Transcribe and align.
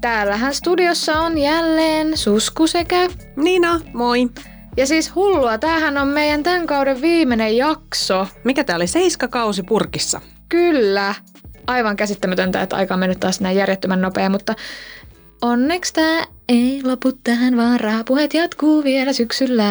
täällähän 0.00 0.54
studiossa 0.54 1.20
on 1.20 1.38
jälleen 1.38 2.16
Susku 2.16 2.66
sekä 2.66 3.08
Niina, 3.36 3.80
moi. 3.92 4.28
ja 4.76 4.86
siis 4.86 5.14
hullua, 5.14 5.58
tämähän 5.58 5.98
on 5.98 6.08
meidän 6.08 6.42
tämän 6.42 6.66
kauden 6.66 7.00
viimeinen 7.00 7.56
jakso. 7.56 8.26
Mikä 8.44 8.64
tää 8.64 8.76
oli? 8.76 8.86
Seiskakausi 8.86 9.62
purkissa. 9.62 10.20
Kyllä, 10.48 11.14
aivan 11.66 11.96
käsittämätöntä, 11.96 12.62
että 12.62 12.76
aika 12.76 12.94
on 12.94 13.00
mennyt 13.00 13.20
taas 13.20 13.40
näin 13.40 13.56
järjettömän 13.56 14.00
nopea, 14.00 14.30
mutta 14.30 14.54
onneksi 15.42 15.92
tämä 15.92 16.24
ei 16.48 16.80
lopu 16.84 17.12
tähän, 17.24 17.56
vaan 17.56 17.80
rahapuheet 17.80 18.34
jatkuu 18.34 18.84
vielä 18.84 19.12
syksyllä. 19.12 19.62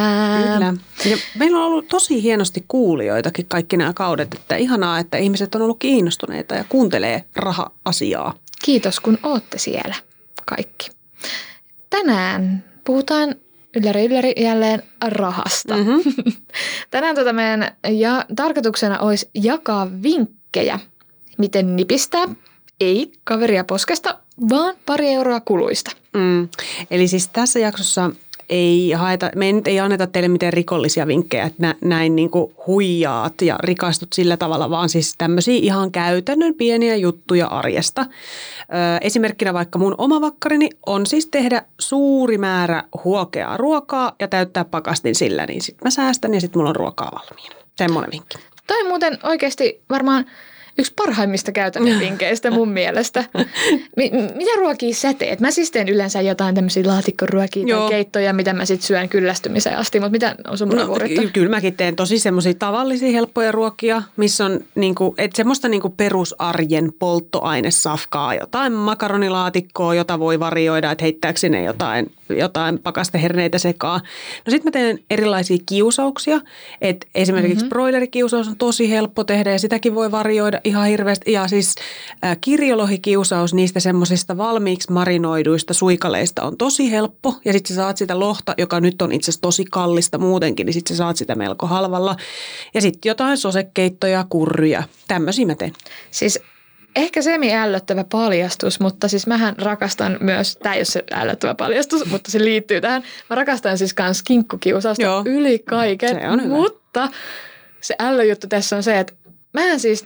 Kyllä. 0.44 0.73
Ja 1.05 1.17
meillä 1.39 1.57
on 1.57 1.63
ollut 1.63 1.88
tosi 1.88 2.23
hienosti 2.23 2.66
kuulijoitakin 2.67 3.45
kaikki 3.45 3.77
nämä 3.77 3.94
kaudet, 3.94 4.33
että 4.33 4.55
ihanaa, 4.55 4.99
että 4.99 5.17
ihmiset 5.17 5.55
on 5.55 5.61
ollut 5.61 5.80
kiinnostuneita 5.80 6.55
ja 6.55 6.66
kuuntelee 6.69 7.23
raha-asiaa. 7.35 8.33
Kiitos, 8.66 8.99
kun 8.99 9.17
ootte 9.23 9.57
siellä 9.57 9.95
kaikki. 10.47 10.89
Tänään 11.89 12.63
puhutaan 12.83 13.35
ylläri 13.75 14.05
ylläri 14.05 14.33
jälleen 14.38 14.83
rahasta. 15.07 15.77
Mm-hmm. 15.77 16.13
Tänään 16.91 17.16
tota 17.16 17.33
meidän 17.33 17.72
ja, 17.89 18.25
tarkoituksena 18.35 18.99
olisi 18.99 19.30
jakaa 19.33 19.88
vinkkejä, 20.03 20.80
miten 21.38 21.75
nipistää, 21.75 22.27
ei 22.81 23.11
kaveria 23.23 23.63
poskesta, 23.63 24.19
vaan 24.49 24.75
pari 24.85 25.07
euroa 25.07 25.39
kuluista. 25.39 25.91
Mm. 26.13 26.50
Eli 26.91 27.07
siis 27.07 27.27
tässä 27.27 27.59
jaksossa 27.59 28.11
ei 28.50 28.92
haeta, 28.92 29.31
me 29.36 29.45
ei 29.45 29.53
nyt 29.53 29.67
ei 29.67 29.80
anneta 29.80 30.08
teille 30.08 30.28
mitään 30.28 30.53
rikollisia 30.53 31.08
vinkkejä, 31.08 31.45
että 31.45 31.62
nä, 31.62 31.76
näin 31.81 32.16
niin 32.16 32.30
kuin 32.30 32.53
huijaat 32.67 33.42
ja 33.42 33.56
rikastut 33.59 34.14
sillä 34.14 34.38
tavalla, 34.38 34.70
vaan 34.70 34.90
siis 34.90 35.16
tämmöisiä 35.17 35.59
ihan 35.62 35.92
käytännön 35.92 36.53
pieniä 36.53 36.95
juttuja 36.95 37.48
arjesta. 37.48 38.02
Ö, 38.02 38.06
esimerkkinä 39.02 39.53
vaikka 39.53 39.80
mun 39.80 39.95
oma 39.98 40.22
vakkarini 40.22 40.70
on 40.86 41.06
siis 41.06 41.28
tehdä 41.28 41.62
suuri 41.80 42.38
määrä 42.38 42.84
huokeaa 43.03 43.58
ruokaa 43.58 44.16
ja 44.20 44.28
täyttää 44.28 44.66
pakastin 44.66 45.16
sillä, 45.16 45.45
niin 45.45 45.62
sitten 45.62 45.86
mä 45.86 45.90
säästän 45.90 46.34
ja 46.34 46.42
sitten 46.42 46.59
mulla 46.59 46.70
on 46.70 46.75
ruokaa 46.75 47.12
valmiina. 47.12 47.56
Semmoinen 47.78 48.12
vinkki. 48.12 48.38
Toi 48.68 48.84
muuten 48.84 49.20
oikeasti 49.23 49.81
varmaan 49.90 50.25
yksi 50.78 50.94
parhaimmista 50.95 51.52
käytännön 51.52 52.00
vinkkeistä 52.00 52.52
mun 52.52 52.70
mielestä. 52.70 53.23
Mi- 53.97 54.11
mitä 54.36 54.52
ruokia 54.58 54.94
sä 54.94 55.14
teet? 55.14 55.39
Mä 55.39 55.52
siis 55.52 55.72
teen 55.72 55.89
yleensä 55.89 56.22
jotain 56.22 56.56
tämmöisiä 56.56 56.84
laatikkoruokia 56.88 57.64
Joo. 57.67 57.80
tai 57.80 57.89
keittoja, 57.89 58.34
mitä 58.34 58.53
mä 58.53 58.66
sitten 58.66 58.88
syön 58.88 59.09
kyllästymiseen 59.09 59.78
asti, 59.78 60.00
mutta 60.00 60.11
mitä 60.11 60.36
on 60.47 60.58
sun 60.58 60.69
No, 60.69 60.88
kyllä 61.34 61.50
mäkin 61.50 61.78
teen 61.78 61.95
tosi 61.95 62.19
semmoisia 62.19 62.53
tavallisia 62.53 63.11
helppoja 63.11 63.52
ruokia, 63.52 64.02
missä 64.17 64.45
on 64.45 64.59
niinku, 64.75 65.16
et 65.17 65.36
semmoista 65.36 65.67
niinku 65.67 65.89
perusarjen 65.89 66.91
polttoainesafkaa, 67.00 68.36
jotain 68.36 68.73
makaronilaatikkoa, 68.73 69.95
jota 69.95 70.19
voi 70.19 70.39
varioida, 70.39 70.91
että 70.91 71.03
heittääkö 71.03 71.39
sinne 71.39 71.64
jotain, 71.64 72.12
jotain 72.30 72.80
pakasteherneitä 72.80 73.58
sekaan. 73.58 74.02
No 74.45 74.52
sitten 74.52 74.67
mä 74.67 74.72
teen 74.72 75.00
erilaisia 75.09 75.58
kiusauksia, 75.66 76.41
että 76.81 77.08
esimerkiksi 77.16 77.56
mm-hmm. 77.56 77.69
broilerikiusaus 77.69 78.47
on 78.47 78.58
tosi 78.58 78.89
helppo 78.89 79.23
tehdä 79.23 79.52
ja 79.52 79.59
sitäkin 79.59 79.95
voi 79.95 80.12
varioida 80.12 80.62
ihan 80.67 80.87
hirveästi. 80.87 81.31
Ja 81.31 81.47
siis 81.47 81.75
äh, 82.25 82.38
kirjolohikiusaus 82.41 83.53
niistä 83.53 83.79
semmoisista 83.79 84.38
valmiiksi 84.38 84.91
marinoiduista 84.91 85.73
suikaleista 85.73 86.44
on 86.44 86.57
tosi 86.57 86.91
helppo 86.91 87.35
ja 87.45 87.53
sitten 87.53 87.75
sä 87.75 87.81
saat 87.81 87.97
sitä 87.97 88.19
lohta, 88.19 88.53
joka 88.57 88.79
nyt 88.79 89.01
on 89.01 89.11
itse 89.11 89.31
asiassa 89.31 89.41
tosi 89.41 89.66
kallista 89.72 90.17
muutenkin, 90.17 90.66
niin 90.66 90.73
sitten 90.73 90.95
sä 90.95 90.97
saat 90.97 91.17
sitä 91.17 91.35
melko 91.35 91.67
halvalla. 91.67 92.16
Ja 92.73 92.81
sitten 92.81 93.09
jotain 93.09 93.38
sosekeittoja, 93.38 94.25
kurryjä, 94.29 94.83
tämmöisiä 95.07 95.45
mä 95.45 95.56
teen. 95.56 95.73
Siis 96.11 96.39
ehkä 96.95 97.22
semi-ällöttävä 97.22 98.03
paljastus, 98.03 98.79
mutta 98.79 99.07
siis 99.07 99.27
mähän 99.27 99.56
rakastan 99.57 100.17
myös, 100.22 100.57
tämä 100.63 100.75
ei 100.75 100.79
ole 100.79 100.85
se 100.85 101.03
ällöttävä 101.11 101.56
paljastus, 101.56 102.06
mutta 102.11 102.31
se 102.31 102.39
liittyy 102.39 102.81
tähän. 102.81 103.03
Mä 103.29 103.35
rakastan 103.35 103.77
siis 103.77 103.94
kans 103.94 104.23
kinkkukiusausta 104.23 105.03
Joo. 105.03 105.23
yli 105.25 105.59
kaiken, 105.59 106.19
Se 106.22 106.29
on 106.29 106.44
hyvä. 106.44 106.56
mutta 106.56 107.09
se 107.81 107.95
ällöjuttu 108.00 108.47
tässä 108.47 108.75
on 108.75 108.83
se, 108.83 109.00
että 109.00 109.13
mähän 109.53 109.79
siis 109.79 110.06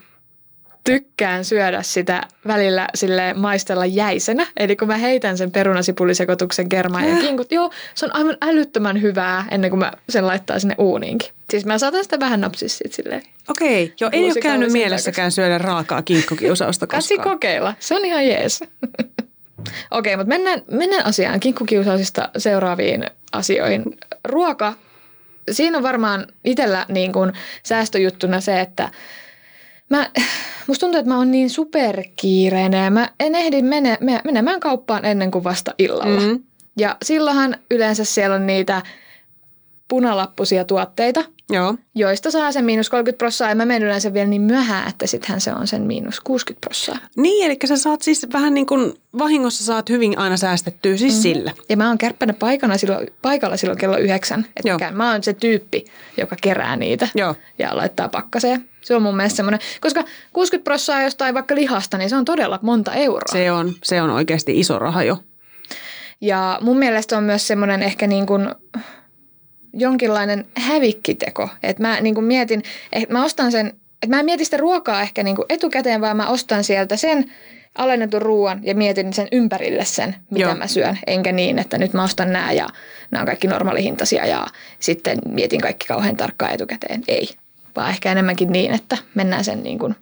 tykkään 0.84 1.46
syödä 1.46 1.82
sitä 1.82 2.22
välillä 2.48 2.88
sille 2.96 3.34
maistella 3.34 3.86
jäisenä. 3.86 4.48
Eli 4.58 4.76
kun 4.76 4.88
mä 4.88 4.98
heitän 4.98 5.38
sen 5.38 5.52
perunasipulisekoituksen 5.52 6.70
kermaan 6.70 7.10
ja 7.10 7.16
kinkut, 7.16 7.52
joo, 7.52 7.72
se 7.96 8.06
on 8.06 8.16
aivan 8.16 8.38
älyttömän 8.42 9.02
hyvää 9.02 9.46
ennen 9.52 9.70
kuin 9.70 9.80
mä 9.80 9.92
sen 10.10 10.28
laittaa 10.28 10.60
sinne 10.60 10.76
uuniinkin. 10.78 11.30
Siis 11.50 11.66
mä 11.66 11.78
saatan 11.78 12.04
sitä 12.04 12.20
vähän 12.20 12.42
napsia 12.42 12.70
siitä 12.70 12.96
silleen. 12.96 13.22
Okei, 13.50 13.94
jo 14.00 14.10
ei 14.12 14.26
ole 14.26 14.42
käynyt 14.42 14.72
mielessäkään 14.72 15.32
syödä 15.32 15.58
raakaa 15.58 16.02
kinkkukiusausta 16.02 16.88
Katsi 16.88 17.16
koskaan. 17.16 17.36
kokeilla. 17.36 17.74
Se 17.80 17.96
on 17.96 18.06
ihan 18.06 18.28
jees. 18.28 18.64
Okei, 19.92 20.18
mutta 20.18 20.30
mennään, 20.30 20.62
mennään 20.72 21.06
asiaan 21.06 21.40
kinkkukiusausista 21.40 22.30
seuraaviin 22.38 23.06
asioihin. 23.32 23.84
Ruoka. 24.26 24.74
Siinä 25.52 25.78
on 25.78 25.84
varmaan 25.84 26.28
itsellä 26.46 26.86
niin 26.90 27.14
kuin 27.14 27.34
säästöjuttuna 27.64 28.42
se, 28.42 28.60
että 28.60 28.90
mä, 29.92 30.10
musta 30.68 30.80
tuntuu, 30.86 31.00
että 31.00 31.10
mä 31.10 31.18
oon 31.18 31.32
niin 31.32 31.50
superkiireinen 31.50 32.84
ja 32.84 32.92
mä 32.92 33.10
en 33.20 33.36
ehdi 33.36 33.62
mene, 33.62 33.98
me- 34.02 34.22
menemään 34.24 34.60
kauppaan 34.60 35.06
ennen 35.06 35.32
kuin 35.32 35.44
vasta 35.44 35.74
illalla. 35.78 36.22
Mm. 36.22 36.44
Ja 36.78 36.98
silloinhan 37.04 37.58
yleensä 37.72 38.06
siellä 38.06 38.36
on 38.36 38.48
niitä 38.48 38.82
punalappusia 39.88 40.66
tuotteita, 40.66 41.24
Joo. 41.52 41.76
joista 41.96 42.32
saa 42.32 42.52
sen 42.52 42.66
miinus 42.66 42.90
30 42.90 43.18
prossaa 43.18 43.50
ja 43.50 43.56
mä 43.56 43.66
menen 43.66 43.84
yleensä 43.84 44.14
vielä 44.14 44.30
niin 44.30 44.42
myöhään, 44.42 44.90
että 44.90 45.08
sittenhän 45.08 45.42
se 45.42 45.54
on 45.54 45.68
sen 45.68 45.82
miinus 45.82 46.20
60 46.20 46.66
prossaa. 46.66 46.98
Niin, 47.18 47.46
eli 47.46 47.58
sä 47.66 47.78
saat 47.78 48.02
siis 48.02 48.28
vähän 48.34 48.54
niin 48.54 48.66
kuin 48.66 48.94
vahingossa 49.18 49.64
saat 49.64 49.90
hyvin 49.90 50.18
aina 50.18 50.38
säästettyä 50.38 50.98
siis 50.98 51.14
mm-hmm. 51.14 51.22
sillä. 51.22 51.52
Ja 51.70 51.78
mä 51.78 51.88
oon 51.88 51.98
kärppänä 51.98 52.34
paikalla 52.34 52.78
silloin, 52.78 53.08
paikalla 53.22 53.58
silloin 53.58 53.80
kello 53.80 53.98
yhdeksän. 53.98 54.46
Että 54.56 54.92
mä 54.92 55.12
oon 55.12 55.24
se 55.24 55.34
tyyppi, 55.34 55.86
joka 56.18 56.36
kerää 56.42 56.76
niitä 56.76 57.08
Joo. 57.16 57.36
ja 57.60 57.78
laittaa 57.78 58.10
pakkaseen. 58.10 58.70
Se 58.82 58.96
on 58.96 59.02
mun 59.02 59.16
mielestä 59.16 59.38
semmoinen, 59.38 59.60
koska 59.82 60.04
60 60.34 60.64
prossaa 60.64 61.04
jostain 61.04 61.34
vaikka 61.34 61.56
lihasta, 61.56 61.98
niin 61.98 62.10
se 62.10 62.16
on 62.16 62.26
todella 62.26 62.60
monta 62.62 62.94
euroa. 62.94 63.32
Se 63.32 63.52
on, 63.52 63.74
se 63.84 64.02
on 64.02 64.10
oikeasti 64.10 64.60
iso 64.60 64.80
raha 64.80 65.04
jo. 65.04 65.18
Ja 66.22 66.60
mun 66.62 66.78
mielestä 66.78 67.18
on 67.18 67.24
myös 67.24 67.48
semmoinen 67.48 67.84
ehkä 67.84 68.08
niin 68.08 68.26
kuin 68.26 68.50
jonkinlainen 69.74 70.46
hävikkiteko. 70.58 71.50
Että 71.64 71.84
mä 71.84 72.02
niin 72.02 72.16
kuin 72.16 72.26
mietin, 72.26 72.64
että 72.92 73.14
mä 73.14 73.26
ostan 73.26 73.52
sen, 73.52 73.68
että 73.68 74.16
mä 74.16 74.20
en 74.20 74.26
mieti 74.26 74.46
sitä 74.46 74.58
ruokaa 74.58 75.02
ehkä 75.02 75.24
niin 75.24 75.36
kuin 75.36 75.46
etukäteen, 75.50 76.02
vaan 76.02 76.18
mä 76.18 76.28
ostan 76.28 76.64
sieltä 76.64 76.96
sen 76.96 77.32
alennetun 77.78 78.22
ruoan 78.22 78.60
ja 78.64 78.76
mietin 78.76 79.14
sen 79.14 79.28
ympärille 79.32 79.86
sen, 79.86 80.16
mitä 80.32 80.46
Joo. 80.46 80.56
mä 80.56 80.68
syön. 80.68 81.00
Enkä 81.08 81.32
niin, 81.32 81.60
että 81.60 81.78
nyt 81.78 81.94
mä 81.94 82.04
ostan 82.04 82.34
nämä 82.34 82.52
ja 82.52 82.68
nämä 83.12 83.22
on 83.22 83.26
kaikki 83.26 83.48
normaalihintaisia 83.48 84.26
ja 84.26 84.48
sitten 84.80 85.20
mietin 85.30 85.62
kaikki 85.62 85.88
kauhean 85.88 86.18
tarkkaan 86.18 86.54
etukäteen. 86.54 87.04
Ei, 87.08 87.30
vaan 87.76 87.90
ehkä 87.90 88.12
enemmänkin 88.12 88.52
niin, 88.52 88.74
että 88.74 88.98
mennään 89.16 89.44
sen 89.44 89.64
niin 89.64 89.80
kuin 89.80 89.96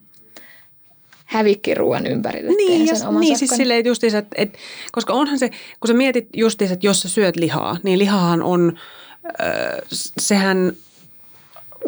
hävikkiruoan 1.29 2.07
ympärille. 2.07 2.51
Niin, 2.51 2.71
ja, 2.71 3.11
niin 3.11 3.37
siis 3.37 3.49
sakkoni. 3.49 3.57
silleen 3.57 3.85
justiinsa, 3.85 4.17
että, 4.17 4.35
että, 4.37 4.57
koska 4.91 5.13
onhan 5.13 5.39
se, 5.39 5.49
kun 5.49 5.87
sä 5.87 5.93
mietit 5.93 6.27
justiinsa, 6.35 6.73
että 6.73 6.87
jos 6.87 7.01
sä 7.01 7.09
syöt 7.09 7.35
lihaa, 7.35 7.77
niin 7.83 7.99
lihahan 7.99 8.43
on, 8.43 8.77
ö, 9.25 9.85
sehän 10.19 10.73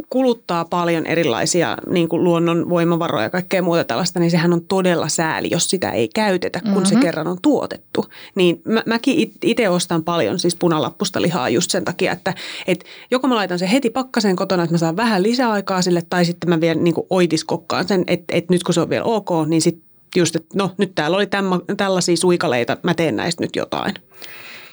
kuluttaa 0.10 0.66
paljon 0.66 1.06
erilaisia 1.06 1.78
niin 1.90 2.10
kuin 2.10 2.24
luonnon 2.24 2.70
voimavaroja 2.70 3.24
ja 3.24 3.30
kaikkea 3.30 3.62
muuta 3.62 3.84
tällaista, 3.84 4.20
niin 4.20 4.32
sehän 4.32 4.54
on 4.54 4.66
todella 4.66 5.08
sääli, 5.08 5.48
jos 5.52 5.70
sitä 5.70 5.92
ei 5.92 6.10
käytetä, 6.16 6.60
kun 6.60 6.72
mm-hmm. 6.72 6.86
se 6.86 6.96
kerran 6.96 7.28
on 7.28 7.38
tuotettu. 7.42 8.06
Niin 8.36 8.62
mä, 8.66 8.84
mäkin 8.86 9.32
itse 9.44 9.70
ostan 9.70 10.04
paljon 10.04 10.40
siis 10.40 10.56
punalappusta 10.56 11.22
lihaa 11.22 11.50
just 11.50 11.72
sen 11.72 11.86
takia, 11.86 12.12
että 12.12 12.34
et 12.68 12.86
joko 13.12 13.28
mä 13.28 13.36
laitan 13.36 13.60
sen 13.60 13.68
heti 13.68 13.90
pakkaseen 13.90 14.36
kotona, 14.36 14.64
että 14.64 14.74
mä 14.74 14.78
saan 14.78 14.98
vähän 14.98 15.24
lisäaikaa 15.24 15.82
sille, 15.82 16.02
tai 16.10 16.26
sitten 16.26 16.50
mä 16.50 16.62
vielä 16.62 16.82
niin 16.82 16.94
kuin 16.94 17.08
oitiskokkaan 17.10 17.88
sen, 17.88 18.04
että, 18.08 18.36
että 18.38 18.54
nyt 18.54 18.64
kun 18.64 18.74
se 18.74 18.82
on 18.82 18.90
vielä 18.90 19.04
ok, 19.04 19.30
niin 19.48 19.62
sitten 19.62 19.84
just, 20.16 20.36
että 20.36 20.58
no 20.58 20.72
nyt 20.78 20.96
täällä 20.96 21.18
oli 21.18 21.28
tämma, 21.28 21.62
tällaisia 21.78 22.18
suikaleita, 22.18 22.78
mä 22.84 22.94
teen 22.94 23.16
näistä 23.16 23.44
nyt 23.44 23.56
jotain. 23.56 23.94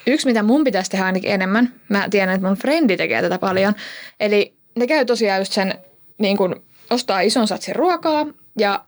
Yksi, 0.06 0.26
mitä 0.26 0.43
mun 0.43 0.64
pitäisi 0.64 0.91
tehdä 0.91 1.05
ainakin 1.05 1.31
enemmän, 1.31 1.75
mä 1.88 2.09
tiedän, 2.11 2.35
että 2.35 2.47
mun 2.47 2.56
frendi 2.56 2.97
tekee 2.97 3.23
tätä 3.23 3.38
paljon, 3.38 3.75
eli 4.21 4.57
ne 4.78 4.86
käy 4.86 5.04
tosiaan 5.04 5.40
just 5.40 5.52
sen, 5.52 5.75
niin 6.19 6.36
kun 6.36 6.62
ostaa 6.90 7.20
ison 7.20 7.48
satsin 7.48 7.76
ruokaa 7.76 8.26
ja 8.58 8.84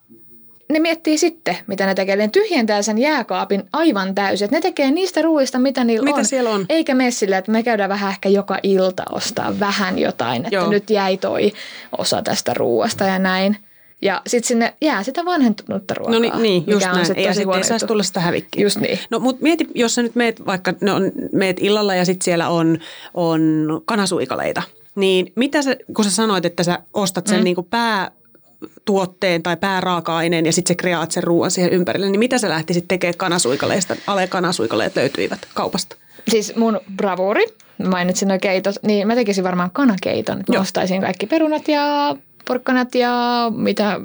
ne 0.72 0.78
miettii 0.78 1.18
sitten, 1.18 1.56
mitä 1.66 1.86
ne 1.86 1.94
tekee. 1.94 2.16
Ne 2.16 2.28
tyhjentää 2.28 2.82
sen 2.82 2.98
jääkaapin 2.98 3.62
aivan 3.72 4.14
täysin. 4.14 4.44
Et 4.44 4.50
ne 4.50 4.60
tekee 4.60 4.90
niistä 4.90 5.22
ruuista, 5.22 5.58
mitä 5.58 5.84
niillä 5.84 6.04
Mitä 6.04 6.18
on. 6.18 6.24
siellä 6.24 6.50
on? 6.50 6.66
Eikä 6.68 6.94
mene 6.94 7.10
silleen, 7.10 7.38
että 7.38 7.52
me 7.52 7.62
käydään 7.62 7.90
vähän 7.90 8.10
ehkä 8.10 8.28
joka 8.28 8.58
ilta 8.62 9.02
ostaa 9.12 9.60
vähän 9.60 9.98
jotain, 9.98 10.44
että 10.44 10.54
Joo. 10.54 10.70
nyt 10.70 10.90
jäi 10.90 11.16
toi 11.16 11.52
osa 11.98 12.22
tästä 12.22 12.54
ruuasta 12.54 13.04
ja 13.04 13.18
näin. 13.18 13.56
Ja 14.02 14.22
sitten 14.26 14.48
sinne 14.48 14.74
jää 14.80 15.02
sitä 15.02 15.24
vanhentunutta 15.24 15.94
ruokaa. 15.94 16.14
No 16.14 16.18
niin, 16.20 16.42
niin 16.42 16.64
just 16.66 16.80
mikä 16.80 16.90
on 16.90 16.94
näin. 16.94 17.06
sit 17.06 17.18
Ei, 17.18 17.24
ja 17.24 17.34
sitten 17.34 17.56
ei 17.56 17.64
saisi 17.64 17.86
tulla 17.86 18.02
sitä 18.02 18.20
hävikkiä. 18.20 18.62
Just 18.62 18.80
niin. 18.80 18.98
No 19.10 19.18
mutta 19.18 19.42
mieti, 19.42 19.66
jos 19.74 19.94
sä 19.94 20.02
nyt 20.02 20.14
meet 20.14 20.46
vaikka, 20.46 20.74
no, 20.80 20.94
meet 21.32 21.56
illalla 21.60 21.94
ja 21.94 22.04
sitten 22.04 22.24
siellä 22.24 22.48
on, 22.48 22.78
on 23.14 23.40
kanasuikaleita, 23.84 24.62
niin 24.94 25.32
mitä 25.36 25.62
sä, 25.62 25.76
kun 25.96 26.04
sä 26.04 26.10
sanoit, 26.10 26.44
että 26.44 26.62
sä 26.64 26.78
ostat 26.94 27.26
sen 27.26 27.38
mm. 27.38 27.44
niin 27.44 27.56
päätuotteen 27.70 29.42
tai 29.42 29.56
pääraaka-aineen 29.56 30.46
ja 30.46 30.52
sitten 30.52 30.74
sä 30.74 30.78
kreaat 30.78 31.10
sen 31.10 31.22
ruoan 31.22 31.50
siihen 31.50 31.72
ympärille, 31.72 32.10
niin 32.10 32.18
mitä 32.18 32.38
sä 32.38 32.48
lähtisit 32.48 32.88
tekemään 32.88 33.16
kanasuikaleista? 33.16 33.96
Ale 34.06 34.26
kanasuikaleet 34.26 34.96
löytyivät 34.96 35.40
kaupasta. 35.54 35.96
Siis 36.28 36.56
mun 36.56 36.80
bravuri, 36.96 37.44
mainitsin 37.88 38.28
noin 38.28 38.40
keitot, 38.40 38.74
niin 38.82 39.06
mä 39.06 39.14
tekisin 39.14 39.44
varmaan 39.44 39.70
kanakeiton. 39.70 40.42
Mä 40.54 40.60
ostaisin 40.60 41.00
kaikki 41.00 41.26
perunat 41.26 41.68
ja 41.68 42.16
porkkanat 42.48 42.94
ja 42.94 43.12
mitä 43.56 44.00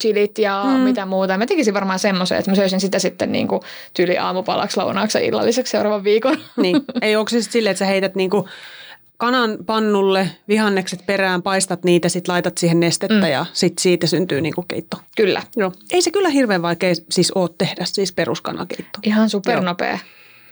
chilit 0.00 0.38
ja 0.38 0.64
mm. 0.64 0.80
mitä 0.80 1.06
muuta. 1.06 1.38
Mä 1.38 1.46
tekisin 1.46 1.74
varmaan 1.74 1.98
semmoisen, 1.98 2.38
että 2.38 2.50
mä 2.50 2.54
söisin 2.54 2.80
sitä 2.80 2.98
sitten 2.98 3.32
niin 3.32 3.48
kuin 3.48 3.62
tyyli 3.94 4.18
aamupalaksi, 4.18 4.80
lounaaksi 4.80 5.18
ja 5.18 5.24
illalliseksi 5.24 5.70
seuraavan 5.70 6.04
viikon. 6.04 6.36
Niin, 6.56 6.76
ei 7.02 7.16
onko 7.16 7.28
se 7.28 7.40
sitten 7.40 7.52
silleen, 7.52 7.70
että 7.70 7.78
sä 7.78 7.86
heität 7.86 8.14
niinku 8.14 8.48
kanan 9.24 9.58
pannulle, 9.66 10.30
vihannekset 10.48 11.06
perään, 11.06 11.42
paistat 11.42 11.84
niitä, 11.84 12.08
sitten 12.08 12.32
laitat 12.32 12.58
siihen 12.58 12.80
nestettä 12.80 13.14
mm. 13.14 13.32
ja 13.32 13.46
sitten 13.52 13.82
siitä 13.82 14.06
syntyy 14.06 14.40
niinku 14.40 14.62
keitto. 14.62 14.96
Kyllä. 15.16 15.42
Joo. 15.56 15.72
Ei 15.90 16.02
se 16.02 16.10
kyllä 16.10 16.28
hirveän 16.28 16.62
vaikea 16.62 16.94
siis 17.10 17.32
ole 17.32 17.50
tehdä, 17.58 17.84
siis 17.84 18.12
peruskanakeitto. 18.12 18.98
Ihan 19.02 19.30
supernopea. 19.30 19.98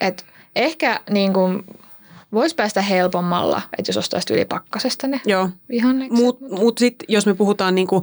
Et 0.00 0.24
ehkä 0.56 1.00
niin 1.10 1.32
kuin 1.32 1.64
voisi 2.32 2.54
päästä 2.54 2.82
helpommalla, 2.82 3.62
että 3.78 3.90
jos 3.90 3.96
ostaisi 3.96 4.34
yli 4.34 4.44
pakkasesta 4.44 5.06
ne 5.06 5.20
Joo. 5.26 5.48
vihannekset. 5.68 6.18
Mutta 6.18 6.44
mut 6.50 6.78
sitten 6.78 7.06
jos 7.08 7.26
me 7.26 7.34
puhutaan 7.34 7.74
niinku, 7.74 8.02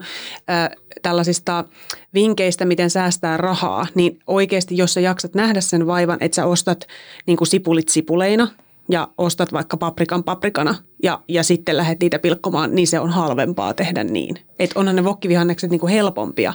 äh, 0.50 0.69
tällaisista 1.01 1.65
vinkkeistä, 2.13 2.65
miten 2.65 2.89
säästää 2.89 3.38
rahaa, 3.38 3.88
niin 3.95 4.19
oikeasti 4.27 4.77
jos 4.77 4.94
sä 4.94 5.00
jaksat 5.00 5.36
nähdä 5.36 5.62
sen 5.62 5.88
vaivan, 5.88 6.18
että 6.22 6.36
sä 6.36 6.45
ostat 6.45 6.88
niinku 7.27 7.45
sipulit 7.45 7.89
sipuleina 7.89 8.48
ja 8.89 9.07
ostat 9.18 9.53
vaikka 9.53 9.77
paprikan 9.77 10.24
paprikana 10.24 10.75
ja, 11.03 11.21
ja 11.27 11.44
sitten 11.44 11.77
lähdet 11.77 12.00
niitä 12.00 12.19
pilkkomaan, 12.19 12.75
niin 12.75 12.88
se 12.88 13.00
on 13.00 13.09
halvempaa 13.09 13.74
tehdä 13.74 14.03
niin. 14.03 14.36
Että 14.59 14.80
onhan 14.80 14.95
ne 14.95 15.03
vokkivihannekset 15.03 15.69
niinku 15.69 15.88
helpompia, 15.88 16.53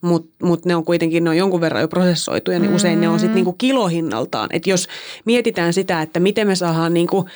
mutta 0.00 0.46
mut 0.46 0.64
ne 0.64 0.76
on 0.76 0.84
kuitenkin 0.84 1.24
ne 1.24 1.30
on 1.30 1.36
jonkun 1.36 1.60
verran 1.60 1.82
jo 1.82 1.88
prosessoituja, 1.88 2.58
niin 2.58 2.74
usein 2.74 3.00
ne 3.00 3.08
on 3.08 3.20
sitten 3.20 3.34
niinku 3.34 3.52
kilohinnaltaan. 3.52 4.48
Että 4.52 4.70
jos 4.70 4.88
mietitään 5.24 5.72
sitä, 5.72 6.02
että 6.02 6.20
miten 6.20 6.46
me 6.46 6.54
saadaan 6.54 6.94
niinku 6.94 7.26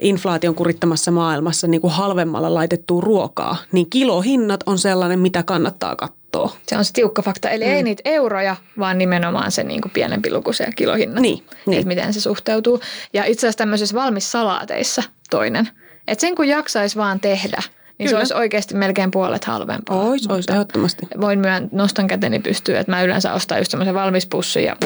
inflaation 0.00 0.54
kurittamassa 0.54 1.10
maailmassa 1.10 1.66
niin 1.66 1.80
kuin 1.80 1.92
halvemmalla 1.92 2.54
laitettua 2.54 3.00
ruokaa, 3.00 3.56
niin 3.72 3.90
kilohinnat 3.90 4.60
on 4.66 4.78
sellainen, 4.78 5.18
mitä 5.18 5.42
kannattaa 5.42 5.96
katsoa. 5.96 6.56
Se 6.66 6.76
on 6.76 6.84
se 6.84 6.92
tiukka 6.92 7.22
fakta. 7.22 7.50
Eli 7.50 7.64
mm. 7.64 7.70
ei 7.70 7.82
niitä 7.82 8.02
euroja, 8.04 8.56
vaan 8.78 8.98
nimenomaan 8.98 9.52
se 9.52 9.64
niin 9.64 9.80
kuin 9.80 9.92
pienempi 9.92 10.32
luku 10.32 10.52
se 10.52 10.66
kilohinnat. 10.76 11.22
Niin, 11.22 11.44
niin. 11.66 11.78
Että 11.78 11.88
miten 11.88 12.12
se 12.12 12.20
suhteutuu. 12.20 12.80
Ja 13.12 13.24
itse 13.24 13.46
asiassa 13.46 13.58
tämmöisissä 13.58 13.96
valmissalaateissa 13.96 15.02
toinen. 15.30 15.68
Että 16.08 16.20
sen 16.20 16.34
kun 16.34 16.48
jaksaisi 16.48 16.96
vaan 16.96 17.20
tehdä, 17.20 17.62
niin 17.98 18.08
se 18.08 18.10
Kyllä. 18.10 18.18
olisi 18.18 18.34
oikeasti 18.34 18.74
melkein 18.74 19.10
puolet 19.10 19.44
halvempaa. 19.44 20.00
Ois, 20.00 20.30
ois, 20.30 20.46
ehdottomasti. 20.48 21.06
Voin 21.20 21.38
myön, 21.38 21.68
nostan 21.72 22.06
käteni 22.06 22.38
pystyyn, 22.38 22.78
että 22.78 22.92
mä 22.92 23.02
yleensä 23.02 23.34
ostan 23.34 23.58
just 23.58 23.70
semmoisen 23.70 23.94
valmispussin 23.94 24.64
ja 24.64 24.76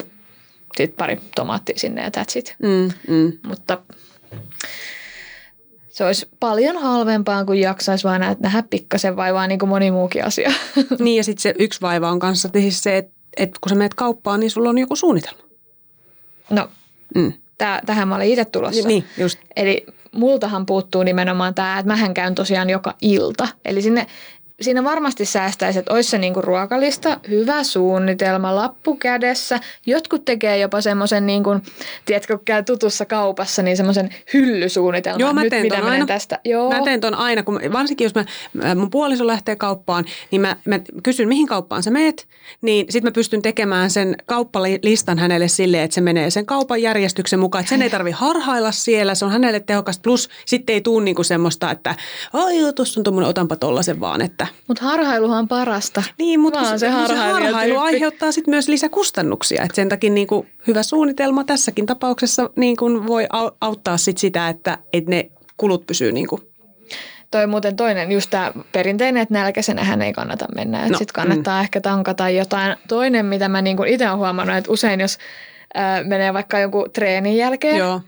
sitten 0.77 0.97
pari 0.99 1.21
tomaattia 1.35 1.79
sinne 1.79 2.03
ja 2.03 2.09
that's 2.09 2.39
it. 2.39 2.57
Mm, 2.63 2.91
mm. 3.09 3.33
Mutta 3.47 3.79
se 5.99 6.05
olisi 6.05 6.29
paljon 6.41 6.77
halvempaa, 6.77 7.45
kun 7.45 7.57
jaksaisi 7.57 8.05
vaan 8.05 8.21
nä- 8.21 8.37
nähdä 8.41 8.63
pikkasen 8.71 9.17
vaivaa 9.17 9.47
niin 9.47 9.59
kuin 9.59 9.69
moni 9.69 9.91
muukin 9.91 10.25
asia. 10.25 10.53
Niin 10.99 11.17
ja 11.17 11.25
sitten 11.25 11.43
se 11.43 11.55
yksi 11.59 11.81
vaiva 11.81 12.11
on 12.11 12.19
kanssa 12.19 12.49
siis 12.53 12.83
se, 12.83 12.97
että, 12.97 13.13
että 13.37 13.59
kun 13.61 13.69
sä 13.71 13.75
menet 13.75 13.95
kauppaan, 13.95 14.41
niin 14.41 14.51
sulla 14.51 14.69
on 14.71 14.79
joku 14.79 14.97
suunnitelma. 14.97 15.43
No, 16.51 16.69
Mm. 17.15 17.33
tää, 17.59 17.81
tähän 17.87 18.09
mä 18.09 18.17
olin 18.17 18.29
itse 18.29 18.45
tulossa. 18.45 18.89
Niin, 18.89 19.05
just. 19.19 19.39
Eli 19.57 19.87
multahan 20.13 20.67
puuttuu 20.67 21.03
nimenomaan 21.03 21.55
tämä, 21.55 21.79
että 21.79 21.87
mähän 21.93 22.15
käyn 22.15 22.35
tosiaan 22.35 22.71
joka 22.71 22.95
ilta. 23.03 23.49
Eli 23.65 23.83
sinne, 23.83 24.07
siinä 24.61 24.85
varmasti 24.85 25.25
säästäisi, 25.25 25.79
että 25.79 25.95
olisi 25.95 26.11
se 26.11 26.19
niinku 26.19 26.43
ruokalista, 26.43 27.21
hyvä 27.29 27.65
suunnitelma, 27.65 28.55
lappu 28.57 28.97
kädessä. 28.97 29.61
Jotkut 29.87 30.25
tekee 30.25 30.59
jopa 30.59 30.81
semmoisen, 30.81 31.27
niin 31.27 31.45
kuin, 31.45 31.63
tiedätkö, 32.05 32.37
kun 32.37 32.45
käy 32.45 32.63
tutussa 32.63 33.05
kaupassa, 33.05 33.63
niin 33.63 33.77
semmoisen 33.77 34.11
hyllysuunnitelman. 34.35 35.21
Joo, 35.21 35.33
mä 35.33 35.43
Nyt 35.43 35.51
teen 35.51 35.63
mitä 35.63 35.77
ton 35.77 35.89
aina. 35.89 36.07
tästä. 36.07 36.39
Joo. 36.45 36.71
Mä 36.73 36.81
teen 36.85 37.01
ton 37.01 37.15
aina, 37.15 37.43
kun, 37.43 37.61
varsinkin 37.73 38.05
jos 38.05 38.15
mä, 38.15 38.25
mä- 38.53 38.75
mun 38.75 38.91
puoliso 38.91 39.27
lähtee 39.27 39.57
kauppaan, 39.57 40.05
niin 40.31 40.41
mä, 40.41 40.57
mä 40.67 40.81
kysyn, 41.03 41.29
mihin 41.29 41.47
kauppaan 41.47 41.83
sä 41.83 41.91
meet, 41.91 42.29
niin 42.63 42.87
sit 42.91 43.05
mä 43.05 43.11
pystyn 43.11 43.43
tekemään 43.43 43.91
sen 43.91 44.17
kauppalistan 44.27 45.19
hänelle 45.19 45.49
silleen, 45.49 45.85
että 45.85 45.95
se 45.95 46.01
menee 46.01 46.31
sen 46.31 46.47
kaupan 46.47 46.83
järjestyksen 46.83 47.39
mukaan, 47.41 47.61
että 47.61 47.71
sen 47.71 47.83
ei 47.83 47.91
tarvi 47.91 48.11
harhailla 48.11 48.73
siellä, 48.73 49.15
se 49.15 49.25
on 49.25 49.33
hänelle 49.33 49.61
tehokasta, 49.61 50.03
plus 50.03 50.29
sitten 50.47 50.75
ei 50.75 50.81
tuu 50.81 51.01
niinku 51.01 51.25
semmoista, 51.25 51.71
että 51.71 51.95
ai 52.33 52.55
tuossa 52.77 53.01
on 53.01 53.05
tuommoinen, 53.05 53.31
otanpa 53.31 53.57
tollasen 53.57 54.01
vaan, 54.01 54.21
että 54.23 54.47
Mutta 54.69 54.85
harhailuhan 54.85 55.39
on 55.39 55.49
parasta. 55.49 56.03
niin, 56.19 56.41
mutta 56.41 56.65
se, 56.65 56.79
se 56.79 56.89
harhailu 56.89 57.79
aiheuttaa 57.79 58.33
sitten 58.33 58.53
myös 58.53 58.69
lisäkustannuksia. 58.69 59.63
Et 59.63 59.75
sen 59.75 59.89
takia 59.89 60.11
niinku 60.11 60.47
hyvä 60.67 60.83
suunnitelma 60.83 61.45
tässäkin 61.45 61.87
tapauksessa 61.87 62.51
niinku 62.57 63.07
voi 63.07 63.25
au- 63.25 63.57
auttaa 63.61 63.97
sit 63.97 64.19
sitä, 64.19 64.49
että 64.49 64.79
et 64.93 65.07
ne 65.07 65.31
kulut 65.57 65.87
pysyy 65.87 66.13
niinku 66.13 66.41
Toi 67.31 67.47
muuten 67.47 67.77
toinen, 67.77 68.13
just 68.13 68.31
tämä 68.31 68.53
perinteinen, 68.73 69.23
että 69.23 69.35
nälkäisenähän 69.35 70.03
ei 70.03 70.13
kannata 70.13 70.47
mennä. 70.55 70.89
No, 70.89 70.99
sitten 70.99 71.15
kannattaa 71.15 71.59
mm. 71.59 71.63
ehkä 71.63 71.81
tankata 71.81 72.29
jotain. 72.29 72.77
Toinen, 72.89 73.27
mitä 73.27 73.49
mä 73.49 73.63
niinku 73.63 73.85
itse 73.85 74.09
olen 74.09 74.19
huomannut, 74.19 74.57
että 74.57 74.73
usein 74.73 75.01
jos 75.01 75.19
ää, 75.75 76.05
menee 76.05 76.33
vaikka 76.35 76.59
jonkun 76.59 76.91
treenin 76.93 77.37
jälkeen, 77.37 77.77
Joo. 77.77 78.01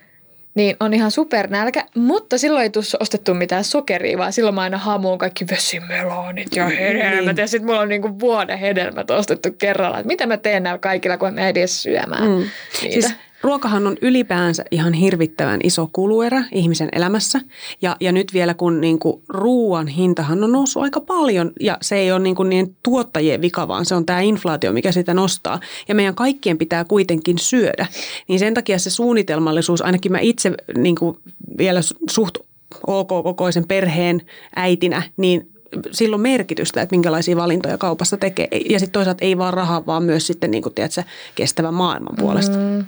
Niin 0.60 0.76
on 0.80 0.94
ihan 0.94 1.10
supernälkä, 1.10 1.84
mutta 1.94 2.38
silloin 2.38 2.62
ei 2.62 2.70
tule 2.70 2.84
ostettu 3.00 3.34
mitään 3.34 3.64
sokeria, 3.64 4.18
vaan 4.18 4.32
silloin 4.32 4.54
mä 4.54 4.60
aina 4.60 4.78
hamuun 4.78 5.18
kaikki 5.18 5.46
vesimelonit 5.50 6.56
ja 6.56 6.66
hedelmät. 6.66 7.36
Niin. 7.36 7.42
Ja 7.42 7.48
sitten 7.48 7.66
mulla 7.66 7.80
on 7.80 7.88
niinku 7.88 8.20
vuoden 8.20 8.58
hedelmät 8.58 9.10
ostettu 9.10 9.48
kerralla. 9.58 9.98
Että 9.98 10.06
mitä 10.06 10.26
mä 10.26 10.36
teen 10.36 10.62
näillä 10.62 10.78
kaikilla, 10.78 11.18
kun 11.18 11.34
mä 11.34 11.40
en 11.40 11.46
edes 11.46 11.82
syömään 11.82 12.28
mm. 12.28 12.44
niitä. 12.82 13.08
Siis 13.08 13.14
ruokahan 13.42 13.86
on 13.86 13.96
ylipäänsä 14.02 14.64
ihan 14.70 14.92
hirvittävän 14.92 15.60
iso 15.62 15.90
kuluerä 15.92 16.44
ihmisen 16.52 16.88
elämässä. 16.92 17.40
Ja, 17.82 17.96
ja 18.00 18.12
nyt 18.12 18.34
vielä 18.34 18.54
kun 18.54 18.80
niin 18.80 18.98
kuin 18.98 19.22
ruoan 19.28 19.86
hintahan 19.86 20.44
on 20.44 20.52
noussut 20.52 20.82
aika 20.82 21.00
paljon 21.00 21.52
ja 21.60 21.78
se 21.82 21.96
ei 21.96 22.12
ole 22.12 22.20
niin 22.20 22.36
kuin 22.36 22.48
niiden 22.50 22.76
tuottajien 22.82 23.42
vika, 23.42 23.68
vaan 23.68 23.86
se 23.86 23.94
on 23.94 24.06
tämä 24.06 24.20
inflaatio, 24.20 24.72
mikä 24.72 24.92
sitä 24.92 25.14
nostaa. 25.14 25.60
Ja 25.88 25.94
meidän 25.94 26.14
kaikkien 26.14 26.58
pitää 26.58 26.84
kuitenkin 26.84 27.38
syödä. 27.38 27.86
Niin 28.28 28.38
sen 28.38 28.54
takia 28.54 28.78
se 28.78 28.90
suunnitelmallisuus, 28.90 29.82
ainakin 29.82 30.12
mä 30.12 30.18
itse 30.20 30.52
niin 30.76 30.96
kuin 30.96 31.18
vielä 31.58 31.80
suht 32.10 32.38
ok-kokoisen 32.86 33.68
perheen 33.68 34.22
äitinä, 34.56 35.02
niin 35.16 35.50
sillä 35.90 36.14
on 36.14 36.20
merkitystä, 36.20 36.82
että 36.82 36.94
minkälaisia 36.94 37.36
valintoja 37.36 37.78
kaupassa 37.78 38.16
tekee. 38.16 38.48
Ja 38.70 38.78
sitten 38.78 38.92
toisaalta 38.92 39.24
ei 39.24 39.38
vaan 39.38 39.54
rahaa, 39.54 39.86
vaan 39.86 40.02
myös 40.02 40.26
sitten 40.26 40.50
niin 40.50 40.62
kuin, 40.62 40.74
tiedätkö, 40.74 41.02
kestävän 41.34 41.74
maailman 41.74 42.16
puolesta. 42.18 42.56
Mm. 42.56 42.84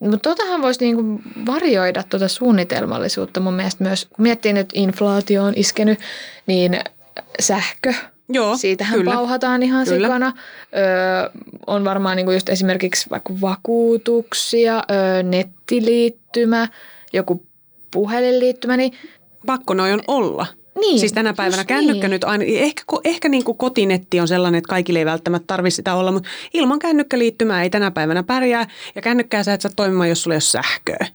Mutta 0.00 0.18
totahan 0.18 0.62
voisi 0.62 0.84
niinku 0.84 1.20
varjoida 1.46 2.02
tuota 2.02 2.28
suunnitelmallisuutta 2.28 3.40
mun 3.40 3.54
mielestä 3.54 3.84
myös. 3.84 4.04
Kun 4.04 4.22
miettii 4.22 4.52
nyt 4.52 4.68
inflaatio 4.74 5.44
on 5.44 5.52
iskenyt, 5.56 5.98
niin 6.46 6.80
sähkö, 7.40 7.94
Joo, 8.28 8.56
siitähän 8.56 8.98
kyllä. 8.98 9.12
pauhataan 9.12 9.62
ihan 9.62 9.86
Kyllä. 9.86 10.06
sikana. 10.06 10.32
Öö, 10.76 11.30
on 11.66 11.84
varmaan 11.84 12.16
niinku 12.16 12.32
just 12.32 12.48
esimerkiksi 12.48 13.10
vaikka 13.10 13.34
vakuutuksia, 13.40 14.82
öö, 14.90 15.22
nettiliittymä, 15.22 16.68
joku 17.12 17.46
puhelinliittymä, 17.90 18.76
niin 18.76 18.92
Pakko 19.46 19.74
noin 19.74 19.92
on 19.92 20.02
olla. 20.06 20.46
Niin, 20.80 20.98
siis 20.98 21.12
tänä 21.12 21.34
päivänä 21.34 21.60
just 21.60 21.68
kännykkä 21.68 22.06
niin. 22.06 22.10
nyt 22.10 22.24
aina, 22.24 22.44
ehkä, 22.46 22.82
ehkä 23.04 23.28
niin 23.28 23.44
kuin 23.44 23.58
kotinetti 23.58 24.20
on 24.20 24.28
sellainen, 24.28 24.58
että 24.58 24.68
kaikille 24.68 24.98
ei 24.98 25.04
välttämättä 25.06 25.46
tarvitse 25.46 25.76
sitä 25.76 25.94
olla, 25.94 26.12
mutta 26.12 26.28
ilman 26.54 26.78
kännykkäliittymää 26.78 27.62
ei 27.62 27.70
tänä 27.70 27.90
päivänä 27.90 28.22
pärjää 28.22 28.66
ja 28.94 29.02
kännykkää 29.02 29.42
sä 29.42 29.54
et 29.54 29.60
saa 29.60 29.70
toimimaan, 29.76 30.08
jos 30.08 30.22
sulla 30.22 30.34
ei 30.34 30.36
ole 30.36 30.40
sähköä. 30.40 31.06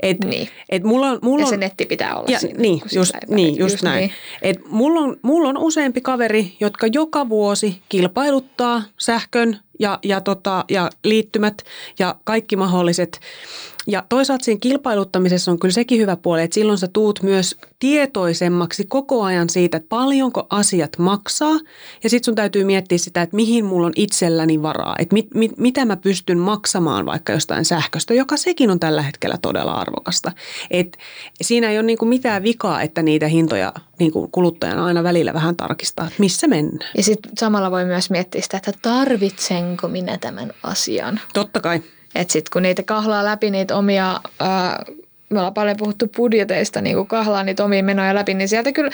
Et, 0.00 0.24
Niin. 0.24 0.48
et 0.68 0.82
mulla 0.82 1.06
on, 1.06 1.18
mulla 1.22 1.40
ja 1.42 1.46
on, 1.46 1.50
se 1.50 1.56
netti 1.56 1.86
pitää 1.86 2.16
olla 2.16 2.26
ja, 2.30 2.38
siinä, 2.38 2.58
niin, 2.58 2.82
just, 2.94 3.12
niin, 3.28 3.54
pärjää. 3.54 3.66
just, 3.66 3.82
näin. 3.82 3.98
Niin. 3.98 4.12
Et 4.42 4.58
mulla, 4.68 5.00
on, 5.00 5.16
mulla 5.22 5.48
on 5.48 5.58
useampi 5.58 6.00
kaveri, 6.00 6.56
jotka 6.60 6.86
joka 6.92 7.28
vuosi 7.28 7.82
kilpailuttaa 7.88 8.82
sähkön 8.98 9.60
ja, 9.78 9.98
ja, 10.02 10.20
tota, 10.20 10.64
ja 10.70 10.90
liittymät 11.04 11.62
ja 11.98 12.14
kaikki 12.24 12.56
mahdolliset 12.56 13.20
Ja 13.86 14.04
toisaalta 14.08 14.44
siinä 14.44 14.58
kilpailuttamisessa 14.60 15.50
on 15.50 15.58
kyllä 15.58 15.72
sekin 15.72 16.00
hyvä 16.00 16.16
puoli, 16.16 16.42
että 16.42 16.54
silloin 16.54 16.78
sä 16.78 16.88
tuut 16.92 17.22
myös 17.22 17.56
tietoisemmaksi 17.78 18.84
koko 18.88 19.22
ajan 19.22 19.50
siitä, 19.50 19.76
että 19.76 19.88
paljonko 19.88 20.46
asiat 20.50 20.98
maksaa. 20.98 21.58
Ja 22.02 22.10
sitten 22.10 22.24
sun 22.24 22.34
täytyy 22.34 22.64
miettiä 22.64 22.98
sitä, 22.98 23.22
että 23.22 23.36
mihin 23.36 23.64
mulla 23.64 23.86
on 23.86 23.92
itselläni 23.96 24.62
varaa. 24.62 24.94
Että 24.98 25.14
mit, 25.14 25.34
mit, 25.34 25.58
mitä 25.58 25.84
mä 25.84 25.96
pystyn 25.96 26.38
maksamaan 26.38 27.06
vaikka 27.06 27.32
jostain 27.32 27.64
sähköstä, 27.64 28.14
joka 28.14 28.36
sekin 28.36 28.70
on 28.70 28.80
tällä 28.80 29.02
hetkellä 29.02 29.38
todella 29.42 29.72
arvokasta. 29.72 30.32
Et 30.70 30.98
siinä 31.42 31.70
ei 31.70 31.78
ole 31.78 31.86
niinku 31.86 32.04
mitään 32.04 32.42
vikaa, 32.42 32.82
että 32.82 33.02
niitä 33.02 33.28
hintoja 33.28 33.72
niinku 33.98 34.28
kuluttajana 34.32 34.84
aina 34.84 35.02
välillä 35.02 35.34
vähän 35.34 35.56
tarkistaa, 35.56 36.06
että 36.06 36.20
missä 36.20 36.48
mennään. 36.48 36.90
Ja 36.96 37.02
sitten 37.02 37.32
samalla 37.38 37.70
voi 37.70 37.84
myös 37.84 38.10
miettiä 38.10 38.42
sitä, 38.42 38.56
että 38.56 38.72
tarvitsenko 38.82 39.88
minä 39.88 40.18
tämän 40.18 40.52
asian. 40.62 41.20
Totta 41.34 41.60
kai. 41.60 41.82
Että 42.14 42.32
sitten 42.32 42.50
kun 42.52 42.62
niitä 42.62 42.82
kahlaa 42.82 43.24
läpi 43.24 43.50
niitä 43.50 43.76
omia, 43.76 44.20
ää, 44.40 44.84
me 45.30 45.38
ollaan 45.38 45.54
paljon 45.54 45.76
puhuttu 45.76 46.08
budjeteista, 46.16 46.80
niin 46.80 46.96
kun 46.96 47.06
kahlaa 47.06 47.42
niitä 47.44 47.64
omia 47.64 47.82
menoja 47.82 48.14
läpi, 48.14 48.34
niin 48.34 48.48
sieltä 48.48 48.72
kyllä 48.72 48.90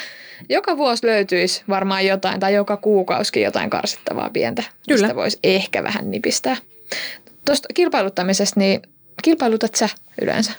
joka 0.49 0.77
vuosi 0.77 1.07
löytyisi 1.07 1.62
varmaan 1.69 2.07
jotain 2.07 2.41
tai 2.41 2.55
joka 2.55 2.77
kuukausikin 2.77 3.43
jotain 3.43 3.71
karsittavaa 3.71 4.31
pientä, 4.33 4.62
Kyllä. 4.89 5.07
mistä 5.07 5.17
voisi 5.17 5.39
ehkä 5.45 5.83
vähän 5.83 6.11
nipistää. 6.11 6.57
Tuosta 7.45 7.69
kilpailuttamisesta, 7.75 8.61
niin 8.61 8.83
kilpailutat 9.23 9.75
sä 9.75 9.89
yleensä? 10.23 10.53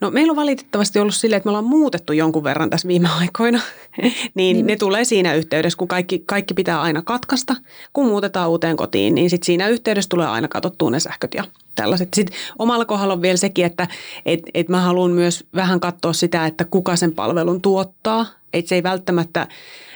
No 0.00 0.10
meillä 0.10 0.30
on 0.30 0.36
valitettavasti 0.36 0.98
ollut 0.98 1.14
silleen, 1.14 1.36
että 1.36 1.46
me 1.46 1.50
ollaan 1.50 1.64
muutettu 1.64 2.12
jonkun 2.12 2.44
verran 2.44 2.70
tässä 2.70 2.88
viime 2.88 3.08
aikoina. 3.20 3.60
niin, 4.02 4.12
niin 4.34 4.66
ne 4.66 4.76
tulee 4.76 5.04
siinä 5.04 5.34
yhteydessä, 5.34 5.76
kun 5.76 5.88
kaikki, 5.88 6.22
kaikki 6.26 6.54
pitää 6.54 6.80
aina 6.80 7.02
katkaista. 7.02 7.56
Kun 7.92 8.06
muutetaan 8.06 8.50
uuteen 8.50 8.76
kotiin, 8.76 9.14
niin 9.14 9.30
sit 9.30 9.42
siinä 9.42 9.68
yhteydessä 9.68 10.08
tulee 10.08 10.26
aina 10.26 10.48
katsottua 10.48 10.90
ne 10.90 11.00
sähköt 11.00 11.34
ja 11.34 11.44
tällaiset. 11.74 12.08
Sitten 12.14 12.36
omalla 12.58 12.84
kohdalla 12.84 13.14
on 13.14 13.22
vielä 13.22 13.36
sekin, 13.36 13.66
että 13.66 13.88
et, 14.26 14.40
et 14.54 14.68
mä 14.68 14.80
haluan 14.80 15.10
myös 15.10 15.44
vähän 15.54 15.80
katsoa 15.80 16.12
sitä, 16.12 16.46
että 16.46 16.64
kuka 16.64 16.96
sen 16.96 17.14
palvelun 17.14 17.62
tuottaa. 17.62 18.26
Että 18.52 18.68
se 18.68 18.74
ei 18.74 18.82
välttämättä, 18.82 19.48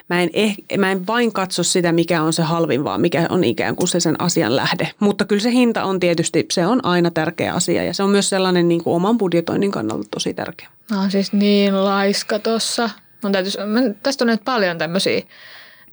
mä 0.09 0.23
en, 0.23 0.31
eh, 0.33 0.57
mä 0.79 0.93
en 0.93 1.07
vain 1.07 1.33
katso 1.33 1.62
sitä, 1.62 1.93
mikä 1.93 2.23
on 2.23 2.33
se 2.33 2.43
halvin, 2.43 2.85
vaan 2.85 3.00
mikä 3.00 3.27
on 3.29 3.45
ikään 3.45 3.77
kuin 3.77 3.88
se 3.88 4.00
sen 4.00 4.21
asian 4.21 4.57
lähde. 4.57 4.91
Mutta 5.00 5.25
kyllä 5.25 5.43
se 5.43 5.50
hinta 5.50 5.85
on 5.85 6.00
tietysti, 6.00 6.47
se 6.53 6.67
on 6.67 6.85
aina 6.85 7.11
tärkeä 7.11 7.55
asia 7.55 7.85
ja 7.85 7.95
se 7.95 8.03
on 8.03 8.11
myös 8.11 8.29
sellainen 8.29 8.69
niin 8.69 8.85
kuin 8.85 8.95
oman 8.95 9.19
budjetoinnin 9.19 9.71
kannalta 9.71 10.09
tosi 10.11 10.35
tärkeä. 10.35 10.69
Mä 10.91 11.00
oon 11.00 11.11
siis 11.11 11.33
niin 11.33 11.85
laiska 11.85 12.38
tossa. 12.38 12.91
Mun 13.23 13.33
täytyisi, 13.33 13.59
mä, 13.59 13.81
tästä 14.03 14.25
on 14.25 14.29
nyt 14.29 14.45
paljon 14.45 14.79
tämmöisiä 14.79 15.23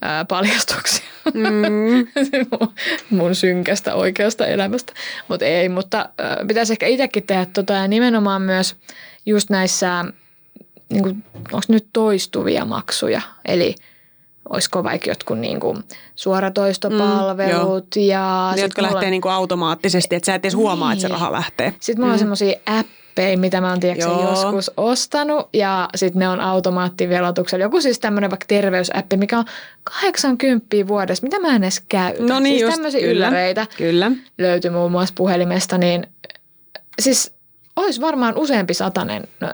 ää, 0.02 0.26
paljastuksia 0.26 1.06
Mm. 1.34 2.08
mun, 2.52 2.74
mun 3.20 3.36
synkästä 3.36 3.96
oikeasta 3.96 4.48
elämästä. 4.48 4.94
Mutta 5.28 5.46
ei, 5.46 5.70
mutta 5.70 6.10
ää, 6.18 6.38
pitäisi 6.48 6.74
ehkä 6.74 6.88
itsekin 6.88 7.24
tehdä 7.24 7.46
tota 7.46 7.74
ja 7.74 7.88
nimenomaan 7.88 8.42
myös 8.42 8.76
just 9.26 9.50
näissä, 9.50 10.06
niin 10.90 11.06
onko 11.52 11.66
nyt 11.68 11.88
toistuvia 11.94 12.66
maksuja, 12.66 13.22
eli 13.46 13.76
olisiko 14.50 14.84
vaikka 14.84 15.10
jotkut 15.10 15.40
niin 15.40 15.60
kuin 15.60 15.84
suoratoistopalvelut 16.16 17.88
mm, 17.96 18.02
ja... 18.02 18.54
Ne, 18.56 18.62
jotka 18.62 18.82
mulla- 18.82 18.94
lähtee 18.94 19.10
niin 19.10 19.22
kuin 19.22 19.32
automaattisesti, 19.32 20.16
että 20.16 20.26
sä 20.26 20.36
et 20.36 20.46
edes 20.46 20.56
huomaa, 20.56 20.92
että 20.92 21.02
se 21.02 21.08
Niin. 21.08 21.14
raha 21.14 21.32
lähtee. 21.32 21.74
Sitten 21.80 22.02
mulla 22.04 22.14
on 22.14 22.20
semmoisia 22.20 22.60
appeja, 22.66 23.38
mitä 23.38 23.62
mä 23.62 23.70
oon 23.70 23.80
tiedätkö, 23.80 24.10
joskus 24.30 24.72
ostanut 24.78 25.50
ja 25.54 25.90
sitten 25.96 26.20
ne 26.20 26.30
on 26.30 26.42
automaattivelotuksella. 26.42 27.64
Joku 27.66 27.82
siis 27.82 28.00
tämmöinen 28.00 28.30
vaikka 28.30 28.46
terveysäppi, 28.48 29.18
mikä 29.18 29.40
on 29.40 29.46
80 30.02 30.68
vuodessa, 30.88 31.24
mitä 31.24 31.40
mä 31.40 31.56
en 31.56 31.64
edes 31.64 31.84
käytä. 31.90 32.24
No 32.24 32.40
niin 32.40 32.54
siis 32.54 32.62
just, 32.62 32.74
tämmöisiä 32.76 33.02
kyllä. 33.02 33.28
ylläreitä 33.28 33.68
Kyllä. 33.78 34.12
löytyi 34.38 34.72
muun 34.72 34.92
muassa 34.92 35.16
puhelimesta, 35.18 35.78
niin 35.78 36.08
siis 37.02 37.34
olisi 37.76 38.02
varmaan 38.02 38.38
useampi 38.38 38.74
satanen, 38.74 39.28
no, 39.40 39.54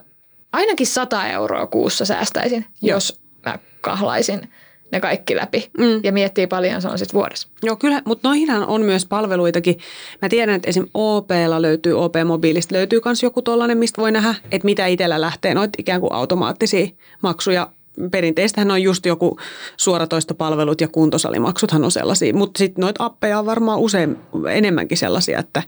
ainakin 0.54 0.88
100 0.88 1.28
euroa 1.28 1.68
kuussa 1.68 2.06
säästäisin, 2.06 2.66
Joo. 2.82 2.96
jos 2.96 3.20
mä 3.46 3.60
kahlaisin 3.82 4.50
ne 4.92 5.00
kaikki 5.00 5.36
läpi. 5.36 5.70
Mm. 5.78 6.00
Ja 6.04 6.12
miettii 6.12 6.48
paljon 6.48 6.82
se 6.82 6.88
on 6.88 6.98
sitten 6.98 7.18
vuodessa. 7.18 7.48
Joo, 7.64 7.76
kyllä, 7.76 8.02
mutta 8.06 8.28
noihinhan 8.30 8.68
on 8.68 8.82
myös 8.82 9.06
palveluitakin. 9.06 9.78
Mä 10.22 10.30
tiedän, 10.30 10.56
että 10.56 10.70
esim. 10.70 10.86
OPlla 10.94 11.62
löytyy, 11.62 11.94
OP-mobiilista 11.94 12.76
löytyy 12.76 13.02
myös 13.06 13.24
joku 13.24 13.42
tollainen, 13.42 13.78
mistä 13.78 14.02
voi 14.02 14.12
nähdä, 14.12 14.36
että 14.52 14.66
mitä 14.66 14.88
itsellä 14.88 15.22
lähtee, 15.22 15.54
noita 15.54 15.76
ikään 15.78 16.02
kuin 16.02 16.14
automaattisia 16.14 16.88
maksuja. 17.22 17.70
Perinteistähän 18.12 18.72
on 18.72 18.84
just 18.84 19.06
joku 19.06 19.38
suoratoistopalvelut 19.78 20.82
ja 20.82 20.88
kuntosalimaksuthan 20.88 21.84
on 21.84 21.92
sellaisia, 21.92 22.34
mutta 22.34 22.58
sitten 22.58 22.82
noita 22.82 23.06
appeja 23.06 23.40
on 23.40 23.46
varmaan 23.46 23.80
usein 23.80 24.18
enemmänkin 24.52 24.98
sellaisia, 24.98 25.40
että 25.40 25.64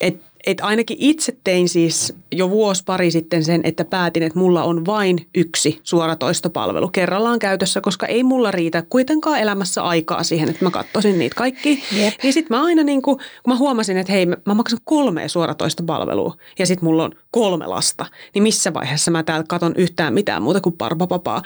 et, 0.00 0.20
et 0.46 0.60
ainakin 0.60 0.96
itse 1.00 1.36
tein 1.44 1.68
siis 1.68 2.14
jo 2.32 2.50
vuosi 2.50 2.84
pari 2.84 3.10
sitten 3.10 3.44
sen, 3.44 3.60
että 3.64 3.84
päätin, 3.84 4.22
että 4.22 4.38
mulla 4.38 4.62
on 4.62 4.86
vain 4.86 5.26
yksi 5.34 5.80
suoratoistopalvelu 5.82 6.88
kerrallaan 6.88 7.38
käytössä, 7.38 7.80
koska 7.80 8.06
ei 8.06 8.22
mulla 8.22 8.50
riitä 8.50 8.82
kuitenkaan 8.88 9.40
elämässä 9.40 9.82
aikaa 9.82 10.22
siihen, 10.22 10.48
että 10.48 10.64
mä 10.64 10.70
katsoisin 10.70 11.18
niitä 11.18 11.36
kaikki. 11.36 11.82
Jep. 11.92 12.14
Ja 12.22 12.32
sitten 12.32 12.56
mä 12.56 12.64
aina 12.64 12.82
niin 12.82 13.02
kuin, 13.02 13.16
kun 13.16 13.52
mä 13.52 13.56
huomasin, 13.56 13.96
että 13.96 14.12
hei, 14.12 14.26
mä 14.26 14.36
mä 14.52 14.54
maksan 14.54 14.78
kolme 14.84 15.28
suoratoistopalvelua 15.28 16.36
ja 16.58 16.66
sitten 16.66 16.84
mulla 16.84 17.04
on 17.04 17.12
kolme 17.30 17.66
lasta, 17.66 18.06
niin 18.34 18.42
missä 18.42 18.74
vaiheessa 18.74 19.10
mä 19.10 19.22
täällä 19.22 19.44
katon 19.48 19.74
yhtään 19.76 20.14
mitään 20.14 20.42
muuta 20.42 20.60
kuin 20.60 20.76
parpapapaa. 20.76 21.42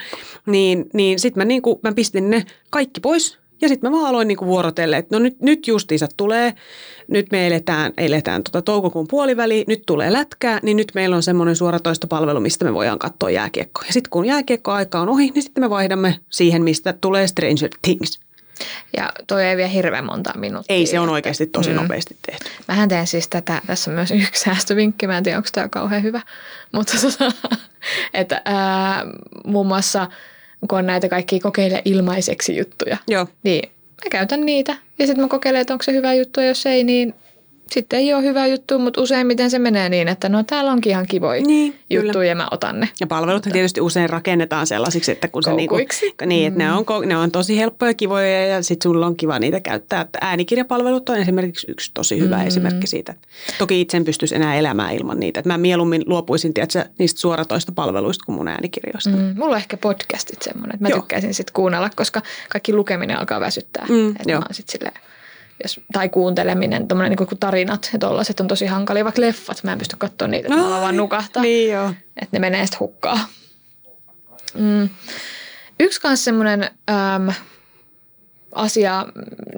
Niin, 0.46 0.86
niin 0.92 1.18
sitten 1.18 1.40
mä, 1.40 1.44
niin 1.44 1.62
kuin, 1.62 1.78
mä 1.82 1.92
pistin 1.92 2.30
ne 2.30 2.44
kaikki 2.70 3.00
pois 3.00 3.38
ja 3.60 3.68
sitten 3.68 3.90
mä 3.90 3.96
vaan 3.96 4.08
aloin 4.08 4.28
niinku 4.28 4.46
vuorotelle, 4.46 4.96
että 4.96 5.16
no 5.16 5.22
nyt, 5.22 5.40
nyt 5.40 5.66
justiinsa 5.68 6.06
tulee, 6.16 6.54
nyt 7.08 7.26
me 7.32 7.46
eletään, 7.46 7.92
eletään 7.98 8.42
tota 8.42 8.62
toukokuun 8.62 9.08
puoliväli, 9.08 9.64
nyt 9.68 9.82
tulee 9.86 10.12
lätkää, 10.12 10.60
niin 10.62 10.76
nyt 10.76 10.92
meillä 10.94 11.16
on 11.16 11.22
semmoinen 11.22 11.56
suoratoistopalvelu, 11.56 12.40
mistä 12.40 12.64
me 12.64 12.74
voidaan 12.74 12.98
katsoa 12.98 13.30
jääkiekkoa. 13.30 13.84
Ja 13.86 13.92
sitten 13.92 14.10
kun 14.10 14.24
jääkiekkoaika 14.26 15.00
on 15.00 15.08
ohi, 15.08 15.30
niin 15.34 15.42
sitten 15.42 15.64
me 15.64 15.70
vaihdamme 15.70 16.18
siihen, 16.30 16.62
mistä 16.62 16.92
tulee 16.92 17.26
Stranger 17.26 17.70
Things. 17.82 18.20
Ja 18.96 19.12
toi 19.26 19.44
ei 19.44 19.56
vie 19.56 19.72
hirveän 19.72 20.04
monta 20.04 20.32
minuuttia. 20.36 20.76
Ei, 20.76 20.86
se 20.86 21.00
on 21.00 21.08
oikeasti 21.08 21.46
tosi 21.46 21.70
Mm. 21.70 21.76
nopeasti 21.76 22.16
tehty. 22.26 22.44
Mähän 22.68 22.88
teen 22.88 23.06
siis 23.06 23.28
tätä, 23.28 23.60
tässä 23.66 23.90
on 23.90 23.94
myös 23.94 24.10
yksi 24.28 24.42
säästövinkki, 24.42 25.06
mä 25.06 25.16
en 25.18 25.22
tiedä 25.24 25.38
onko 25.38 25.48
tämä 25.52 25.68
kauhean 25.68 26.02
hyvä, 26.02 26.20
mutta 26.74 26.92
tota, 27.02 27.32
että 28.14 28.42
ää, 28.44 29.04
muun 29.46 29.66
muassa 29.66 30.08
kun 30.68 30.78
on 30.78 30.86
näitä 30.86 31.08
kaikkia 31.08 31.40
kokeile 31.40 31.82
ilmaiseksi 31.84 32.56
juttuja, 32.56 32.96
Joo. 33.08 33.26
niin 33.42 33.70
mä 34.04 34.10
käytän 34.10 34.46
niitä 34.46 34.76
ja 34.98 35.06
sitten 35.06 35.24
mä 35.24 35.28
kokeilen, 35.28 35.60
että 35.60 35.74
onko 35.74 35.82
se 35.82 35.92
hyvä 35.92 36.14
juttu 36.14 36.40
ja 36.40 36.46
jos 36.46 36.66
ei, 36.66 36.84
niin 36.84 37.14
sitten 37.70 37.98
ei 37.98 38.14
ole 38.14 38.22
hyvä 38.22 38.46
juttu, 38.46 38.78
mutta 38.78 39.00
useimmiten 39.00 39.50
se 39.50 39.58
menee 39.58 39.88
niin, 39.88 40.08
että 40.08 40.28
no 40.28 40.42
täällä 40.42 40.72
onkin 40.72 40.90
ihan 40.90 41.06
kivoja 41.06 41.42
Niin, 41.42 41.78
juttuja 41.90 42.12
kyllä. 42.12 42.24
ja 42.24 42.34
mä 42.34 42.48
otan 42.50 42.80
ne. 42.80 42.88
Ja 43.00 43.06
palvelut 43.06 43.42
tietysti 43.52 43.80
usein 43.80 44.10
rakennetaan 44.10 44.66
sellaisiksi, 44.66 45.12
että 45.12 45.28
kun 45.28 45.42
se 45.42 45.52
niinku, 45.52 45.76
niin, 46.26 46.46
että 46.46 46.58
ne, 46.58 46.72
on, 46.72 46.84
ne 47.06 47.16
on 47.16 47.30
tosi 47.30 47.58
helppoja, 47.58 47.94
kivoja 47.94 48.46
ja 48.46 48.62
sitten 48.62 48.90
sulla 48.90 49.06
on 49.06 49.16
kiva 49.16 49.38
niitä 49.38 49.60
käyttää. 49.60 50.00
Että 50.00 50.18
äänikirjapalvelut 50.22 51.08
on 51.08 51.16
esimerkiksi 51.16 51.66
yksi 51.70 51.90
tosi 51.94 52.18
hyvä 52.18 52.38
mm. 52.38 52.46
esimerkki 52.46 52.86
siitä. 52.86 53.14
Toki 53.58 53.80
itse 53.80 53.96
en 53.96 54.04
pystyisi 54.04 54.34
enää 54.34 54.54
elämään 54.54 54.94
ilman 54.94 55.20
niitä. 55.20 55.40
Että 55.40 55.48
mä 55.48 55.58
mieluummin 55.58 56.02
luopuisin 56.06 56.54
tiedätkö, 56.54 56.84
niistä 56.98 57.20
suoratoista 57.20 57.72
palveluista 57.72 58.24
kuin 58.26 58.36
mun 58.36 58.48
äänikirjoista. 58.48 59.10
Mm. 59.10 59.16
Mm, 59.16 59.34
mulla 59.36 59.54
on 59.54 59.60
ehkä 59.60 59.76
podcastit 59.76 60.42
semmoinen, 60.42 60.74
että 60.74 60.84
mä 60.84 60.88
Joo. 60.88 60.98
tykkäisin 60.98 61.34
sitten 61.34 61.54
kuunnella, 61.54 61.90
koska 61.96 62.22
kaikki 62.48 62.72
lukeminen 62.72 63.18
alkaa 63.18 63.40
väsyttää. 63.40 63.86
Mm, 63.88 64.10
että 64.10 64.32
mä 64.32 64.36
oon 64.36 64.44
sit 64.54 64.68
silleen, 64.68 64.94
tai 65.92 66.08
kuunteleminen, 66.08 66.88
tommonen 66.88 67.10
niin 67.10 67.28
kuin 67.28 67.38
tarinat 67.40 67.90
ja 67.92 67.98
tollaset 67.98 68.40
on 68.40 68.48
tosi 68.48 68.66
hankalia, 68.66 69.04
vaikka 69.04 69.20
leffat, 69.20 69.64
mä 69.64 69.72
en 69.72 69.78
pysty 69.78 69.96
katsoa 69.98 70.28
niitä, 70.28 70.48
että 70.48 70.62
mulla 70.62 70.80
vaan 70.80 70.96
nukahtaa, 70.96 71.42
Niin 71.42 71.72
joo. 71.72 71.88
että 72.16 72.28
ne 72.32 72.38
menee 72.38 72.66
sitten 72.66 72.80
hukkaan. 72.80 73.20
Mm. 74.54 74.88
Yksi 75.80 76.00
kanssa 76.00 76.24
semmoinen 76.24 76.70
äm, 76.90 77.32
asia, 78.54 79.06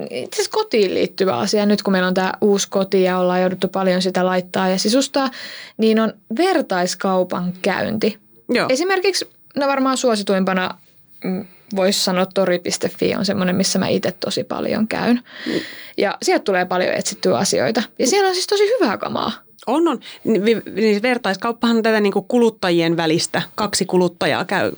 itse 0.09 0.35
asiassa 0.35 0.51
kotiin 0.51 0.93
liittyvä 0.93 1.37
asia, 1.37 1.65
nyt 1.65 1.83
kun 1.83 1.91
meillä 1.91 2.07
on 2.07 2.13
tämä 2.13 2.33
uusi 2.41 2.69
koti 2.69 3.03
ja 3.03 3.17
ollaan 3.17 3.41
jouduttu 3.41 3.67
paljon 3.67 4.01
sitä 4.01 4.25
laittaa 4.25 4.69
ja 4.69 4.77
sisustaa, 4.79 5.29
niin 5.77 5.99
on 5.99 6.13
vertaiskaupan 6.37 7.53
käynti. 7.61 8.19
Joo. 8.49 8.65
Esimerkiksi, 8.69 9.29
no 9.55 9.67
varmaan 9.67 9.97
suosituimpana 9.97 10.77
mm, 11.23 11.45
voisi 11.75 11.99
sanoa 12.03 12.25
tori.fi 12.25 13.15
on 13.15 13.25
semmoinen, 13.25 13.55
missä 13.55 13.79
mä 13.79 13.87
itse 13.87 14.11
tosi 14.11 14.43
paljon 14.43 14.87
käyn. 14.87 15.21
Ja 15.97 16.17
sieltä 16.23 16.43
tulee 16.43 16.65
paljon 16.65 16.93
etsittyä 16.93 17.37
asioita. 17.37 17.83
Ja 17.99 18.07
siellä 18.07 18.27
on 18.29 18.33
siis 18.35 18.47
tosi 18.47 18.63
hyvää 18.79 18.97
kamaa. 18.97 19.31
On, 19.67 19.87
on. 19.87 19.99
Ni- 20.23 20.61
Niin 20.75 21.01
vertaiskauppahan 21.01 21.77
on 21.77 21.83
tätä 21.83 21.99
niin 21.99 22.13
kuluttajien 22.27 22.97
välistä. 22.97 23.41
Kaksi 23.55 23.85
kuluttajaa 23.85 24.45
käy 24.45 24.71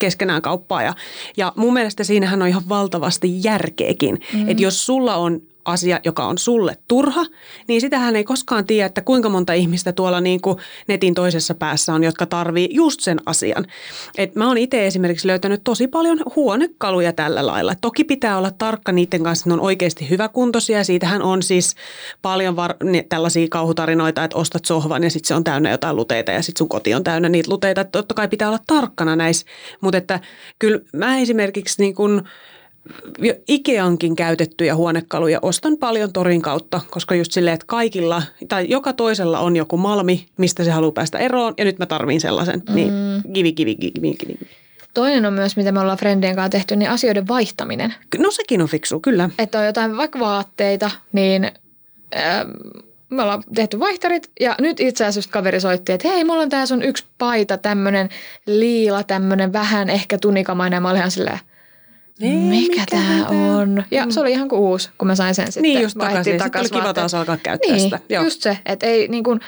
keskenään 0.00 0.42
kauppaa 0.42 0.82
ja, 0.82 0.94
ja 1.36 1.52
mun 1.56 1.72
mielestä 1.72 2.04
siinähän 2.04 2.42
on 2.42 2.48
ihan 2.48 2.68
valtavasti 2.68 3.44
järkeäkin. 3.44 4.20
Mm. 4.32 4.48
Että 4.48 4.62
jos 4.62 4.86
sulla 4.86 5.14
on 5.16 5.42
asia, 5.64 6.00
joka 6.04 6.26
on 6.26 6.38
sulle 6.38 6.76
turha, 6.88 7.24
niin 7.68 7.80
sitähän 7.80 8.16
ei 8.16 8.24
koskaan 8.24 8.66
tiedä, 8.66 8.86
että 8.86 9.00
kuinka 9.00 9.28
monta 9.28 9.52
ihmistä 9.52 9.92
tuolla 9.92 10.20
niin 10.20 10.40
kuin 10.40 10.58
netin 10.88 11.14
toisessa 11.14 11.54
päässä 11.54 11.94
on, 11.94 12.04
jotka 12.04 12.26
tarvii 12.26 12.68
just 12.72 13.00
sen 13.00 13.20
asian. 13.26 13.66
Et 14.18 14.34
mä 14.34 14.48
oon 14.48 14.58
itse 14.58 14.86
esimerkiksi 14.86 15.28
löytänyt 15.28 15.60
tosi 15.64 15.88
paljon 15.88 16.20
huonekaluja 16.36 17.12
tällä 17.12 17.46
lailla. 17.46 17.74
Toki 17.80 18.04
pitää 18.04 18.38
olla 18.38 18.50
tarkka 18.50 18.92
niiden 18.92 19.22
kanssa, 19.22 19.42
että 19.42 19.50
ne 19.50 19.54
on 19.54 19.60
oikeasti 19.60 20.10
hyväkuntoisia. 20.10 20.84
Siitähän 20.84 21.22
on 21.22 21.42
siis 21.42 21.74
paljon 22.22 22.56
var- 22.56 22.76
ne, 22.82 23.06
tällaisia 23.08 23.46
kauhutarinoita, 23.50 24.24
että 24.24 24.38
ostat 24.38 24.64
sohvan 24.64 25.04
ja 25.04 25.10
sitten 25.10 25.28
se 25.28 25.34
on 25.34 25.44
täynnä 25.44 25.70
jotain 25.70 25.96
luteita 25.96 26.32
ja 26.32 26.42
sitten 26.42 26.58
sun 26.58 26.68
koti 26.68 26.94
on 26.94 27.04
täynnä 27.04 27.28
niitä 27.28 27.50
luteita. 27.50 27.84
Totta 27.84 28.14
kai 28.14 28.28
pitää 28.28 28.48
olla 28.48 28.60
tarkkana 28.66 29.16
näissä, 29.16 29.46
mutta 29.80 29.98
että 29.98 30.20
kyllä 30.58 30.80
mä 30.92 31.18
esimerkiksi 31.18 31.82
niin 31.82 31.94
kuin– 31.94 32.22
Ikeankin 33.48 34.16
käytettyjä 34.16 34.74
huonekaluja 34.74 35.38
ostan 35.42 35.76
paljon 35.76 36.12
torin 36.12 36.42
kautta, 36.42 36.80
koska 36.90 37.14
just 37.14 37.32
silleen, 37.32 37.54
että 37.54 37.66
kaikilla 37.66 38.22
tai 38.48 38.66
joka 38.68 38.92
toisella 38.92 39.38
on 39.38 39.56
joku 39.56 39.76
malmi, 39.76 40.26
mistä 40.36 40.64
se 40.64 40.70
haluaa 40.70 40.92
päästä 40.92 41.18
eroon 41.18 41.54
ja 41.58 41.64
nyt 41.64 41.78
mä 41.78 41.86
tarviin 41.86 42.20
sellaisen. 42.20 42.62
Niin 42.74 42.88
mm. 42.88 42.94
Niin 42.94 43.32
kivi, 43.32 43.52
kivi, 43.52 43.74
kivi, 43.76 43.90
kivi, 43.90 44.14
kivi. 44.14 44.50
Toinen 44.94 45.26
on 45.26 45.32
myös, 45.32 45.56
mitä 45.56 45.72
me 45.72 45.80
ollaan 45.80 45.98
Friendien 45.98 46.34
kanssa 46.34 46.50
tehty, 46.50 46.76
niin 46.76 46.90
asioiden 46.90 47.28
vaihtaminen. 47.28 47.94
No 48.18 48.30
sekin 48.30 48.62
on 48.62 48.68
fiksu, 48.68 49.00
kyllä. 49.00 49.30
Että 49.38 49.58
on 49.58 49.66
jotain 49.66 49.96
vaikka 49.96 50.18
vaatteita, 50.18 50.90
niin 51.12 51.44
äh, 52.16 52.44
me 53.10 53.22
ollaan 53.22 53.44
tehty 53.54 53.80
vaihtarit 53.80 54.30
ja 54.40 54.54
nyt 54.60 54.80
itse 54.80 55.04
asiassa 55.04 55.30
kaveri 55.30 55.60
soitti, 55.60 55.92
että 55.92 56.08
hei, 56.08 56.24
mulla 56.24 56.42
on 56.42 56.48
tää 56.48 56.66
sun 56.66 56.82
yksi 56.82 57.04
paita, 57.18 57.58
tämmönen 57.58 58.08
liila, 58.46 59.02
tämmönen 59.02 59.52
vähän 59.52 59.90
ehkä 59.90 60.18
tunikamainen. 60.18 60.76
Ja 60.76 60.80
mä 60.80 60.90
olin 60.90 60.98
ihan 60.98 61.10
silleen, 61.10 61.38
ei, 62.20 62.30
mikä, 62.30 62.70
mikä 62.70 62.84
tämä 62.90 63.26
on. 63.26 63.84
Ja 63.90 64.04
mm. 64.04 64.10
se 64.10 64.20
oli 64.20 64.30
ihan 64.30 64.48
kuin 64.48 64.60
uusi, 64.60 64.90
kun 64.98 65.08
mä 65.08 65.14
sain 65.14 65.34
sen 65.34 65.46
sitten. 65.46 65.62
Niin 65.62 65.82
just 65.82 65.98
takaisin. 65.98 66.40
Sitten 66.40 66.60
oli 66.60 66.68
kiva 66.68 66.94
taas 66.94 67.14
alkaa 67.14 67.36
käyttää 67.36 67.72
niin, 67.72 67.80
sitä. 67.80 67.98
Joo. 68.08 68.24
just 68.24 68.42
se, 68.42 68.58
että 68.66 68.86
ei 68.86 69.08
niin 69.08 69.24
kuin, 69.24 69.40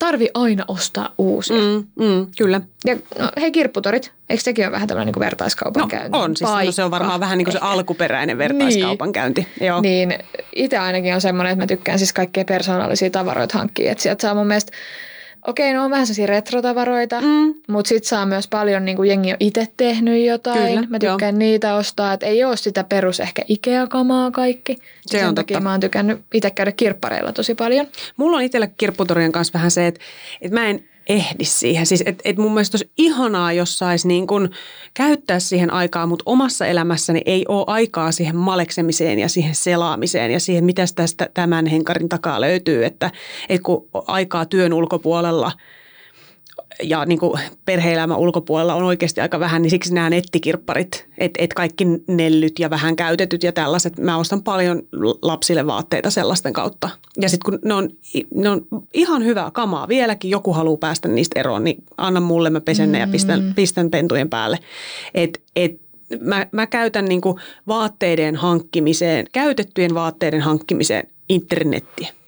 tarvi 0.00 0.28
aina 0.34 0.64
ostaa 0.68 1.14
uusia. 1.18 1.56
Mm, 1.56 2.04
mm, 2.04 2.26
kyllä. 2.38 2.60
Ja 2.84 2.96
no, 3.18 3.28
hei 3.40 3.50
kirpputorit, 3.50 4.12
eikö 4.28 4.42
sekin 4.42 4.64
ole 4.64 4.72
vähän 4.72 4.88
tämmöinen 4.88 5.06
niin 5.06 5.14
kuin 5.14 5.24
vertaiskaupan 5.24 5.80
no, 5.80 5.86
käynti? 5.86 6.18
on, 6.18 6.36
siis 6.36 6.50
no, 6.64 6.72
se 6.72 6.84
on 6.84 6.90
varmaan 6.90 7.20
vähän 7.20 7.38
niin 7.38 7.46
kuin 7.46 7.52
se 7.52 7.58
alkuperäinen 7.62 8.38
vertaiskaupan 8.38 9.06
niin. 9.06 9.12
käynti. 9.12 9.48
Joo. 9.60 9.80
Niin, 9.80 10.18
itse 10.56 10.78
ainakin 10.78 11.14
on 11.14 11.20
semmoinen, 11.20 11.52
että 11.52 11.62
mä 11.62 11.66
tykkään 11.66 11.98
siis 11.98 12.12
kaikkea 12.12 12.44
persoonallisia 12.44 13.10
tavaroita 13.10 13.58
hankkia. 13.58 13.92
Että 13.92 14.02
sieltä 14.02 14.22
saa 14.22 14.34
mun 14.34 14.46
mielestä 14.46 14.72
Okei, 15.46 15.72
no 15.72 15.84
on 15.84 15.90
vähän 15.90 16.06
sellaisia 16.06 16.26
retrotavaroita, 16.26 17.20
mm. 17.20 17.54
mutta 17.68 17.88
sit 17.88 18.04
saa 18.04 18.26
myös 18.26 18.48
paljon, 18.48 18.84
niin 18.84 18.96
kuin 18.96 19.08
jengi 19.08 19.30
on 19.30 19.36
itse 19.40 19.68
tehnyt 19.76 20.26
jotain. 20.26 20.74
Kyllä, 20.74 20.86
mä 20.90 20.98
tykkään 20.98 21.34
jo. 21.34 21.38
niitä 21.38 21.74
ostaa, 21.74 22.12
että 22.12 22.26
ei 22.26 22.44
ole 22.44 22.56
sitä 22.56 22.84
perus 22.84 23.20
ehkä 23.20 23.42
Ikea-kamaa 23.48 24.30
kaikki. 24.30 24.74
Se 24.74 25.18
Sen 25.18 25.28
on 25.28 25.34
takia 25.34 25.54
totta. 25.54 25.64
mä 25.64 25.70
oon 25.70 25.80
tykännyt 25.80 26.20
itse 26.34 26.50
käydä 26.50 26.72
kirppareilla 26.72 27.32
tosi 27.32 27.54
paljon. 27.54 27.86
Mulla 28.16 28.36
on 28.36 28.42
itsellä 28.42 28.66
kirpputorien 28.66 29.32
kanssa 29.32 29.52
vähän 29.52 29.70
se, 29.70 29.86
että, 29.86 30.00
että 30.40 30.60
mä 30.60 30.66
en 30.66 30.89
ehdi 31.08 31.44
siihen. 31.44 31.86
Siis 31.86 32.02
et, 32.06 32.22
et 32.24 32.36
mun 32.36 32.54
mielestä 32.54 32.76
olisi 32.76 32.90
ihanaa, 32.96 33.52
jos 33.52 33.78
saisi 33.78 34.08
niin 34.08 34.26
kun 34.26 34.50
käyttää 34.94 35.40
siihen 35.40 35.72
aikaa, 35.72 36.06
mutta 36.06 36.22
omassa 36.26 36.66
elämässäni 36.66 37.22
ei 37.26 37.44
ole 37.48 37.64
aikaa 37.66 38.12
siihen 38.12 38.36
maleksemiseen 38.36 39.18
ja 39.18 39.28
siihen 39.28 39.54
selaamiseen 39.54 40.30
ja 40.30 40.40
siihen, 40.40 40.64
mitä 40.64 40.84
tästä 40.94 41.28
tämän 41.34 41.66
henkarin 41.66 42.08
takaa 42.08 42.40
löytyy. 42.40 42.84
Että, 42.84 43.10
et 43.48 43.60
kun 43.60 43.88
aikaa 44.06 44.44
työn 44.44 44.72
ulkopuolella– 44.72 45.52
ja 46.82 47.04
niin 47.04 47.18
kuin 47.18 47.40
perhe-elämän 47.64 48.18
ulkopuolella 48.18 48.74
on 48.74 48.82
oikeasti 48.82 49.20
aika 49.20 49.40
vähän, 49.40 49.62
niin 49.62 49.70
siksi 49.70 49.94
nämä 49.94 50.10
nettikirpparit, 50.10 51.06
että 51.18 51.42
et 51.42 51.54
kaikki 51.54 51.84
nellyt 52.06 52.58
ja 52.58 52.70
vähän 52.70 52.96
käytetyt 52.96 53.42
ja 53.42 53.52
tällaiset, 53.52 53.98
mä 53.98 54.16
ostan 54.16 54.42
paljon 54.42 54.82
lapsille 55.22 55.66
vaatteita 55.66 56.10
sellaisten 56.10 56.52
kautta. 56.52 56.88
Ja 57.20 57.28
sitten 57.28 57.44
kun 57.52 57.68
ne 57.68 57.74
on, 57.74 57.90
ne 58.34 58.50
on 58.50 58.66
ihan 58.94 59.24
hyvää 59.24 59.50
kamaa 59.50 59.88
vieläkin, 59.88 60.30
joku 60.30 60.52
haluaa 60.52 60.76
päästä 60.76 61.08
niistä 61.08 61.40
eroon, 61.40 61.64
niin 61.64 61.84
anna 61.96 62.20
mulle, 62.20 62.50
mä 62.50 62.60
pesen 62.60 62.92
ne 62.92 62.98
ja 62.98 63.06
pistän, 63.06 63.42
mm. 63.42 63.54
pistän 63.54 63.90
pentujen 63.90 64.30
päälle. 64.30 64.58
Et, 65.14 65.40
et, 65.56 65.80
mä, 66.20 66.46
mä 66.52 66.66
käytän 66.66 67.04
niin 67.04 67.20
kuin 67.20 67.36
vaatteiden 67.68 68.36
hankkimiseen, 68.36 69.26
käytettyjen 69.32 69.94
vaatteiden 69.94 70.40
hankkimiseen 70.40 71.08
internettiä. 71.28 72.19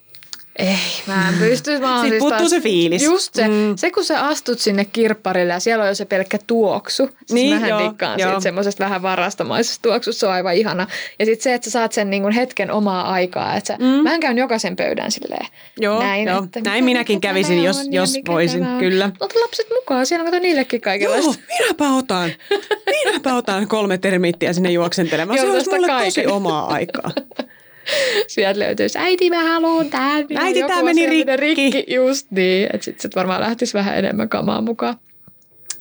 Ei, 0.58 0.76
mä 1.06 1.28
en 1.28 1.34
pysty. 1.38 1.78
Mä 1.78 1.94
Sitten 1.94 2.10
siis 2.10 2.20
puuttuu 2.20 2.48
se 2.48 2.60
fiilis. 2.60 3.02
Just 3.02 3.34
se, 3.34 3.48
mm. 3.48 3.76
se, 3.76 3.90
kun 3.90 4.04
sä 4.04 4.26
astut 4.26 4.58
sinne 4.58 4.84
kirpparille 4.84 5.52
ja 5.52 5.60
siellä 5.60 5.82
on 5.82 5.88
jo 5.88 5.94
se 5.94 6.04
pelkkä 6.04 6.38
tuoksu. 6.46 7.06
Siis 7.06 7.32
niin, 7.32 7.54
mähän 7.54 7.68
joo, 7.68 7.84
dikkaan 7.84 8.20
joo. 8.20 8.30
siitä 8.30 8.40
semmoisesta 8.40 8.84
vähän 8.84 9.02
varastamaisesta 9.02 9.82
tuoksusta, 9.82 10.20
se 10.20 10.26
on 10.26 10.32
aivan 10.32 10.54
ihana. 10.54 10.86
Ja 11.18 11.26
sitten 11.26 11.42
se, 11.42 11.54
että 11.54 11.64
sä 11.64 11.70
saat 11.70 11.92
sen 11.92 12.10
niin 12.10 12.30
hetken 12.30 12.70
omaa 12.70 13.12
aikaa. 13.12 13.56
Että 13.56 13.68
sä, 13.68 13.76
mm. 13.78 14.02
Mähän 14.02 14.20
käyn 14.20 14.38
jokaisen 14.38 14.76
pöydän 14.76 15.12
silleen. 15.12 15.46
Joo, 15.80 16.02
näin, 16.02 16.28
joo. 16.28 16.44
Että 16.44 16.60
näin 16.64 16.84
minäkin 16.84 17.20
kävisin, 17.20 17.64
jos, 17.64 17.76
jos 17.90 18.14
voisin, 18.28 18.66
kyllä. 18.78 19.10
Ota 19.20 19.40
lapset 19.40 19.66
mukaan, 19.70 20.06
siellä 20.06 20.30
on 20.32 20.42
niillekin 20.42 20.80
kaikenlaista. 20.80 21.30
Joo, 21.30 21.58
minäpä 21.58 21.90
otan. 21.90 22.30
Minäpä 23.04 23.34
otan 23.34 23.68
kolme 23.68 23.98
termittiä 23.98 24.52
sinne 24.52 24.70
juoksentelemaan. 24.70 25.38
Se 25.38 25.50
olisi 25.50 25.70
mulle 25.70 25.86
kaiken. 25.86 26.06
tosi 26.06 26.26
omaa 26.26 26.66
aikaa. 26.66 27.10
Sieltä 28.28 28.60
löytyisi, 28.60 28.98
äiti 28.98 29.30
mä 29.30 29.48
haluan 29.48 29.90
tämän. 29.90 30.26
Äiti 30.36 30.60
tämä 30.60 30.82
meni 30.82 31.06
rikki. 31.06 31.36
rikki. 31.36 31.94
Just 31.94 32.26
niin, 32.30 32.68
että 32.72 32.84
sitten 32.84 33.02
sit 33.02 33.16
varmaan 33.16 33.40
lähtisi 33.40 33.74
vähän 33.74 33.98
enemmän 33.98 34.28
kamaa 34.28 34.60
mukaan. 34.60 34.94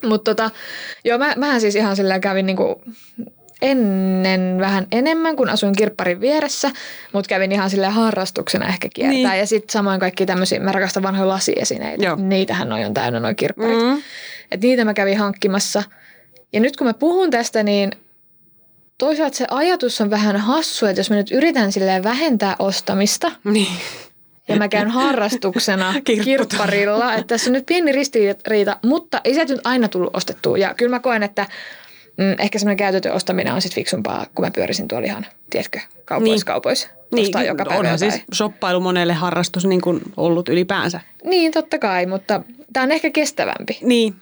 Mutta 0.08 0.34
tota, 0.34 0.50
joo, 1.04 1.18
mä, 1.18 1.34
mähän 1.36 1.60
siis 1.60 1.76
ihan 1.76 1.96
sillä 1.96 2.18
kävin 2.18 2.46
niinku 2.46 2.82
ennen 3.62 4.56
vähän 4.60 4.86
enemmän, 4.92 5.36
kun 5.36 5.48
asuin 5.48 5.76
kirpparin 5.76 6.20
vieressä, 6.20 6.70
mutta 7.12 7.28
kävin 7.28 7.52
ihan 7.52 7.70
sille 7.70 7.86
harrastuksena 7.86 8.68
ehkä 8.68 8.88
kiertää. 8.94 9.12
Niin. 9.12 9.38
Ja 9.38 9.46
sitten 9.46 9.72
samoin 9.72 10.00
kaikki 10.00 10.26
tämmöisiä, 10.26 10.60
mä 10.60 10.72
rakastan 10.72 11.02
vanhoja 11.02 11.28
lasiesineitä. 11.28 12.04
Joo. 12.04 12.16
Niitähän 12.16 12.68
noin 12.68 12.86
on 12.86 12.94
täynnä 12.94 13.20
noin 13.20 13.36
kirpparit. 13.36 13.82
Mm. 13.82 14.02
Et 14.50 14.60
niitä 14.60 14.84
mä 14.84 14.94
kävin 14.94 15.18
hankkimassa. 15.18 15.82
Ja 16.52 16.60
nyt 16.60 16.76
kun 16.76 16.86
mä 16.86 16.94
puhun 16.94 17.30
tästä, 17.30 17.62
niin 17.62 17.90
toisaalta 19.02 19.36
se 19.36 19.46
ajatus 19.50 20.00
on 20.00 20.10
vähän 20.10 20.36
hassu, 20.36 20.86
että 20.86 21.00
jos 21.00 21.10
mä 21.10 21.16
nyt 21.16 21.30
yritän 21.30 21.72
silleen 21.72 22.04
vähentää 22.04 22.56
ostamista, 22.58 23.32
niin. 23.44 23.76
ja 24.48 24.56
mä 24.56 24.68
käyn 24.68 24.90
harrastuksena 24.90 25.94
kirpparilla, 26.24 27.14
että 27.14 27.26
tässä 27.26 27.50
on 27.50 27.52
nyt 27.52 27.66
pieni 27.66 27.92
ristiriita, 27.92 28.76
mutta 28.82 29.20
ei 29.24 29.34
se 29.34 29.44
nyt 29.44 29.60
aina 29.64 29.88
tullut 29.88 30.16
ostettua. 30.16 30.58
Ja 30.58 30.74
kyllä 30.74 30.96
mä 30.96 31.00
koen, 31.00 31.22
että 31.22 31.46
mm, 32.16 32.34
ehkä 32.38 32.58
semmoinen 32.58 32.76
käytetyn 32.76 33.12
ostaminen 33.12 33.54
on 33.54 33.62
sitten 33.62 33.74
fiksumpaa, 33.74 34.26
kun 34.34 34.44
mä 34.44 34.50
pyörisin 34.50 34.88
tuolla 34.88 35.06
ihan, 35.06 35.26
tiedätkö, 35.50 35.80
kaupoissa, 36.04 36.34
niin. 36.34 36.44
kaupoissa. 36.44 36.88
Niin, 37.14 37.46
joka 37.46 37.64
päivä 37.64 37.80
onhan 37.80 37.98
siis 37.98 38.22
shoppailu 38.34 38.80
monelle 38.80 39.12
harrastus 39.12 39.64
niin 39.64 39.80
kuin 39.80 40.00
ollut 40.16 40.48
ylipäänsä. 40.48 41.00
Niin, 41.24 41.52
totta 41.52 41.78
kai, 41.78 42.06
mutta 42.06 42.42
tämä 42.72 42.84
on 42.84 42.92
ehkä 42.92 43.10
kestävämpi. 43.10 43.78
Niin, 43.82 44.14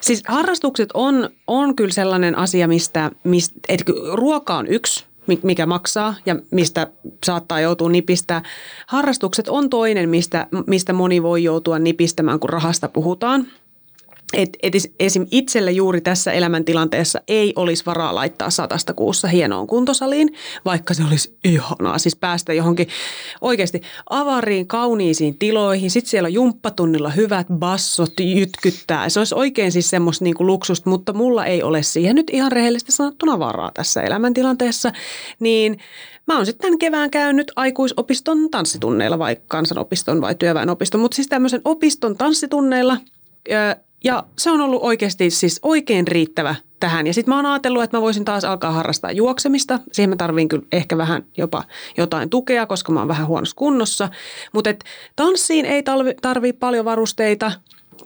Siis 0.00 0.22
harrastukset 0.28 0.88
on, 0.94 1.30
on 1.46 1.76
kyllä 1.76 1.92
sellainen 1.92 2.38
asia, 2.38 2.68
mistä, 2.68 3.10
mistä 3.24 3.60
että 3.68 3.92
ruoka 4.12 4.56
on 4.56 4.66
yksi, 4.66 5.04
mikä 5.42 5.66
maksaa 5.66 6.14
ja 6.26 6.36
mistä 6.50 6.86
saattaa 7.26 7.60
joutua 7.60 7.88
nipistä. 7.88 8.42
Harrastukset 8.86 9.48
on 9.48 9.70
toinen, 9.70 10.08
mistä, 10.08 10.46
mistä 10.66 10.92
moni 10.92 11.22
voi 11.22 11.44
joutua 11.44 11.78
nipistämään, 11.78 12.40
kun 12.40 12.50
rahasta 12.50 12.88
puhutaan. 12.88 13.46
Et, 14.32 14.50
et 14.62 14.74
esim. 15.00 15.26
itselle 15.30 15.72
juuri 15.72 16.00
tässä 16.00 16.32
elämäntilanteessa 16.32 17.20
ei 17.28 17.52
olisi 17.56 17.86
varaa 17.86 18.14
laittaa 18.14 18.50
satasta 18.50 18.94
kuussa 18.94 19.28
hienoon 19.28 19.66
kuntosaliin, 19.66 20.34
vaikka 20.64 20.94
se 20.94 21.02
olisi 21.04 21.38
ihanaa. 21.44 21.98
Siis 21.98 22.16
päästä 22.16 22.52
johonkin 22.52 22.88
oikeasti 23.40 23.80
avariin, 24.10 24.66
kauniisiin 24.66 25.38
tiloihin. 25.38 25.90
Sitten 25.90 26.10
siellä 26.10 26.26
on 26.26 26.32
jumppatunnilla 26.32 27.10
hyvät 27.10 27.46
bassot 27.54 28.12
jytkyttää. 28.20 29.08
Se 29.08 29.20
olisi 29.20 29.34
oikein 29.34 29.72
siis 29.72 29.90
semmoista 29.90 30.24
niin 30.24 30.34
kuin 30.34 30.46
luksusta, 30.46 30.90
mutta 30.90 31.12
mulla 31.12 31.46
ei 31.46 31.62
ole 31.62 31.82
siihen 31.82 32.16
nyt 32.16 32.30
ihan 32.32 32.52
rehellisesti 32.52 32.92
sanottuna 32.92 33.38
varaa 33.38 33.70
tässä 33.74 34.02
elämäntilanteessa. 34.02 34.92
Niin 35.40 35.78
Mä 36.26 36.36
oon 36.36 36.46
sitten 36.46 36.78
kevään 36.78 37.10
käynyt 37.10 37.52
aikuisopiston 37.56 38.50
tanssitunneilla, 38.50 39.18
vaikka 39.18 39.44
kansanopiston 39.48 40.20
vai 40.20 40.34
työväenopiston, 40.34 41.00
mutta 41.00 41.14
siis 41.14 41.28
tämmöisen 41.28 41.60
opiston 41.64 42.16
tanssitunneilla– 42.16 42.96
ja 44.04 44.24
se 44.38 44.50
on 44.50 44.60
ollut 44.60 44.82
oikeasti 44.82 45.30
siis 45.30 45.60
oikein 45.62 46.08
riittävä 46.08 46.54
tähän. 46.80 47.06
Ja 47.06 47.14
sitten 47.14 47.32
mä 47.32 47.36
oon 47.36 47.46
ajatellut, 47.46 47.82
että 47.82 47.96
mä 47.96 48.00
voisin 48.00 48.24
taas 48.24 48.44
alkaa 48.44 48.72
harrastaa 48.72 49.12
juoksemista. 49.12 49.80
Siihen 49.92 50.10
mä 50.10 50.16
tarviin 50.16 50.48
kyllä 50.48 50.64
ehkä 50.72 50.98
vähän 50.98 51.24
jopa 51.36 51.64
jotain 51.96 52.30
tukea, 52.30 52.66
koska 52.66 52.92
mä 52.92 53.00
oon 53.00 53.08
vähän 53.08 53.26
huonossa 53.26 53.56
kunnossa. 53.56 54.08
Mutta 54.52 54.74
tanssiin 55.16 55.66
ei 55.66 55.82
tarvii 56.22 56.52
paljon 56.52 56.84
varusteita. 56.84 57.52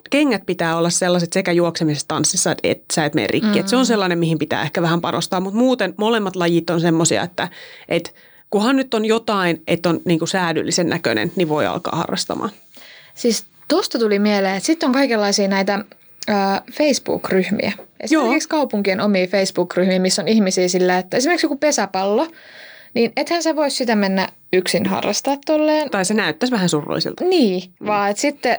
Kengät 0.09 0.45
pitää 0.45 0.77
olla 0.77 0.89
sellaiset 0.89 1.33
sekä 1.33 1.51
juoksemisessa 1.51 2.07
tanssissa, 2.07 2.51
että 2.51 2.67
et, 2.67 2.83
sä 2.93 3.05
et 3.05 3.13
mene 3.13 3.27
rikki. 3.27 3.47
Mm-hmm. 3.47 3.59
Et 3.59 3.67
se 3.67 3.75
on 3.75 3.85
sellainen, 3.85 4.19
mihin 4.19 4.37
pitää 4.37 4.61
ehkä 4.61 4.81
vähän 4.81 5.01
parostaa. 5.01 5.39
Mutta 5.39 5.59
muuten 5.59 5.93
molemmat 5.97 6.35
lajit 6.35 6.69
on 6.69 6.81
semmoisia, 6.81 7.23
että 7.23 7.47
et, 7.89 8.15
kunhan 8.49 8.75
nyt 8.75 8.93
on 8.93 9.05
jotain, 9.05 9.63
että 9.67 9.89
on 9.89 9.99
niinku 10.05 10.27
säädyllisen 10.27 10.89
näköinen, 10.89 11.31
niin 11.35 11.49
voi 11.49 11.65
alkaa 11.65 11.95
harrastamaan. 11.95 12.49
Siis 13.15 13.45
Tuosta 13.67 13.99
tuli 13.99 14.19
mieleen, 14.19 14.55
että 14.55 14.67
sitten 14.67 14.87
on 14.87 14.93
kaikenlaisia 14.93 15.47
näitä 15.47 15.73
äh, 16.29 16.61
Facebook-ryhmiä. 16.71 17.73
Esimerkiksi 17.99 18.47
Joo. 18.51 18.59
kaupunkien 18.59 19.01
omia 19.01 19.27
Facebook-ryhmiä, 19.27 19.99
missä 19.99 20.21
on 20.21 20.27
ihmisiä 20.27 20.67
sillä, 20.67 20.97
että 20.97 21.17
esimerkiksi 21.17 21.45
joku 21.45 21.57
pesäpallo, 21.57 22.27
Niin 22.93 23.11
ethän 23.17 23.43
sä 23.43 23.55
voi 23.55 23.71
sitä 23.71 23.95
mennä 23.95 24.27
yksin 24.53 24.85
harrastaa 24.85 25.37
tolleen. 25.45 25.89
Tai 25.89 26.05
se 26.05 26.13
näyttäisi 26.13 26.51
vähän 26.51 26.69
surulliselta. 26.69 27.23
Niin, 27.23 27.63
mm. 27.79 27.87
vaan 27.87 28.09
että 28.11 28.21
sitten 28.21 28.57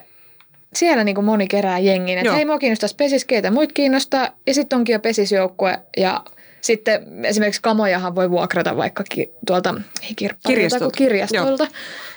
siellä 0.74 1.04
niin 1.04 1.14
kuin 1.14 1.24
moni 1.24 1.46
kerää 1.48 1.78
jengin, 1.78 2.18
että 2.18 2.28
Joo. 2.28 2.36
hei 2.36 2.44
mua 2.44 2.58
kiinnostaa 2.58 2.88
pesis, 2.96 3.24
keitä 3.24 3.50
muut 3.50 3.72
kiinnostaa. 3.72 4.28
Ja 4.46 4.54
sitten 4.54 4.76
onkin 4.76 4.92
jo 4.92 4.98
pesisjoukkue 5.00 5.78
ja 5.96 6.24
sitten 6.60 7.24
esimerkiksi 7.24 7.62
kamojahan 7.62 8.14
voi 8.14 8.30
vuokrata 8.30 8.76
vaikka 8.76 9.04
ki- 9.10 9.30
tuolta 9.46 9.74
Kirjastolta. 10.46 10.96
kirjastolta 10.96 11.66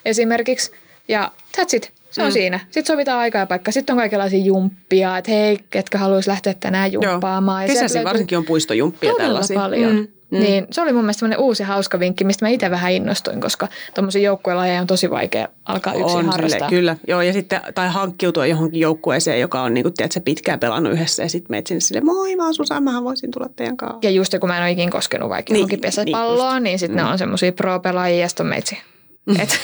esimerkiksi. 0.06 0.71
Ja 1.08 1.32
that's 1.58 1.75
it. 1.75 1.91
Se 2.19 2.23
on 2.23 2.29
Mm. 2.29 2.34
siinä. 2.34 2.60
Sitten 2.71 2.86
sovitaan 2.93 3.19
aikaa 3.19 3.39
ja 3.39 3.45
paikka. 3.45 3.71
Sitten 3.71 3.93
on 3.93 3.97
kaikenlaisia 3.99 4.39
jumppia, 4.43 5.17
että 5.17 5.32
hei, 5.32 5.60
ketkä 5.69 5.97
haluaisi 5.97 6.29
lähteä 6.29 6.53
tänään 6.60 6.91
jumppaamaan. 6.91 7.60
Sieltä 7.62 7.73
Kesäisin 7.73 7.95
löytyy 7.95 8.10
varsinkin 8.10 8.38
on 8.38 8.45
puistojumppia 8.45 9.12
Todella 9.12 9.27
tällaisia. 9.27 9.60
paljon. 9.60 9.91
Mm, 9.95 10.08
mm. 10.32 10.39
Niin 10.39 10.67
se 10.71 10.82
oli 10.82 10.93
mun 10.93 11.03
mielestä 11.03 11.19
semmoinen 11.19 11.39
uusi 11.39 11.63
hauska 11.63 11.99
vinkki, 11.99 12.23
mistä 12.23 12.45
mä 12.45 12.49
itse 12.49 12.69
vähän 12.71 12.91
innostuin, 12.91 13.41
koska 13.41 13.67
tuommoisia 13.95 14.21
joukkuelajeja 14.21 14.82
on 14.82 14.88
tosi 14.88 15.10
vaikea 15.10 15.47
alkaa 15.65 15.93
yksin 15.93 16.17
on 16.17 16.25
harrastaa. 16.25 16.69
Sille, 16.69 16.79
kyllä. 16.79 16.95
Joo, 17.08 17.21
ja 17.21 17.34
sitten, 17.34 17.62
tai 17.75 17.89
hankkiutua 17.89 18.45
johonkin 18.45 18.79
joukkueeseen, 18.82 19.39
joka 19.39 19.62
on 19.62 19.73
niin 19.73 19.84
kuin, 19.84 19.93
tiedätkö, 19.93 20.19
pitkään 20.25 20.60
pelannut 20.60 20.93
yhdessä 20.93 21.23
ja 21.23 21.29
sitten 21.29 21.51
meet 21.51 21.67
sinne 21.67 21.79
sille, 21.79 22.01
moi 22.01 22.36
mä 22.36 22.43
oon 22.45 22.84
mähän 22.84 23.03
voisin 23.03 23.32
tulla 23.32 23.49
teidän 23.55 23.77
kanssa. 23.77 23.99
Ja 24.01 24.10
just 24.10 24.34
kun 24.39 24.49
mä 24.49 24.58
en 24.58 24.63
ole 24.63 24.71
ikin 24.71 24.89
koskenut 24.89 25.29
vaikka 25.29 25.53
Niin, 25.53 25.53
niin, 25.53 25.60
johonkin 25.60 25.82
pesäpalloon, 25.82 26.53
niin, 26.55 26.63
niin 26.63 26.79
sitten 26.79 26.97
mm. 26.97 27.03
ne 27.03 27.12
on 27.12 27.17
semmoisia 27.17 27.51
pro-pelaajia 27.51 28.19
ja 28.19 28.27
sitten 28.29 28.43
on 28.45 28.49
meitsi. 28.49 28.77
Et, 29.42 29.60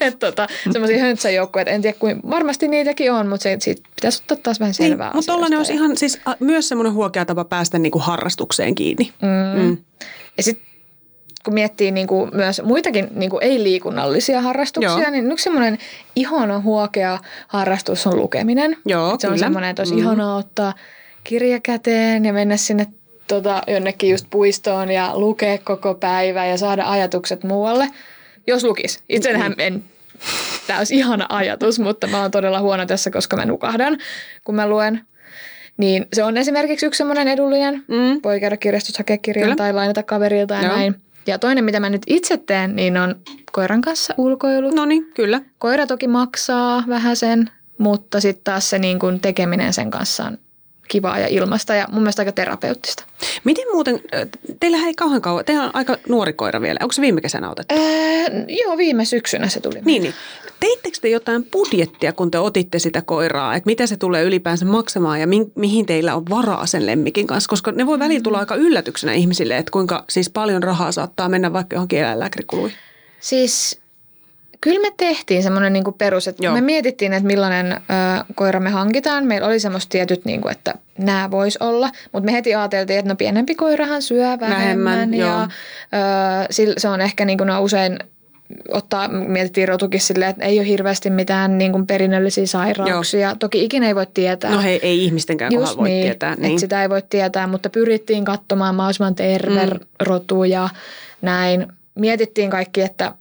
et 0.00 0.18
tota, 0.18 0.46
semmoisia 0.72 0.98
höntsäjoukkueita, 0.98 1.70
en 1.70 1.82
tiedä 1.82 1.96
kuin, 2.00 2.20
varmasti 2.30 2.68
niitäkin 2.68 3.12
on, 3.12 3.28
mutta 3.28 3.42
se, 3.42 3.56
siitä 3.60 3.88
pitäisi 3.96 4.22
ottaa 4.22 4.36
taas 4.42 4.60
vähän 4.60 4.74
selvää 4.74 5.08
Niin, 5.08 5.16
mutta 5.16 5.32
tollainen 5.32 5.58
olisi 5.58 5.72
ihan 5.72 5.96
siis 5.96 6.20
a, 6.24 6.34
myös 6.40 6.68
semmoinen 6.68 6.92
huokea 6.94 7.24
tapa 7.24 7.44
päästä 7.44 7.78
niin 7.78 7.92
kuin 7.92 8.02
harrastukseen 8.02 8.74
kiinni. 8.74 9.12
Mm. 9.22 9.62
Mm. 9.62 9.78
Ja 10.36 10.42
sitten 10.42 10.66
kun 11.44 11.54
miettii 11.54 11.90
niin 11.90 12.06
kuin 12.06 12.30
myös 12.34 12.62
muitakin 12.64 13.08
niin 13.14 13.30
kuin 13.30 13.42
ei-liikunnallisia 13.42 14.40
harrastuksia, 14.40 15.00
Joo. 15.00 15.10
niin 15.10 15.32
yksi 15.32 15.42
semmoinen 15.44 15.78
ihana 16.16 16.60
huokea 16.60 17.18
harrastus 17.48 18.06
on 18.06 18.16
lukeminen. 18.16 18.76
Joo, 18.86 19.14
Et 19.14 19.20
se 19.20 19.28
on 19.28 19.38
semmoinen, 19.38 19.70
että 19.70 19.80
olisi 19.80 19.94
Mm. 19.94 20.00
ihanaa 20.00 20.36
ottaa 20.36 20.74
kirja 21.24 21.60
käteen 21.60 22.24
ja 22.24 22.32
mennä 22.32 22.56
sinne 22.56 22.86
tota, 23.28 23.62
jonnekin 23.66 24.10
just 24.10 24.26
puistoon 24.30 24.90
ja 24.90 25.10
lukea 25.14 25.58
koko 25.58 25.94
päivä 25.94 26.46
ja 26.46 26.58
saada 26.58 26.90
ajatukset 26.90 27.44
muualle. 27.44 27.88
Jos 28.46 28.64
lukis. 28.64 29.02
Itsehän 29.08 29.52
Mm. 29.52 29.58
en, 29.58 29.84
tämä 30.66 30.78
olisi 30.78 30.96
ihana 30.96 31.26
ajatus, 31.28 31.78
mutta 31.78 32.06
mä 32.06 32.22
oon 32.22 32.30
todella 32.30 32.60
huono 32.60 32.86
tässä, 32.86 33.10
koska 33.10 33.36
mä 33.36 33.44
nukahdan, 33.44 33.98
kun 34.44 34.54
mä 34.54 34.68
luen. 34.68 35.00
Niin 35.76 36.06
se 36.12 36.24
on 36.24 36.36
esimerkiksi 36.36 36.86
yksi 36.86 36.98
semmoinen 36.98 37.28
edullinen. 37.28 37.74
Mm. 37.88 38.20
Voi 38.24 38.40
käydä 38.40 38.56
kirjastossa 38.56 39.00
hakea 39.00 39.18
kirjan 39.18 39.44
Kyllä. 39.44 39.56
tai 39.56 39.72
lainata 39.72 40.02
kaverilta 40.02 40.54
ja 40.54 40.62
Joo. 40.62 40.76
näin. 40.76 40.94
Ja 41.26 41.38
toinen, 41.38 41.64
mitä 41.64 41.80
mä 41.80 41.90
nyt 41.90 42.02
itse 42.06 42.36
teen, 42.36 42.76
niin 42.76 42.96
on 42.96 43.14
koiran 43.52 43.80
kanssa 43.80 44.14
ulkoilu. 44.18 44.70
No 44.70 44.84
niin, 44.84 45.06
kyllä. 45.14 45.40
Koira 45.58 45.86
toki 45.86 46.08
maksaa 46.08 46.84
vähän 46.88 47.16
sen, 47.16 47.50
mutta 47.78 48.20
sitten 48.20 48.44
taas 48.44 48.70
se 48.70 48.78
niin 48.78 48.98
kun 48.98 49.20
tekeminen 49.20 49.72
sen 49.72 49.90
kanssa 49.90 50.24
on 50.24 50.38
kivaa 50.88 51.18
ja 51.18 51.26
ilmasta 51.26 51.74
ja 51.74 51.86
mun 51.92 52.02
mielestä 52.02 52.22
aika 52.22 52.32
terapeuttista. 52.32 53.04
Miten 53.44 53.64
muuten, 53.72 54.00
äh, 54.14 54.28
teillähän 54.60 54.88
ei 54.88 54.94
kauhean 54.94 55.22
kauan, 55.22 55.44
teillä 55.44 55.64
on 55.64 55.70
aika 55.74 55.96
nuori 56.08 56.32
koira 56.32 56.60
vielä. 56.60 56.78
Onko 56.82 56.92
se 56.92 57.02
viime 57.02 57.20
kesänä 57.20 57.50
otettu? 57.50 57.74
Öö, 57.74 58.44
joo, 58.48 58.76
viime 58.76 59.04
syksynä 59.04 59.48
se 59.48 59.60
tuli. 59.60 59.80
Niin, 59.84 60.02
niin. 60.02 60.14
Teittekö 60.60 60.98
te 61.00 61.08
jotain 61.08 61.44
budjettia, 61.44 62.12
kun 62.12 62.30
te 62.30 62.38
otitte 62.38 62.78
sitä 62.78 63.02
koiraa, 63.02 63.54
että 63.54 63.66
mitä 63.66 63.86
se 63.86 63.96
tulee 63.96 64.24
ylipäänsä 64.24 64.64
maksamaan 64.64 65.20
ja 65.20 65.26
mi- 65.26 65.52
mihin 65.54 65.86
teillä 65.86 66.14
on 66.14 66.22
varaa 66.30 66.66
sen 66.66 66.86
lemmikin 66.86 67.26
kanssa? 67.26 67.48
Koska 67.48 67.72
ne 67.72 67.86
voi 67.86 67.98
välillä 67.98 68.22
tulla 68.22 68.38
aika 68.38 68.54
yllätyksenä 68.54 69.12
ihmisille, 69.12 69.56
että 69.56 69.70
kuinka 69.70 70.04
siis 70.10 70.30
paljon 70.30 70.62
rahaa 70.62 70.92
saattaa 70.92 71.28
mennä 71.28 71.52
vaikka 71.52 71.76
johonkin 71.76 71.98
eläinlääkärikuluihin. 71.98 72.78
Siis 73.20 73.80
kyllä 74.66 74.80
me 74.80 74.92
tehtiin 74.96 75.42
semmoinen 75.42 75.72
niinku 75.72 75.92
perus, 75.92 76.28
että 76.28 76.44
Joo. 76.44 76.54
me 76.54 76.60
mietittiin, 76.60 77.12
että 77.12 77.26
millainen 77.26 77.72
ö, 77.72 77.78
koira 78.34 78.60
me 78.60 78.70
hankitaan. 78.70 79.24
Meillä 79.26 79.46
oli 79.46 79.60
semmoista 79.60 79.90
tietyt, 79.90 80.24
niinku, 80.24 80.48
että 80.48 80.74
nämä 80.98 81.30
vois 81.30 81.56
olla, 81.56 81.90
mutta 82.12 82.24
me 82.24 82.32
heti 82.32 82.54
ajateltiin, 82.54 82.98
että 82.98 83.08
no 83.08 83.16
pienempi 83.16 83.54
koirahan 83.54 84.02
syö 84.02 84.26
vähemmän, 84.40 84.50
Vähemmän, 84.50 85.14
ja 85.14 85.42
ö, 85.42 86.74
se 86.76 86.88
on 86.88 87.00
ehkä 87.00 87.24
niinku, 87.24 87.44
no 87.44 87.62
usein 87.62 87.98
ottaa, 88.68 89.08
mietittiin 89.08 89.68
rotukin 89.68 90.00
silleen, 90.00 90.30
että 90.30 90.44
ei 90.44 90.58
ole 90.58 90.66
hirveästi 90.66 91.10
mitään 91.10 91.58
niin 91.58 91.72
kuin 91.72 91.86
perinnöllisiä 91.86 92.46
sairauksia. 92.46 93.28
Joo. 93.28 93.36
Toki 93.38 93.64
ikinä 93.64 93.86
ei 93.86 93.94
voi 93.94 94.06
tietää. 94.14 94.50
No 94.50 94.60
hei, 94.60 94.80
ei 94.82 95.04
ihmistenkään 95.04 95.52
Just 95.52 95.62
kohdalla 95.62 95.80
voi 95.80 95.88
niin, 95.88 96.02
tietää. 96.02 96.32
Että 96.32 96.60
sitä 96.60 96.82
ei 96.82 96.90
voi 96.90 97.02
tietää, 97.10 97.46
mutta 97.46 97.70
pyrittiin 97.70 98.24
katsomaan 98.24 98.74
mahdollisimman 98.74 99.14
terve 99.14 99.66
mm. 99.66 99.80
rotu 100.00 100.44
ja 100.44 100.68
näin. 101.22 101.66
Mietittiin 101.94 102.50
kaikki, 102.50 102.82
että 102.82 103.14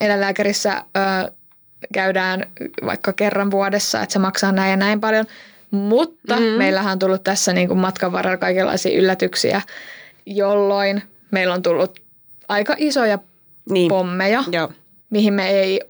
eläinlääkärissä 0.00 0.84
ö, 0.96 1.32
käydään 1.92 2.44
vaikka 2.86 3.12
kerran 3.12 3.50
vuodessa, 3.50 4.02
että 4.02 4.12
se 4.12 4.18
maksaa 4.18 4.52
näin 4.52 4.70
ja 4.70 4.76
näin 4.76 5.00
paljon. 5.00 5.26
Mutta 5.70 6.36
Mm. 6.36 6.42
mm. 6.42 6.48
meillähän 6.48 6.92
on 6.92 6.98
tullut 6.98 7.24
tässä 7.24 7.52
niin 7.52 7.68
kuin 7.68 7.78
matkan 7.78 8.12
varrella 8.12 8.36
kaikenlaisia 8.36 8.98
yllätyksiä, 8.98 9.62
jolloin 10.26 11.02
meillä 11.30 11.54
on 11.54 11.62
tullut 11.62 12.00
aika 12.48 12.74
isoja 12.78 13.18
Niin. 13.70 13.88
pommeja, 13.88 14.44
Joo. 14.52 14.72
mihin 15.10 15.34
me 15.34 15.48
ei 15.50 15.80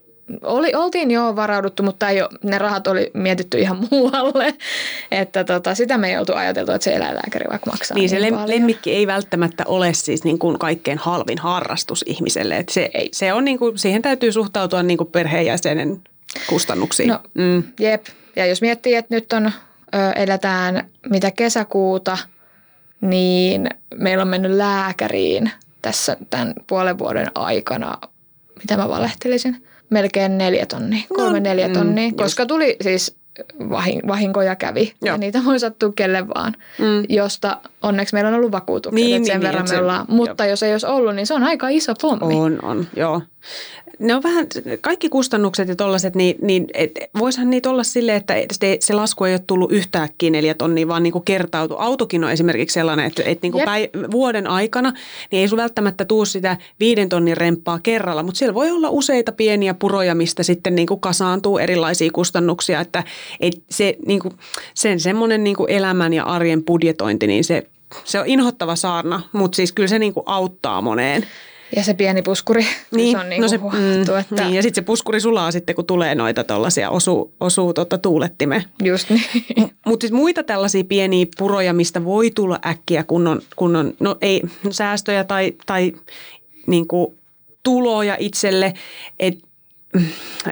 oli, 0.42 0.72
oltiin 0.74 1.10
jo 1.10 1.36
varauduttu, 1.36 1.82
mutta 1.82 2.08
ei 2.08 2.22
ole, 2.22 2.28
ne 2.42 2.58
rahat 2.58 2.86
oli 2.86 3.10
mietitty 3.14 3.58
ihan 3.58 3.78
muualle. 3.90 4.54
Että 5.10 5.44
tota, 5.44 5.74
sitä 5.74 5.98
me 5.98 6.08
ei 6.10 6.18
oltu 6.18 6.32
ajateltu, 6.34 6.72
että 6.72 6.84
se 6.84 6.94
eläinlääkäri 6.94 7.46
vaikka 7.50 7.70
maksaa 7.70 7.94
Niin 7.94 8.08
se 8.08 8.18
lem- 8.18 8.30
paljon. 8.34 8.48
lemmikki 8.48 8.92
ei 8.92 9.06
välttämättä 9.06 9.64
ole 9.66 9.94
siis 9.94 10.24
niin 10.24 10.38
kuin 10.38 10.58
kaikkein 10.58 10.98
halvin 10.98 11.38
harrastus 11.38 12.04
ihmiselle. 12.08 12.56
Et 12.56 12.68
se, 12.68 12.90
ei. 12.94 13.08
se 13.12 13.32
on 13.32 13.44
niin 13.44 13.58
kuin, 13.58 13.78
siihen 13.78 14.02
täytyy 14.02 14.32
suhtautua 14.32 14.82
niin 14.82 14.98
kuin 14.98 15.10
perheenjäsenen 15.10 16.00
kustannuksiin. 16.48 17.08
No, 17.08 17.20
mm. 17.34 17.62
Jep. 17.80 18.06
Ja 18.36 18.46
jos 18.46 18.60
miettii, 18.60 18.94
että 18.94 19.14
nyt 19.14 19.32
on, 19.32 19.46
ö, 19.46 19.52
eletään 20.16 20.88
mitä 21.10 21.30
kesäkuuta, 21.30 22.18
niin 23.00 23.68
meillä 23.94 24.22
on 24.22 24.28
mennyt 24.28 24.52
lääkäriin 24.52 25.50
tässä 25.82 26.16
tämän 26.30 26.54
puolen 26.66 26.98
vuoden 26.98 27.30
aikana, 27.34 27.98
mitä 28.58 28.76
mä 28.76 28.88
valehtelisin, 28.88 29.64
melkein 29.90 30.38
neljä 30.38 30.66
tonnia, 30.66 31.02
No, 31.10 31.16
kolme 31.16 31.40
neljä 31.40 31.68
mm, 31.68 31.74
tonnia, 31.74 32.04
just. 32.04 32.16
koska 32.16 32.46
tuli 32.46 32.76
siis 32.80 33.16
vahin- 33.60 34.08
vahinkoja 34.08 34.56
kävi 34.56 34.80
Joo. 35.02 35.14
ja 35.14 35.18
niitä 35.18 35.44
voi 35.44 35.58
sattua 35.60 35.92
kelle 35.96 36.28
vaan, 36.28 36.54
Mm. 36.78 37.04
josta 37.08 37.56
onneksi 37.82 38.14
meillä 38.14 38.28
on 38.28 38.34
ollut 38.34 38.52
vakuutukset, 38.52 38.94
Niin, 38.94 39.10
sen 39.14 39.22
niin, 39.22 39.30
niin, 39.32 39.42
verran 39.46 39.60
että 39.64 39.74
me 39.74 39.80
ollaan. 39.80 40.06
Mutta 40.08 40.46
jos 40.46 40.62
ei 40.62 40.72
olisi 40.72 40.86
ollut, 40.86 41.14
niin 41.14 41.26
se 41.26 41.34
on 41.34 41.42
aika 41.44 41.68
iso 41.68 41.94
pommi. 42.00 42.34
On, 42.34 42.58
on, 42.62 42.86
joo. 42.96 43.22
Ne 43.98 44.14
on 44.14 44.22
vähän, 44.22 44.46
kaikki 44.80 45.08
kustannukset 45.08 45.68
ja 45.68 45.76
tollaiset, 45.76 46.14
niin, 46.14 46.36
niin 46.42 46.66
et, 46.74 46.90
voisihan 47.18 47.50
niitä 47.50 47.70
olla 47.70 47.84
silleen, 47.84 48.16
että 48.16 48.34
se, 48.52 48.76
se 48.80 48.94
lasku 48.94 49.24
ei 49.24 49.32
ole 49.32 49.40
tullut 49.46 49.72
yhtäkkiä 49.72 50.30
neljä 50.30 50.54
tonnia, 50.54 50.88
vaan 50.88 51.02
niin 51.02 51.12
kuin 51.12 51.24
kertautu. 51.24 51.74
Autokin 51.76 52.24
on 52.24 52.30
esimerkiksi 52.30 52.74
sellainen, 52.74 53.06
että, 53.06 53.22
että 53.22 53.44
niin 53.44 53.52
kuin 53.52 53.60
Jep. 53.60 53.66
päi, 53.66 53.90
vuoden 54.10 54.46
aikana 54.46 54.92
niin 55.30 55.40
ei 55.40 55.48
sun 55.48 55.56
välttämättä 55.56 56.04
tuu 56.04 56.24
sitä 56.24 56.56
viiden 56.80 57.08
tonnin 57.08 57.36
remppaa 57.36 57.78
kerralla, 57.82 58.22
mutta 58.22 58.38
siellä 58.38 58.54
voi 58.54 58.70
olla 58.70 58.90
useita 58.90 59.32
pieniä 59.32 59.74
puroja, 59.74 60.14
mistä 60.14 60.42
sitten 60.42 60.74
niin 60.74 60.86
kuin 60.86 61.00
kasaantuu 61.00 61.58
erilaisia 61.58 62.10
kustannuksia, 62.12 62.80
että 62.80 63.04
et 63.40 63.62
se, 63.70 63.96
niin 64.06 64.20
kuin, 64.20 64.34
sen 64.74 65.00
semmoinen 65.00 65.44
niin 65.44 65.56
kuin 65.56 65.70
elämän 65.70 66.14
ja 66.14 66.24
arjen 66.24 66.64
budjetointi, 66.64 67.26
niin 67.26 67.44
se, 67.44 67.66
se 68.04 68.20
on 68.20 68.26
inhottava 68.26 68.76
saarna, 68.76 69.22
mutta 69.32 69.56
siis 69.56 69.72
kyllä 69.72 69.88
se 69.88 69.98
niin 69.98 70.14
kuin 70.14 70.24
auttaa 70.26 70.82
moneen. 70.82 71.26
Ja 71.76 71.84
se 71.84 71.94
pieni 71.94 72.22
puskuri, 72.22 72.66
niin, 72.90 73.12
se 73.12 73.18
on 73.18 73.28
niin 73.28 73.42
no 73.42 73.48
se, 73.48 73.56
huomattu, 73.56 74.12
mm, 74.12 74.18
että 74.18 74.44
niin, 74.44 74.54
ja 74.54 74.62
sitten 74.62 74.82
se 74.82 74.86
puskuri 74.86 75.20
sulaa 75.20 75.50
sitten, 75.50 75.74
kun 75.74 75.86
tulee 75.86 76.14
noita 76.14 76.44
tuollaisia 76.44 76.90
osuu, 76.90 77.34
osuu 77.40 77.74
tota 77.74 77.98
tuulettimeen. 77.98 78.64
just 78.84 79.10
niin. 79.10 79.70
Mutta 79.86 80.04
siis 80.04 80.12
muita 80.12 80.42
tällaisia 80.42 80.84
pieniä 80.84 81.26
puroja, 81.38 81.72
mistä 81.72 82.04
voi 82.04 82.30
tulla 82.30 82.58
äkkiä, 82.66 83.04
kun 83.04 83.26
on, 83.26 83.42
kun 83.56 83.76
on 83.76 83.94
no 84.00 84.16
ei, 84.20 84.42
säästöjä 84.70 85.24
tai, 85.24 85.52
tai 85.66 85.92
niin 86.66 86.88
kuin 86.88 87.18
tuloja 87.62 88.16
itselle. 88.18 88.74
Et, 89.18 89.38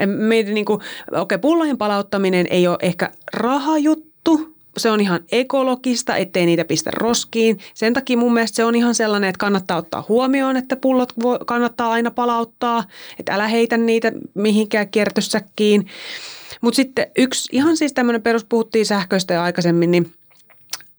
meidän 0.07 0.55
niin 0.55 0.65
kuin, 0.65 0.81
okei, 1.13 1.39
pullojen 1.39 1.79
palauttaminen 1.79 2.47
ei 2.51 2.69
ole 2.69 2.79
ehkä 2.83 3.11
rahajuttu, 3.33 4.56
se 4.77 4.91
on 4.91 5.01
ihan 5.01 5.21
ekologista, 5.33 6.17
ettei 6.17 6.47
niitä 6.47 6.65
pistä 6.65 6.91
roskiin. 6.95 7.59
Sen 7.75 7.95
takia 7.95 8.17
mun 8.17 8.35
mielestä 8.35 8.57
se 8.57 8.65
on 8.65 8.75
ihan 8.75 8.95
sellainen, 8.95 9.31
että 9.31 9.39
kannattaa 9.39 9.77
ottaa 9.77 10.05
huomioon, 10.09 10.57
että 10.57 10.77
pullot 10.77 11.13
kannattaa 11.47 11.91
aina 11.91 12.11
palauttaa, 12.11 12.85
että 13.19 13.35
älä 13.35 13.49
heitä 13.49 13.77
niitä 13.77 14.13
mihinkään 14.35 14.89
kiertössäkkiin. 14.89 15.87
Mutta 16.61 16.77
sitten 16.77 17.07
yksi 17.17 17.49
ihan 17.53 17.77
siis 17.77 17.93
tämmöinen 17.93 18.23
perus, 18.23 18.45
puhuttiin 18.45 18.87
sähköistä 18.87 19.35
jo 19.35 19.43
aikaisemmin, 19.43 19.91
niin 19.91 20.13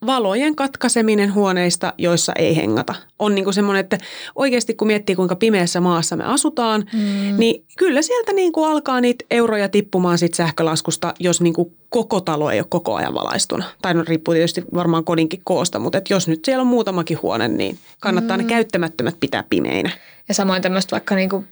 valojen 0.06 0.56
katkaiseminen 0.56 1.34
huoneista, 1.34 1.92
joissa 1.98 2.32
ei 2.38 2.56
hengata. 2.56 2.94
On 3.18 3.34
niin 3.34 3.44
kuin 3.44 3.54
semmoinen, 3.54 3.80
että 3.80 3.98
oikeasti 4.34 4.74
kun 4.74 4.86
miettii 4.86 5.16
kuinka 5.16 5.36
pimeässä 5.36 5.80
maassa 5.80 6.16
me 6.16 6.24
asutaan, 6.24 6.84
mm. 6.92 7.38
niin 7.38 7.64
kyllä 7.78 8.02
sieltä 8.02 8.32
niin 8.32 8.52
kuin 8.52 8.70
alkaa 8.70 9.00
niitä 9.00 9.24
euroja 9.30 9.68
tippumaan 9.68 10.18
sit 10.18 10.34
sähkölaskusta, 10.34 11.14
jos 11.20 11.40
niin 11.40 11.54
kuin 11.54 11.76
koko 11.88 12.20
talo 12.20 12.50
ei 12.50 12.60
ole 12.60 12.66
koko 12.70 12.94
ajan 12.94 13.14
valaistuna. 13.14 13.64
Tai 13.82 13.94
no 13.94 14.04
riippuu 14.08 14.34
tietysti 14.34 14.64
varmaan 14.74 15.04
kodinkin 15.04 15.40
koosta, 15.44 15.78
mutta 15.78 15.98
et 15.98 16.10
jos 16.10 16.28
nyt 16.28 16.44
siellä 16.44 16.60
on 16.62 16.66
muutamakin 16.66 17.22
huone, 17.22 17.48
niin 17.48 17.78
kannattaa 18.00 18.36
mm. 18.36 18.42
ne 18.42 18.48
käyttämättömät 18.48 19.16
pitää 19.20 19.44
pimeinä. 19.50 19.90
Ja 20.28 20.34
samoin 20.34 20.62
tämmöistä 20.62 20.90
vaikka 20.90 21.14
niinku 21.14 21.44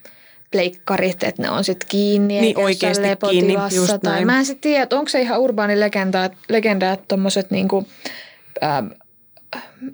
pleikkarit, 0.50 1.22
että 1.22 1.42
ne 1.42 1.50
on 1.50 1.64
sitten 1.64 1.88
kiinni. 1.88 2.40
Niin, 2.40 2.58
oikeasti 2.58 3.02
kiinni, 3.30 3.54
just 3.74 3.86
tai 4.02 4.12
näin. 4.12 4.26
Mä 4.26 4.38
en 4.38 4.44
sitten 4.44 4.60
tiedä, 4.60 4.82
että 4.82 4.96
onko 4.98 5.08
se 5.08 5.20
ihan 5.20 5.40
urbaani 5.40 5.80
legenda, 5.80 6.30
legenda 6.48 6.92
että 6.92 7.04
tommoset 7.08 7.50
niinku, 7.50 7.86
ää, 8.60 8.82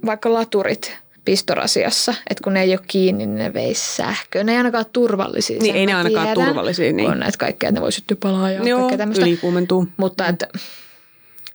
vaikka 0.06 0.32
laturit 0.32 0.98
pistorasiassa, 1.24 2.14
että 2.30 2.44
kun 2.44 2.54
ne 2.54 2.62
ei 2.62 2.72
ole 2.72 2.80
kiinni, 2.86 3.26
niin 3.26 3.38
ne 3.38 3.54
veisi 3.54 3.96
sähköä. 3.96 4.44
Ne 4.44 4.52
ei 4.52 4.58
ainakaan 4.58 4.84
turvallisia. 4.92 5.58
Niin, 5.58 5.76
ei 5.76 5.86
ne 5.86 5.94
ainakaan 5.94 6.26
tiedän, 6.26 6.46
turvallisia, 6.46 6.92
niin. 6.92 7.10
On 7.10 7.18
näitä 7.18 7.38
kaikkea, 7.38 7.68
että 7.68 7.80
ne 7.80 7.82
voi 7.82 7.92
syttyä 7.92 8.16
palaa 8.20 8.50
ja 8.50 8.62
Joo, 8.62 8.78
kaikkea 8.78 8.98
tämmöistä. 8.98 9.26
ylikuumentuu. 9.26 9.86
Mutta 9.96 10.26
että 10.26 10.48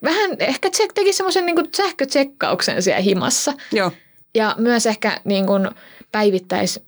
vähän 0.04 0.32
ehkä 0.40 0.70
tsek, 0.70 0.94
teki 0.94 1.14
semmoisen 1.14 1.46
niin 1.46 1.58
sähkötsekkauksen 1.78 2.84
siellä 2.84 3.02
himassa. 3.02 3.54
Joo. 3.72 3.92
Ja 4.36 4.56
myös 4.58 4.86
ehkä 4.86 5.22
niin 5.24 5.46
kuin 5.46 5.70
päivittäis, 6.12 6.80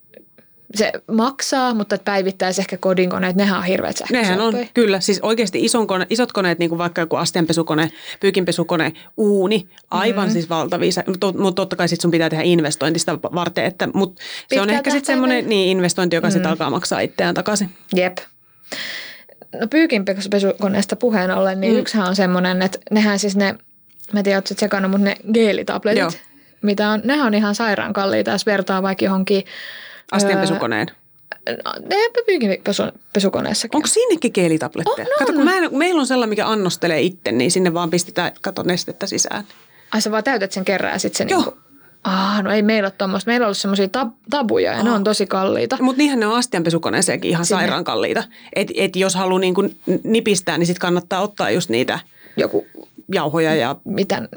se 0.76 0.92
maksaa, 1.12 1.74
mutta 1.74 1.96
että 1.96 2.06
päivittäis 2.06 2.60
ehkä 2.60 2.78
kodinkoneet, 2.78 3.36
nehän 3.36 3.58
on 3.58 3.66
hirveät 3.66 4.02
Nehän 4.12 4.42
on, 4.42 4.54
kyllä. 4.74 5.00
Siis 5.00 5.20
oikeasti 5.22 5.66
ison 5.66 5.88
kone, 5.88 6.08
isot 6.10 6.32
koneet, 6.32 6.60
niin 6.60 6.70
kuin 6.70 6.80
vaikka 6.80 7.02
joku 7.02 7.16
astianpesukone, 7.16 7.92
pyykinpesukone, 8.20 8.94
uuni, 9.18 9.68
aivan 9.92 10.28
mm. 10.28 10.32
siis 10.32 10.50
valtavia. 10.50 10.92
Mutta 11.08 11.32
mut 11.32 11.56
totta 11.56 11.76
kai 11.76 11.88
sit 11.88 12.02
sun 12.02 12.12
pitää 12.12 12.30
tehdä 12.30 12.44
investointi 12.44 13.00
sitä 13.00 13.16
varten, 13.16 13.66
että, 13.66 13.88
mutta 13.94 14.22
se 14.48 14.62
on 14.62 14.70
ehkä 14.70 14.90
sitten 14.90 15.14
semmoinen 15.14 15.50
niin, 15.50 15.70
investointi, 15.70 16.16
joka 16.16 16.28
mm. 16.28 16.32
sitten 16.32 16.52
alkaa 16.52 16.70
maksaa 16.70 17.00
itseään 17.00 17.36
takaisin. 17.36 17.70
Jep. 17.96 18.18
No 19.62 19.68
pyykinpesukoneesta 19.68 20.96
puheen 20.96 21.32
ollen, 21.32 21.62
niin 21.62 21.74
Mm. 21.74 21.80
yksihän 21.80 22.08
on 22.08 22.16
semmoinen, 22.16 22.62
että 22.62 22.80
nehän 22.92 23.20
siis 23.20 23.36
ne, 23.36 23.56
mä 24.14 24.20
en 24.20 24.24
tiedä, 24.24 24.38
ootko 24.38 24.56
tsekannut, 24.56 24.92
mutta 24.92 25.06
ne 25.06 25.16
geelitabletit, 25.34 26.00
Joo. 26.00 26.12
mitä 26.62 26.90
on, 26.90 27.02
nehän 27.04 27.28
on 27.28 27.34
ihan 27.34 27.56
sairaan 27.56 27.94
kalliita, 27.94 28.32
jos 28.32 28.46
vertaa 28.46 28.82
vaikka 28.82 29.06
johonkin 29.06 29.44
Astianpesukoneen. 30.12 30.88
Ne 31.90 31.96
pyykinpesukoneessakin. 32.26 33.78
Onko 33.78 33.88
sinnekin 33.88 34.32
geelitabletteja? 34.34 35.08
On, 35.08 35.14
on. 35.14 35.20
Kato, 35.20 35.34
kun 35.34 35.44
mä 35.44 35.58
en, 35.58 35.78
meillä 35.78 36.00
on 36.00 36.08
sellainen, 36.08 36.30
mikä 36.30 36.48
annostelee 36.48 37.02
itse, 37.02 37.32
niin 37.32 37.52
sinne 37.52 37.74
vaan 37.74 37.90
pistetään, 37.90 38.32
kato, 38.42 38.64
nestettä 38.64 39.08
sisään. 39.08 39.44
Ai 39.92 40.02
sä 40.02 40.12
vaan 40.12 40.24
täytät 40.24 40.52
sen 40.52 40.66
kerran 40.66 40.92
ja 40.92 41.00
sitten 41.00 41.28
se 41.28 41.34
Joo. 41.34 41.42
niinku... 41.42 41.58
Ah, 42.04 42.44
no 42.44 42.52
ei 42.52 42.62
meillä 42.62 42.88
ole 42.88 42.94
tuommoista. 42.98 43.30
Meillä 43.30 43.44
on 43.44 43.48
ollut 43.48 43.58
semmoisia 43.58 43.88
tab- 43.88 44.16
tabuja 44.30 44.74
ja 44.74 44.84
ne 44.84 44.92
on 44.92 45.04
tosi 45.04 45.28
kalliita. 45.28 45.78
Mutta 45.82 45.98
niinhän 45.98 46.20
ne 46.20 46.26
on 46.26 46.36
astianpesukoneeseenkin 46.36 47.32
ihan 47.32 47.46
Sinne. 47.46 47.60
sairaan 47.60 47.84
kalliita. 47.84 48.24
Et, 48.56 48.68
et 48.76 48.96
jos 48.96 49.16
haluaa 49.16 49.40
niinku 49.40 49.70
nipistää, 50.04 50.58
niin 50.58 50.68
sitten 50.68 50.82
kannattaa 50.82 51.22
ottaa 51.22 51.50
just 51.50 51.70
niitä 51.70 52.00
Joku, 52.38 52.68
jauhoja 53.14 53.56
ja, 53.56 53.76
mitä 53.86 54.28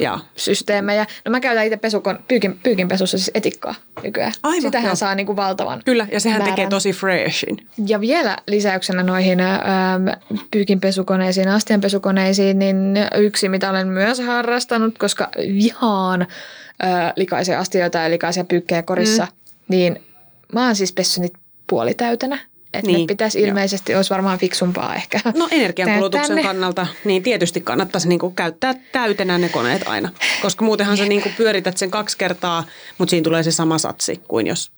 ja 0.00 0.18
systeemejä. 0.36 1.06
No 1.24 1.30
mä 1.30 1.40
käytän 1.40 1.66
itse 1.66 1.76
pesukon, 1.76 2.18
pyykin, 2.28 2.60
pyykinpesussa 2.62 3.18
siis 3.18 3.30
etikkaa 3.34 3.74
nykyään. 4.02 4.32
Aivan, 4.42 4.62
Sitähän 4.62 4.88
joo. 4.88 4.96
saa 4.96 5.14
niinku 5.14 5.36
valtavan 5.36 5.82
Kyllä, 5.84 6.06
ja 6.12 6.20
sehän 6.20 6.38
määrän. 6.38 6.54
tekee 6.54 6.68
tosi 6.68 6.92
freshin. 6.92 7.66
Ja 7.86 8.00
vielä 8.00 8.36
lisäyksenä 8.46 9.02
noihin 9.02 9.40
ähm, 9.40 10.08
pyykinpesukoneisiin, 10.50 11.48
astianpesukoneisiin, 11.48 12.58
niin 12.58 12.94
yksi, 13.16 13.48
mitä 13.48 13.70
olen 13.70 13.88
myös 13.88 14.20
harrastanut, 14.20 14.98
koska 14.98 15.28
vihaan 15.38 16.22
äh, 16.22 17.12
likaisia 17.16 17.58
astioita 17.58 17.98
ja 17.98 18.10
likaisia 18.10 18.44
pyykkejä 18.44 18.82
korissa, 18.82 19.24
mm. 19.24 19.30
niin 19.68 20.04
mä 20.52 20.66
oon 20.66 20.76
siis 20.76 20.92
pessyt 20.92 21.22
niitä 21.22 21.38
puolitäytänä. 21.66 22.49
Että 22.74 22.86
niin, 22.86 22.96
Niin, 22.96 23.06
pitäisi 23.06 23.38
joo. 23.40 23.48
ilmeisesti, 23.48 23.94
olisi 23.94 24.10
varmaan 24.10 24.38
fiksumpaa 24.38 24.94
ehkä. 24.94 25.20
No 25.36 25.48
energiankulutuksen 25.50 26.26
Tänne. 26.26 26.42
kannalta, 26.42 26.86
niin 27.04 27.22
tietysti 27.22 27.60
kannattaisi 27.60 28.08
niinku 28.08 28.30
käyttää 28.30 28.74
täytenä 28.92 29.38
ne 29.38 29.48
koneet 29.48 29.82
aina. 29.88 30.08
Koska 30.42 30.64
muutenhan 30.64 30.96
sä 30.96 31.04
niinku 31.04 31.28
pyörität 31.36 31.76
sen 31.76 31.90
kaksi 31.90 32.18
kertaa, 32.18 32.64
mutta 32.98 33.10
siinä 33.10 33.24
tulee 33.24 33.42
se 33.42 33.50
sama 33.50 33.78
satsi 33.78 34.20
kuin 34.28 34.46
jos 34.46 34.72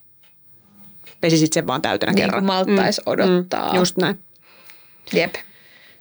pesisit 1.21 1.53
sen 1.53 1.67
vaan 1.67 1.83
täytenä 1.83 2.13
Niin 2.13 2.17
kerran. 2.25 2.41
kuin 2.41 2.47
maltais 2.47 3.01
odottaa. 3.07 3.73
Mm, 3.73 3.79
just 3.79 3.97
näin. 3.97 4.19
Jep. 5.13 5.35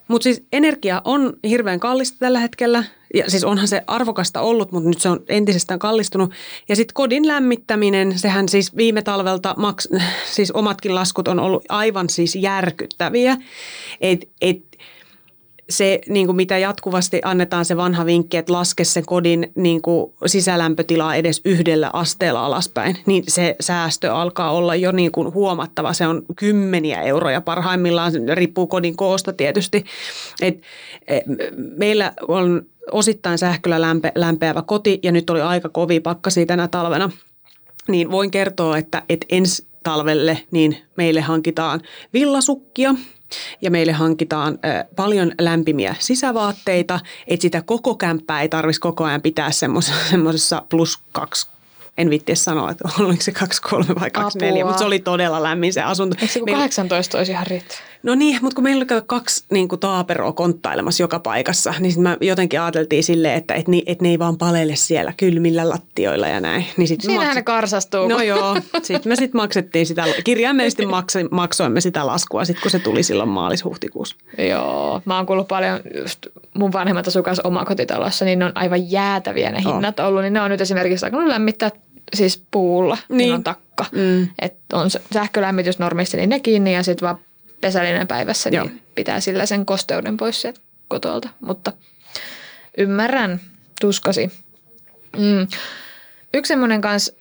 Mutta 0.08 0.24
siis 0.24 0.44
energia 0.52 1.02
on 1.06 1.34
hirveän 1.48 1.80
kallista 1.80 2.18
tällä 2.20 2.40
hetkellä. 2.40 2.84
Ja 3.14 3.30
siis 3.30 3.44
onhan 3.44 3.68
se 3.68 3.82
arvokasta 3.88 4.42
ollut, 4.42 4.72
mutta 4.72 4.90
nyt 4.90 5.02
se 5.02 5.10
on 5.10 5.24
entisestään 5.30 5.80
kallistunut. 5.80 6.32
Ja 6.70 6.76
sitten 6.76 6.94
kodin 6.94 7.28
lämmittäminen, 7.28 8.20
sehän 8.20 8.50
siis 8.50 8.76
viime 8.76 9.02
talvelta, 9.02 9.56
maks, 9.58 9.90
siis 10.32 10.52
omatkin 10.52 10.96
laskut 10.96 11.28
on 11.28 11.40
ollut 11.40 11.64
aivan 11.70 12.10
siis 12.10 12.36
järkyttäviä. 12.36 13.38
Et, 14.02 14.30
et, 14.42 14.58
se, 15.72 16.00
niin 16.10 16.26
kuin 16.26 16.36
mitä 16.36 16.58
jatkuvasti 16.58 17.22
annetaan 17.24 17.66
se 17.66 17.78
vanha 17.78 18.06
vinkki, 18.06 18.38
että 18.38 18.54
laske 18.54 18.84
sen 18.84 19.06
kodin 19.06 19.52
niin 19.56 19.82
kuin 19.82 20.14
sisälämpötilaa 20.26 21.16
edes 21.16 21.42
yhdellä 21.46 21.90
asteella 21.94 22.46
alaspäin, 22.46 22.98
niin 23.06 23.24
se 23.28 23.56
säästö 23.60 24.14
alkaa 24.14 24.52
olla 24.52 24.76
jo 24.76 24.92
niin 24.92 25.12
kuin 25.12 25.34
huomattava. 25.34 25.94
Se 25.94 26.08
on 26.08 26.24
kymmeniä 26.36 27.02
euroja 27.02 27.42
parhaimmillaan, 27.42 28.12
riippuu 28.34 28.68
kodin 28.68 28.96
koosta 28.96 29.34
tietysti. 29.34 29.86
Et, 30.42 30.62
e, 31.08 31.20
meillä 31.78 32.14
on 32.28 32.62
osittain 32.92 33.38
sähköllä 33.38 33.82
lämpe, 33.82 34.12
lämpeävä 34.16 34.62
koti 34.62 35.00
ja 35.04 35.12
nyt 35.12 35.30
oli 35.30 35.42
aika 35.42 35.70
kovia 35.70 36.02
pakkasia 36.02 36.46
tänä 36.46 36.68
talvena, 36.68 37.12
niin 37.88 38.12
voin 38.12 38.32
kertoa, 38.32 38.78
että, 38.78 39.04
että 39.10 39.26
ensi 39.30 39.68
talvelle 39.84 40.38
niin 40.52 40.78
meille 40.98 41.22
hankitaan 41.22 41.82
villasukkia 42.14 42.96
ja 43.62 43.72
meille 43.72 43.92
hankitaan 43.92 44.60
paljon 44.96 45.32
lämpimiä 45.42 45.96
sisävaatteita, 46.00 47.00
että 47.28 47.42
sitä 47.42 47.62
koko 47.66 47.96
kämppää 47.96 48.42
ei 48.42 48.50
tarvitsisi 48.50 48.82
koko 48.82 49.04
ajan 49.04 49.22
pitää 49.22 49.52
semmoisessa 49.52 50.62
plus 50.70 51.00
kaksi 51.12 51.48
en 51.98 52.10
viitti 52.10 52.32
edes 52.32 52.44
sanoa, 52.44 52.72
että 52.72 52.90
oliko 53.00 53.22
se 53.22 53.32
2,3 53.32 54.00
vai 54.00 54.10
2,4, 54.18 54.24
Apua. 54.50 54.66
mutta 54.66 54.78
se 54.80 54.86
oli 54.86 55.00
todella 55.00 55.44
lämmin 55.44 55.74
se 55.74 55.82
asunto. 55.82 56.16
Eikö 56.22 56.34
se 56.34 56.40
kun 56.40 56.48
Meillä- 56.48 56.62
18 56.62 57.18
olisi 57.18 57.32
ihan 57.32 57.48
riittävä? 57.48 57.80
No 58.04 58.16
niin, 58.16 58.38
mutta 58.42 58.56
kun 58.56 58.64
meillä 58.64 58.86
oli 58.92 59.02
kaksi 59.08 59.44
niin 59.52 59.68
kuin 59.68 59.80
taaperoa 59.80 60.32
konttailemassa 60.34 61.04
joka 61.04 61.20
paikassa, 61.20 61.74
niin 61.80 61.92
sit 61.92 62.02
mä 62.02 62.18
jotenkin 62.22 62.62
ajateltiin 62.62 63.04
silleen, 63.04 63.34
että 63.36 63.54
et, 63.54 63.68
ni, 63.68 63.84
et 63.86 64.02
ne 64.02 64.10
ei 64.10 64.20
vaan 64.20 64.38
palele 64.38 64.76
siellä 64.76 65.14
kylmillä 65.18 65.70
lattioilla 65.70 66.28
ja 66.28 66.40
näin. 66.40 66.66
Niin 66.78 66.88
sit 66.88 67.02
Siinähän 67.02 67.36
ne 67.36 67.44
karsastuu. 67.44 68.08
No 68.08 68.22
joo, 68.22 68.58
sitten 68.84 69.10
me 69.12 69.16
sitten 69.16 69.42
maksettiin 69.42 69.86
sitä, 69.86 70.04
kirjaimellisesti 70.24 70.86
maksa, 70.86 71.20
maksoimme 71.32 71.82
sitä 71.82 72.08
laskua 72.08 72.46
sitten, 72.46 72.62
kun 72.62 72.72
se 72.72 72.80
tuli 72.80 73.04
silloin 73.04 73.30
maalis-huhtikuussa. 73.30 74.16
Joo, 74.50 75.02
mä 75.06 75.16
oon 75.18 75.26
kuullut 75.26 75.48
paljon 75.48 75.80
just 76.02 76.26
mun 76.58 76.74
vanhemmat 76.74 77.08
asukas 77.08 77.40
omakotitalossa, 77.40 78.26
niin 78.26 78.40
ne 78.40 78.46
on 78.46 78.52
aivan 78.56 78.92
jäätäviä 78.92 79.52
ne 79.52 79.62
Oh. 79.66 79.74
hinnat 79.74 80.00
ollut. 80.00 80.22
Niin 80.22 80.34
ne 80.34 80.42
on 80.42 80.52
nyt 80.52 80.62
esimerkiksi 80.62 81.06
alkanut 81.06 81.28
lämmittää 81.28 81.72
siis 82.14 82.44
puulla, 82.52 82.98
niin, 83.10 83.18
Niin. 83.18 83.34
on 83.34 83.44
takka. 83.44 83.86
Mm. 83.92 84.28
Että 84.42 84.78
on 84.78 84.90
sähkölämmitys 85.14 85.80
normisti, 85.80 86.18
niin 86.18 86.30
ne 86.30 86.40
kiinni 86.40 86.74
ja 86.74 86.84
sitten 86.84 87.08
vaan 87.08 87.18
pesällinen 87.62 88.08
päivässä, 88.08 88.50
Joo. 88.50 88.66
niin 88.66 88.82
pitää 88.96 89.20
sillä 89.20 89.46
sen 89.46 89.66
kosteuden 89.66 90.18
pois 90.18 90.42
sieltä 90.42 90.60
kotolta. 90.88 91.30
Mutta 91.40 91.74
ymmärrän 92.78 93.42
tuskasi. 93.82 94.32
Mm. 95.18 95.48
Yksi 96.34 96.48
semmoinen 96.48 96.82
kanssa, 96.82 97.14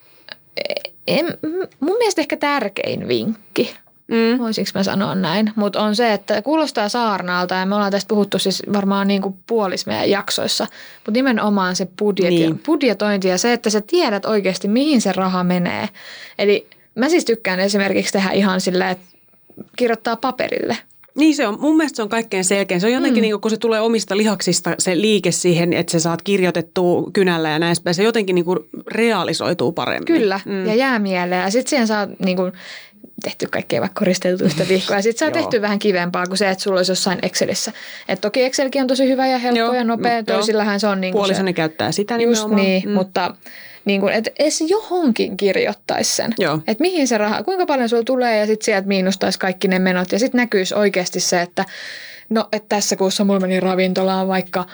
en, 1.06 1.38
mun 1.80 1.96
mielestä 1.98 2.20
ehkä 2.20 2.36
tärkein 2.36 3.08
vinkki, 3.08 3.76
Mm. 4.10 4.38
voisinko 4.38 4.70
mä 4.74 4.82
sanoa 4.82 5.14
näin, 5.14 5.52
mutta 5.56 5.82
on 5.82 5.96
se, 5.96 6.12
että 6.12 6.42
kuulostaa 6.42 6.88
saarnaalta 6.88 7.54
ja 7.54 7.66
me 7.66 7.74
ollaan 7.74 7.92
tästä 7.92 8.08
puhuttu 8.08 8.38
siis 8.38 8.62
varmaan 8.72 9.08
niin 9.08 9.22
kuin 9.22 9.34
puolis 9.46 9.86
meidän 9.86 10.10
jaksoissa, 10.10 10.66
mutta 10.96 11.10
nimenomaan 11.10 11.76
se 11.76 11.88
budjeti, 11.98 12.34
Niin. 12.34 12.50
niin. 12.50 12.62
budjetointi 12.66 13.28
ja 13.28 13.38
se, 13.38 13.52
että 13.52 13.70
sä 13.70 13.80
tiedät 13.80 14.24
oikeasti 14.24 14.68
mihin 14.68 15.00
se 15.00 15.12
raha 15.12 15.44
menee. 15.44 15.88
Eli 16.38 16.66
mä 16.94 17.08
siis 17.08 17.24
tykkään 17.24 17.60
esimerkiksi 17.60 18.12
tehdä 18.12 18.30
ihan 18.30 18.60
sillä, 18.60 18.90
että 18.90 19.04
kirjoittaa 19.76 20.16
paperille. 20.16 20.76
Niin 21.14 21.36
se 21.36 21.46
on, 21.46 21.60
mun 21.60 21.76
mielestä 21.76 21.96
se 21.96 22.02
on 22.02 22.08
kaikkein 22.08 22.44
selkein. 22.44 22.80
Se 22.80 22.86
on 22.86 22.92
jotenkin, 22.92 23.20
mm. 23.20 23.22
niin 23.22 23.32
kuin, 23.32 23.40
kun 23.40 23.50
se 23.50 23.56
tulee 23.56 23.80
omista 23.80 24.16
lihaksista 24.16 24.74
se 24.78 25.00
liike 25.00 25.32
siihen, 25.32 25.72
että 25.72 25.92
sä 25.92 26.00
saat 26.00 26.22
kirjoitettua 26.22 27.10
kynällä 27.12 27.48
ja 27.48 27.58
näin 27.58 27.76
päin. 27.84 27.94
Se 27.94 28.02
jotenkin 28.02 28.34
niin 28.34 28.44
kuin 28.44 28.58
realisoituu 28.86 29.72
paremmin. 29.72 30.04
Kyllä, 30.04 30.40
mm. 30.44 30.66
ja 30.66 30.74
jää 30.74 30.98
mieleen. 30.98 31.42
Ja 31.42 31.50
sitten 31.50 31.70
siihen 31.70 31.86
saa 31.86 32.08
niin 32.24 32.36
kuin, 32.36 32.52
tehty 33.22 33.46
kaikkea 33.50 33.80
vaikka 33.80 33.98
koristeltu 33.98 34.48
sitä 34.48 34.68
vihkoa. 34.68 34.96
Ja 34.96 35.02
sitten 35.02 35.18
saa 35.18 35.42
tehty 35.42 35.62
vähän 35.62 35.78
kivempaa 35.78 36.26
kuin 36.26 36.38
se, 36.38 36.50
että 36.50 36.64
sulla 36.64 36.76
olisi 36.76 36.92
jossain 36.92 37.18
Excelissä. 37.22 37.72
Et 38.08 38.20
toki 38.20 38.42
Excelkin 38.42 38.82
on 38.82 38.88
tosi 38.88 39.08
hyvä 39.08 39.26
ja 39.26 39.38
helppo 39.38 39.58
Joo, 39.58 39.74
ja 39.74 39.84
nopea. 39.84 40.20
mm. 40.20 40.26
Toisillähän 40.26 40.80
se 40.80 40.86
on 40.86 41.00
niin 41.00 41.12
kuin 41.12 41.20
se, 41.20 41.26
Puolisoni 41.26 41.52
käyttää 41.52 41.92
sitä 41.92 42.14
Just 42.14 42.24
nimenomaan. 42.24 42.56
niin, 42.56 42.88
mm. 42.88 42.94
mutta 42.94 43.34
niin 43.84 44.00
kuin, 44.00 44.14
että 44.14 44.30
edes 44.38 44.60
johonkin 44.60 45.36
kirjoittaisi 45.36 46.16
sen. 46.16 46.34
Joo. 46.38 46.58
Että 46.66 46.82
mihin 46.82 47.08
se 47.08 47.18
raha, 47.18 47.42
kuinka 47.42 47.66
paljon 47.66 47.88
sulla 47.88 48.02
tulee 48.02 48.38
ja 48.38 48.46
sitten 48.46 48.64
sieltä 48.64 48.88
miinustaisi 48.88 49.38
kaikki 49.38 49.68
ne 49.68 49.78
menot. 49.78 50.12
Ja 50.12 50.18
sitten 50.18 50.38
näkyisi 50.38 50.74
oikeasti 50.74 51.20
se, 51.20 51.42
että 51.42 51.64
no, 52.30 52.48
että 52.52 52.68
tässä 52.68 52.96
kuussa 52.96 53.24
mulla 53.24 53.40
meni 53.40 53.60
ravintolaan 53.60 54.28
vaikka 54.28 54.66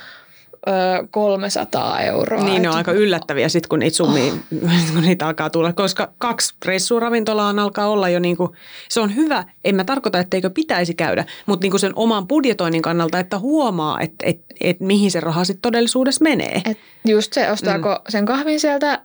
300 1.11 2.01
euroa. 2.01 2.45
Niin 2.45 2.63
ne 2.63 2.69
on 2.69 2.77
aika 2.77 2.93
yllättäviä 2.93 3.49
sitten, 3.49 3.69
kun 3.69 3.79
niitä 3.79 3.97
summia, 3.97 4.33
kun 4.95 5.03
niitä 5.03 5.27
alkaa 5.27 5.51
tulla. 5.51 5.73
Koska 5.73 6.13
kaksi 6.19 6.55
reissua 6.65 7.01
ravintolaan 7.01 7.59
alkaa 7.59 7.89
olla 7.89 8.09
jo 8.09 8.19
niin 8.19 8.37
kuin, 8.37 8.51
se 8.89 9.01
on 9.01 9.17
hyvä. 9.17 9.45
En 9.65 9.75
mä 9.75 9.85
tarkoita, 9.85 10.19
etteikö 10.19 10.51
pitäisi 10.51 10.95
käydä, 10.95 11.25
mutta 11.47 11.65
niin 11.65 11.71
kuin 11.71 11.81
sen 11.81 11.93
oman 11.97 12.29
budjetoinnin 12.29 12.83
kannalta, 12.83 13.19
että 13.19 13.39
huomaa, 13.39 14.01
että 14.01 14.27
et, 14.27 14.41
et 14.61 14.81
mihin 14.81 15.11
se 15.11 15.21
raha 15.21 15.45
sitten 15.45 15.63
todellisuudessa 15.63 16.23
menee. 16.23 16.63
Et 16.65 16.79
just 17.05 17.33
se, 17.33 17.51
ostaako 17.51 17.89
mm. 17.89 18.01
sen 18.09 18.27
kahvin 18.27 18.61
sieltä 18.61 19.03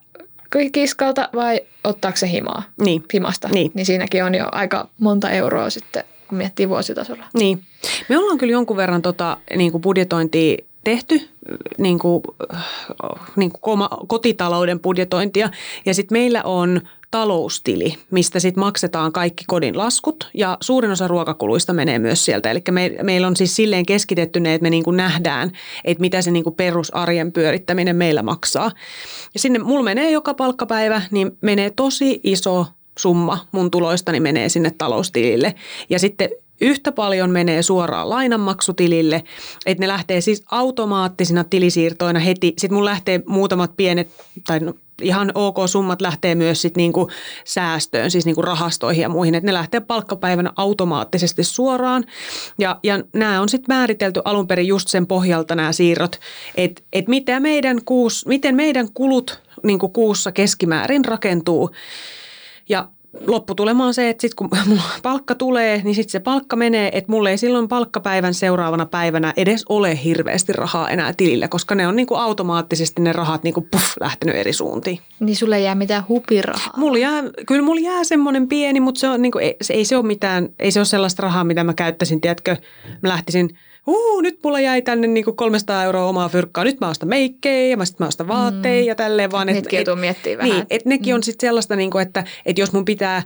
kiskalta 0.72 1.30
vai 1.36 1.62
ottaako 1.84 2.18
se 2.18 2.30
himaa? 2.30 2.64
Niin. 2.82 3.04
Himasta. 3.14 3.48
Niin. 3.48 3.72
niin 3.74 3.86
siinäkin 3.86 4.24
on 4.24 4.36
jo 4.36 4.46
aika 4.52 4.88
monta 5.00 5.30
euroa 5.30 5.70
sitten, 5.70 6.04
kun 6.28 6.38
miettii 6.38 6.70
vuositasolla. 6.70 7.26
Niin. 7.34 7.64
Me 8.10 8.18
ollaan 8.18 8.38
kyllä 8.38 8.52
jonkun 8.52 8.78
verran 8.78 9.02
tota, 9.02 9.38
niin 9.56 9.72
kuin 9.72 9.82
budjetointia 9.82 10.58
tehty, 10.84 11.30
niin 11.78 12.00
kuin, 12.00 12.24
niin 13.36 13.52
kuin 13.52 13.82
kotitalouden 14.08 14.80
budjetointia. 14.80 15.50
Ja 15.86 15.94
sitten 15.94 16.16
meillä 16.16 16.44
on 16.44 16.82
taloustili, 17.12 17.98
mistä 18.12 18.40
sitten 18.40 18.60
maksetaan 18.60 19.12
kaikki 19.12 19.44
kodin 19.48 19.78
laskut 19.78 20.30
ja 20.34 20.58
suurin 20.62 20.92
osa 20.92 21.08
ruokakuluista 21.08 21.74
menee 21.74 22.00
myös 22.00 22.26
sieltä. 22.26 22.52
Eli 22.52 22.62
me, 22.72 22.96
meillä 23.04 23.28
on 23.28 23.36
siis 23.36 23.56
silleen 23.56 23.86
keskitetty 23.86 24.40
ne, 24.40 24.54
että 24.54 24.64
me 24.64 24.70
niin 24.70 24.84
kuin 24.84 24.98
nähdään, 24.98 25.52
että 25.86 26.02
mitä 26.02 26.22
se 26.22 26.32
niin 26.32 26.44
kuin 26.44 26.56
perusarjen 26.56 27.32
pyörittäminen 27.32 27.96
meillä 27.96 28.24
maksaa. 28.24 28.72
Ja 29.34 29.40
sinne 29.40 29.60
mulla 29.60 29.84
menee 29.84 30.12
joka 30.12 30.34
palkkapäivä, 30.34 31.02
niin 31.12 31.32
menee 31.42 31.70
tosi 31.70 32.20
iso 32.24 32.66
summa 33.00 33.46
mun 33.52 33.72
tuloistani 33.72 34.20
menee 34.20 34.50
sinne 34.50 34.72
taloustilille. 34.78 35.56
Ja 35.90 36.00
sitten 36.00 36.30
yhtä 36.62 36.92
paljon 36.92 37.30
menee 37.30 37.62
suoraan 37.62 38.10
lainanmaksutilille, 38.10 39.24
että 39.66 39.84
ne 39.84 39.88
lähtee 39.88 40.22
siis 40.22 40.44
automaattisina 40.52 41.44
tilisiirtoina 41.44 42.20
heti. 42.20 42.54
Sitten 42.58 42.76
mun 42.76 42.86
lähtee 42.86 43.22
muutamat 43.26 43.78
pienet, 43.78 44.12
tai 44.48 44.60
no, 44.60 44.74
ihan 45.02 45.32
ok 45.36 45.58
summat 45.66 46.02
lähtee 46.02 46.36
myös 46.36 46.62
sit 46.62 46.78
niinku 46.78 47.10
säästöön, 47.46 48.12
siis 48.12 48.26
niinku 48.26 48.42
rahastoihin 48.42 49.02
ja 49.02 49.10
muihin, 49.10 49.36
että 49.36 49.46
ne 49.46 49.54
lähtee 49.54 49.80
palkkapäivänä 49.80 50.52
automaattisesti 50.56 51.44
suoraan. 51.44 52.06
Ja, 52.60 52.80
ja 52.84 53.04
nämä 53.14 53.42
on 53.42 53.50
sitten 53.50 53.76
määritelty 53.76 54.22
alun 54.26 54.48
perin 54.48 54.68
just 54.68 54.88
sen 54.88 55.08
pohjalta 55.08 55.56
nämä 55.56 55.72
siirrot, 55.72 56.20
että 56.56 56.82
et 56.94 57.08
mitä 57.08 57.40
meidän 57.40 57.86
kuus, 57.86 58.26
miten 58.26 58.56
meidän 58.56 58.88
kulut 58.94 59.42
niinku 59.64 59.90
kuussa 59.90 60.32
keskimäärin 60.32 61.06
rakentuu. 61.06 61.70
Ja 62.70 62.88
lopputulema 63.28 63.86
on 63.86 63.94
se, 63.94 64.10
että 64.10 64.22
sitten 64.22 64.36
kun 64.36 64.60
mulla 64.68 64.82
palkka 65.04 65.36
tulee, 65.36 65.82
niin 65.84 65.96
sitten 65.96 66.12
se 66.12 66.20
palkka 66.20 66.56
menee, 66.56 66.90
että 66.94 67.12
mulle 67.12 67.30
ei 67.30 67.38
silloin 67.38 67.68
palkkapäivän 67.68 68.34
seuraavana 68.34 68.86
päivänä 68.86 69.34
edes 69.38 69.66
ole 69.70 70.04
hirveästi 70.04 70.54
rahaa 70.54 70.90
enää 70.90 71.14
tilillä, 71.18 71.48
koska 71.48 71.76
ne 71.76 71.88
on 71.88 71.96
niin 71.96 72.08
kuin 72.08 72.22
automaattisesti 72.22 73.02
ne 73.02 73.14
rahat 73.14 73.44
niin 73.44 73.54
kuin 73.54 73.68
puff, 73.72 73.94
lähtenyt 74.00 74.36
eri 74.36 74.54
suuntiin. 74.54 75.00
Niin 75.20 75.36
sulle 75.36 75.58
ei 75.58 75.64
jää 75.64 75.76
mitään 75.76 76.04
hupirahaa? 76.10 76.74
Mulla 76.78 76.98
jää, 76.98 77.24
kyllä 77.48 77.62
mulla 77.62 77.82
jää 77.82 78.04
semmoinen 78.04 78.48
pieni, 78.48 78.80
mutta 78.80 79.00
se 79.00 79.10
on, 79.10 79.22
niin 79.22 79.32
kuin, 79.32 79.44
ei, 79.44 79.56
ei, 79.70 79.86
se 79.86 79.98
ole 79.98 80.06
mitään, 80.06 80.50
ei 80.60 80.72
se 80.72 80.80
ole 80.80 80.86
sellaista 80.86 81.24
rahaa, 81.24 81.44
mitä 81.44 81.64
mä 81.64 81.74
käyttäisin, 81.74 82.22
tiedätkö, 82.22 82.58
mä 83.02 83.10
lähtisin– 83.10 83.50
Uu, 83.88 84.22
nyt 84.22 84.40
mulla 84.44 84.60
jäi 84.60 84.82
tänne 84.82 85.08
niinku 85.08 85.34
300 85.34 85.84
euroa 85.84 86.06
omaa 86.06 86.30
fyrkkaa. 86.30 86.64
Nyt 86.64 86.80
mä 86.80 86.90
ostan 86.90 87.10
meikkejä 87.10 87.70
ja 87.70 87.78
mä, 87.78 87.86
sit 87.86 88.00
mä 88.00 88.08
ostan 88.08 88.28
vaatteja 88.28 88.82
mm. 88.82 88.88
ja 88.88 88.96
tälleen 88.96 89.32
vaan. 89.32 89.50
Et, 89.50 89.58
miettiä 90.00 90.38
vähän. 90.38 90.52
Niin, 90.52 90.66
että 90.70 90.90
nekin 90.90 91.14
mm. 91.14 91.16
on 91.16 91.24
sitten 91.24 91.48
sellaista, 91.48 91.76
niinku, 91.76 91.98
että, 91.98 92.24
että 92.46 92.62
jos 92.62 92.74
mun 92.74 92.86
pitää 92.86 93.24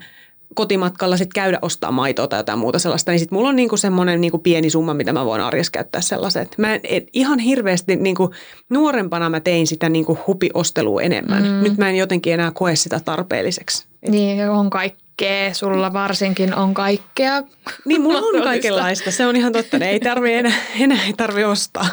kotimatkalla 0.55 1.17
sitten 1.17 1.41
käydä 1.41 1.59
ostaa 1.61 1.91
maitoa 1.91 2.27
tai 2.27 2.39
jotain 2.39 2.59
muuta 2.59 2.79
sellaista, 2.79 3.11
niin 3.11 3.19
sitten 3.19 3.37
mulla 3.37 3.49
on 3.49 3.55
niinku 3.55 3.77
semmoinen 3.77 4.21
niinku 4.21 4.37
pieni 4.37 4.69
summa, 4.69 4.93
mitä 4.93 5.13
mä 5.13 5.25
voin 5.25 5.41
arjessa 5.41 5.71
käyttää 5.71 6.01
sellaiset. 6.01 6.55
Mä 6.57 6.79
et 6.83 7.07
ihan 7.13 7.39
hirveästi 7.39 7.95
niinku, 7.95 8.29
nuorempana 8.69 9.29
mä 9.29 9.39
tein 9.39 9.67
sitä 9.67 9.89
niinku 9.89 10.17
hupiostelua 10.27 11.01
enemmän. 11.01 11.43
Mm. 11.43 11.63
Nyt 11.63 11.77
mä 11.77 11.89
en 11.89 11.95
jotenkin 11.95 12.33
enää 12.33 12.51
koe 12.51 12.75
sitä 12.75 12.99
tarpeelliseksi. 13.05 13.85
Niin, 14.09 14.49
on 14.49 14.69
kaikki 14.69 15.04
kaikkea, 15.17 15.54
sulla 15.54 15.93
varsinkin 15.93 16.56
on 16.56 16.73
kaikkea. 16.73 17.43
Niin, 17.86 18.01
mulla 18.01 18.19
on 18.19 18.43
kaikenlaista, 18.43 19.12
se 19.12 19.25
on 19.25 19.36
ihan 19.36 19.51
totta, 19.51 19.78
ei 19.78 19.99
tarvi 19.99 20.34
enää, 20.34 20.58
enää 20.80 21.04
ei 21.06 21.13
tarvi 21.13 21.43
ostaa. 21.43 21.88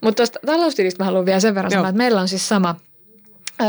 Mutta 0.00 0.16
tuosta 0.16 0.38
taloustilistä 0.46 1.02
mä 1.02 1.04
haluan 1.04 1.26
vielä 1.26 1.40
sen 1.40 1.54
verran 1.54 1.70
sanoa, 1.70 1.88
että 1.88 1.98
meillä 1.98 2.20
on 2.20 2.28
siis 2.28 2.48
sama, 2.48 2.74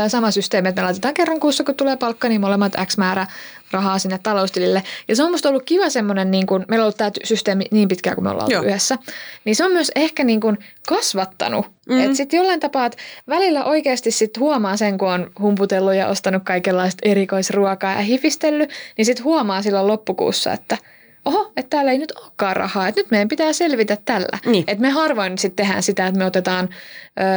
sama 0.08 0.30
systeemi, 0.30 0.68
että 0.68 0.82
me 0.82 0.84
laitetaan 0.84 1.14
kerran 1.14 1.40
kuussa, 1.40 1.64
kun 1.64 1.74
tulee 1.74 1.96
palkka, 1.96 2.28
niin 2.28 2.40
molemmat 2.40 2.72
X 2.86 2.96
määrä 2.96 3.26
rahaa 3.74 3.98
sinne 3.98 4.18
taloustilille. 4.22 4.82
Ja 5.08 5.16
se 5.16 5.24
on 5.24 5.30
musta 5.30 5.48
ollut 5.48 5.62
kiva 5.62 5.90
semmoinen, 5.90 6.30
niin 6.30 6.46
kun, 6.46 6.64
meillä 6.68 6.82
on 6.82 6.86
ollut 6.86 6.96
tämä 6.96 7.10
systeemi 7.24 7.64
niin 7.70 7.88
pitkään 7.88 8.16
kuin 8.16 8.24
me 8.24 8.30
ollaan 8.30 8.52
ollut 8.52 8.66
yhdessä, 8.66 8.98
niin 9.44 9.56
se 9.56 9.64
on 9.64 9.72
myös 9.72 9.92
ehkä 9.94 10.24
niin 10.24 10.40
kun 10.40 10.58
kasvattanut. 10.88 11.66
Mm. 11.88 12.00
Että 12.00 12.16
sitten 12.16 12.36
jollain 12.36 12.60
tapaa, 12.60 12.86
että 12.86 12.98
välillä 13.28 13.64
oikeasti 13.64 14.10
sit 14.10 14.38
huomaa 14.38 14.76
sen, 14.76 14.98
kun 14.98 15.08
on 15.08 15.30
humputellut 15.40 15.94
ja 15.94 16.08
ostanut 16.08 16.42
kaikenlaista 16.44 17.08
erikoisruokaa 17.08 17.92
ja 17.92 18.00
hifistellyt, 18.00 18.70
niin 18.96 19.04
sitten 19.04 19.24
huomaa 19.24 19.62
silloin 19.62 19.86
loppukuussa, 19.86 20.52
että– 20.52 20.78
oho, 21.24 21.52
että 21.56 21.70
täällä 21.70 21.92
ei 21.92 21.98
nyt 21.98 22.12
olekaan 22.12 22.56
rahaa, 22.56 22.88
että 22.88 23.00
nyt 23.00 23.10
meidän 23.10 23.28
pitää 23.28 23.52
selvitä 23.52 23.96
tällä. 24.04 24.38
Niin. 24.46 24.64
Että 24.66 24.82
me 24.82 24.90
harvoin 24.90 25.38
sitten 25.38 25.66
tehdään 25.66 25.82
sitä, 25.82 26.06
että 26.06 26.18
me 26.18 26.24
otetaan 26.24 26.68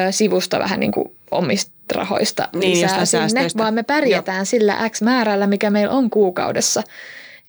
ö, 0.08 0.12
sivusta 0.12 0.60
vähän 0.60 0.80
niin 0.80 0.92
kuin 0.92 1.17
omista 1.32 1.72
rahoista 1.96 2.50
niin, 2.54 2.72
lisää 2.72 2.90
sinne, 2.90 3.06
säästöistä. 3.06 3.60
vaan 3.60 3.74
me 3.74 3.84
pärjätään 3.84 4.38
Joo. 4.38 4.46
sillä 4.46 4.90
X 4.90 5.02
määrällä, 5.02 5.48
mikä 5.48 5.70
meillä 5.70 5.94
on 5.94 6.10
kuukaudessa. 6.10 6.84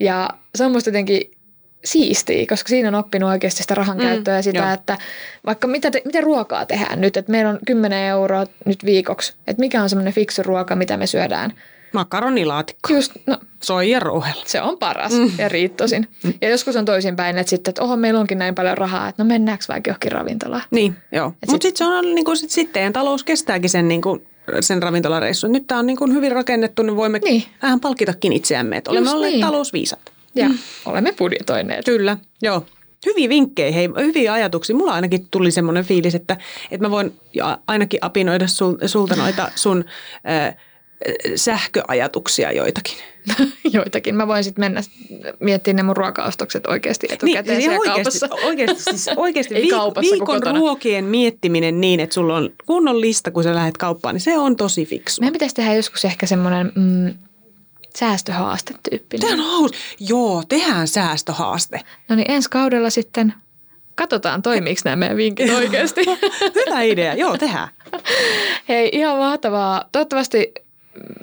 Ja 0.01 0.31
se 0.55 0.65
on 0.65 0.73
musta 0.73 0.91
jotenkin 0.91 1.31
siistiä, 1.85 2.47
koska 2.49 2.69
siinä 2.69 2.89
on 2.89 2.95
oppinut 2.95 3.31
oikeasti 3.31 3.63
sitä 3.63 3.75
rahan 3.75 3.97
mm, 3.97 4.03
käyttöä 4.03 4.37
ja 4.37 4.43
sitä, 4.43 4.59
jo. 4.59 4.75
että 4.75 4.99
vaikka 5.47 5.69
mitä, 5.69 5.91
te, 5.91 6.03
mitä 6.05 6.21
ruokaa 6.21 6.67
tehdään 6.67 7.01
nyt, 7.01 7.17
että 7.17 7.33
meillä 7.33 7.51
on 7.51 7.59
10 7.67 7.99
euroa 7.99 8.47
nyt 8.65 8.85
viikoksi, 8.85 9.35
että 9.47 9.61
mikä 9.61 9.83
on 9.83 9.89
semmoinen 9.89 10.13
fiksu 10.13 10.43
ruoka, 10.43 10.77
mitä 10.77 10.97
me 10.97 11.07
syödään– 11.07 11.53
Makaronilaatikko. 11.93 12.95
Just, 12.95 13.13
no. 13.27 13.39
Soijarouhella. 13.63 14.43
Se 14.47 14.63
on 14.63 14.79
paras 14.79 15.13
mm. 15.13 15.31
ja 15.39 15.49
riittosin. 15.49 16.09
Mm. 16.25 16.33
Ja 16.41 16.49
joskus 16.49 16.77
on 16.77 16.85
toisinpäin, 16.85 17.39
että 17.39 17.51
sitten, 17.51 17.71
että 17.71 17.83
oho, 17.83 17.97
meillä 17.97 18.21
onkin 18.21 18.39
näin 18.39 18.55
paljon 18.55 18.79
rahaa, 18.79 19.09
että 19.09 19.25
no 19.25 19.29
mennäänkö 19.29 19.65
vaikka 19.69 19.91
johonkin 19.91 20.13
ravintolaan. 20.13 20.63
Niin, 20.71 20.97
joo. 21.13 21.29
Mutta 21.29 21.51
sitten 21.51 21.69
sit 21.69 21.77
se 21.77 21.85
on 21.85 22.15
niin 22.15 22.25
kuin, 22.25 22.37
sit, 22.37 22.51
sitten 22.51 22.93
talous 22.93 23.25
kestääkin 23.25 23.71
sen, 23.71 23.89
niin 23.89 24.03
kuin, 24.03 24.27
sen 24.61 24.83
ravintolareissun. 24.83 25.53
Nyt 25.53 25.67
tämä 25.67 25.79
on 25.79 25.87
niin 25.87 25.97
kuin 25.97 26.13
hyvin 26.13 26.33
rakennettu, 26.33 26.83
niin 26.83 26.97
voimme 26.97 27.21
niin. 27.25 27.45
vähän 27.63 27.81
palkitakin 27.81 28.33
itseämme, 28.33 28.77
että 28.77 28.91
olemme 28.91 29.05
Just 29.05 29.17
olleet 29.17 29.33
niin. 29.33 29.47
talousviisat. 29.47 30.13
Ja 30.35 30.49
mm. 30.49 30.59
olemme 30.87 31.13
budjetoineet. 31.19 31.85
Kyllä, 31.85 32.17
joo. 32.43 32.67
Hyviä 33.07 33.29
vinkkejä, 33.29 33.73
hei, 33.73 33.89
hyviä 33.97 34.33
ajatuksia. 34.33 34.77
Mulla 34.77 34.93
ainakin 34.93 35.27
tuli 35.31 35.51
semmoinen 35.51 35.85
fiilis, 35.85 36.15
että, 36.15 36.37
että 36.71 36.87
mä 36.87 36.91
voin 36.91 37.21
ainakin 37.67 38.01
apinoida 38.03 38.47
sul, 38.47 38.75
sulta 38.87 39.17
noita 39.17 39.51
sun... 39.55 39.85
Äh, 40.29 40.57
sähköajatuksia 41.37 42.53
joitakin. 42.53 42.97
joitakin. 43.73 44.15
Mä 44.15 44.27
voin 44.27 44.45
sitten 44.45 44.65
mennä 44.65 44.81
miettimään 45.41 45.77
ne 45.77 45.83
mun 45.83 45.97
ruokaostokset 45.97 46.67
oikeasti 46.67 47.07
etukäteen 47.11 47.59
niin, 47.59 47.71
oikeasti, 47.71 48.19
kaupassa. 48.21 48.29
Oikeasti, 48.45 48.83
siis 48.83 49.11
oikeasti 49.17 49.55
Ei 49.59 49.69
kaupassa, 49.69 50.11
viikon 50.11 50.43
ruokien 50.57 51.05
miettiminen 51.05 51.81
niin, 51.81 52.01
että 52.01 52.15
sulla 52.15 52.37
on 52.37 52.51
kunnon 52.67 53.01
lista, 53.01 53.31
kun 53.31 53.43
sä 53.43 53.55
lähdet 53.55 53.77
kauppaan, 53.77 54.15
niin 54.15 54.21
se 54.21 54.39
on 54.39 54.57
tosi 54.57 54.87
fiksu. 54.87 55.21
Meidän 55.21 55.33
pitäisi 55.33 55.55
tehdä 55.55 55.75
joskus 55.75 56.05
ehkä 56.05 56.27
semmoinen 56.27 56.73
mm, 56.75 57.15
säästöhaaste 57.97 58.75
tyyppinen. 58.91 59.29
Tämä 59.29 59.43
on 59.43 59.51
haus. 59.51 59.71
Joo, 60.01 60.43
tehdään 60.49 60.89
säästöhaaste. 60.89 61.81
No 62.09 62.17
niin, 62.17 62.31
ensi 62.31 62.51
kaudella 62.51 62.91
sitten 62.91 63.35
katsotaan, 63.95 64.43
toimiiko 64.43 64.81
nämä 64.85 64.97
meidän 64.97 65.17
vinkit 65.17 65.51
oikeasti. 65.51 66.01
Hyvä 66.67 66.83
idea, 66.83 67.15
joo, 67.15 67.39
tehdään. 67.39 67.69
Hei, 68.69 68.91
ihan 68.93 69.19
mahtavaa. 69.19 69.85
Toivottavasti 69.93 70.53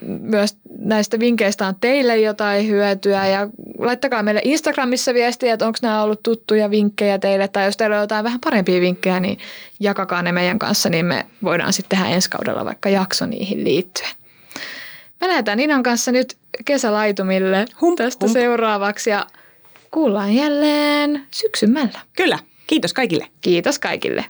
myös 0.05 0.57
näistä 0.79 1.19
vinkkeistä 1.19 1.67
on 1.67 1.75
teille 1.81 2.17
jotain 2.17 2.67
hyötyä 2.67 3.27
ja 3.27 3.49
laittakaa 3.77 4.23
meille 4.23 4.41
Instagramissa 4.43 5.13
viestiä, 5.13 5.53
että 5.53 5.67
onko 5.67 5.79
nämä 5.81 6.03
ollut 6.03 6.23
tuttuja 6.23 6.71
vinkkejä 6.71 7.19
teille 7.19 7.47
tai 7.47 7.65
jos 7.65 7.77
teillä 7.77 7.95
on 7.95 8.01
jotain 8.01 8.23
vähän 8.23 8.39
parempia 8.39 8.81
vinkkejä, 8.81 9.19
niin 9.19 9.37
jakakaa 9.79 10.21
ne 10.21 10.31
meidän 10.31 10.59
kanssa, 10.59 10.89
niin 10.89 11.05
me 11.05 11.25
voidaan 11.43 11.73
sitten 11.73 11.99
tehdä 11.99 12.15
ensi 12.15 12.29
kaudella 12.29 12.65
vaikka 12.65 12.89
jakso 12.89 13.25
niihin 13.25 13.63
liittyen. 13.63 14.11
Me 15.21 15.27
lähdetään 15.27 15.59
Inan 15.59 15.83
kanssa 15.83 16.11
nyt 16.11 16.37
kesälaitumille 16.65 17.65
hump, 17.81 17.97
tästä 17.97 18.25
hump. 18.25 18.33
seuraavaksi 18.33 19.09
ja 19.09 19.27
kuullaan 19.91 20.35
jälleen 20.35 21.27
syksymällä. 21.31 21.99
Kyllä. 22.17 22.39
Kiitos 22.67 22.93
kaikille. 22.93 23.27
Kiitos 23.41 23.79
kaikille. 23.79 24.25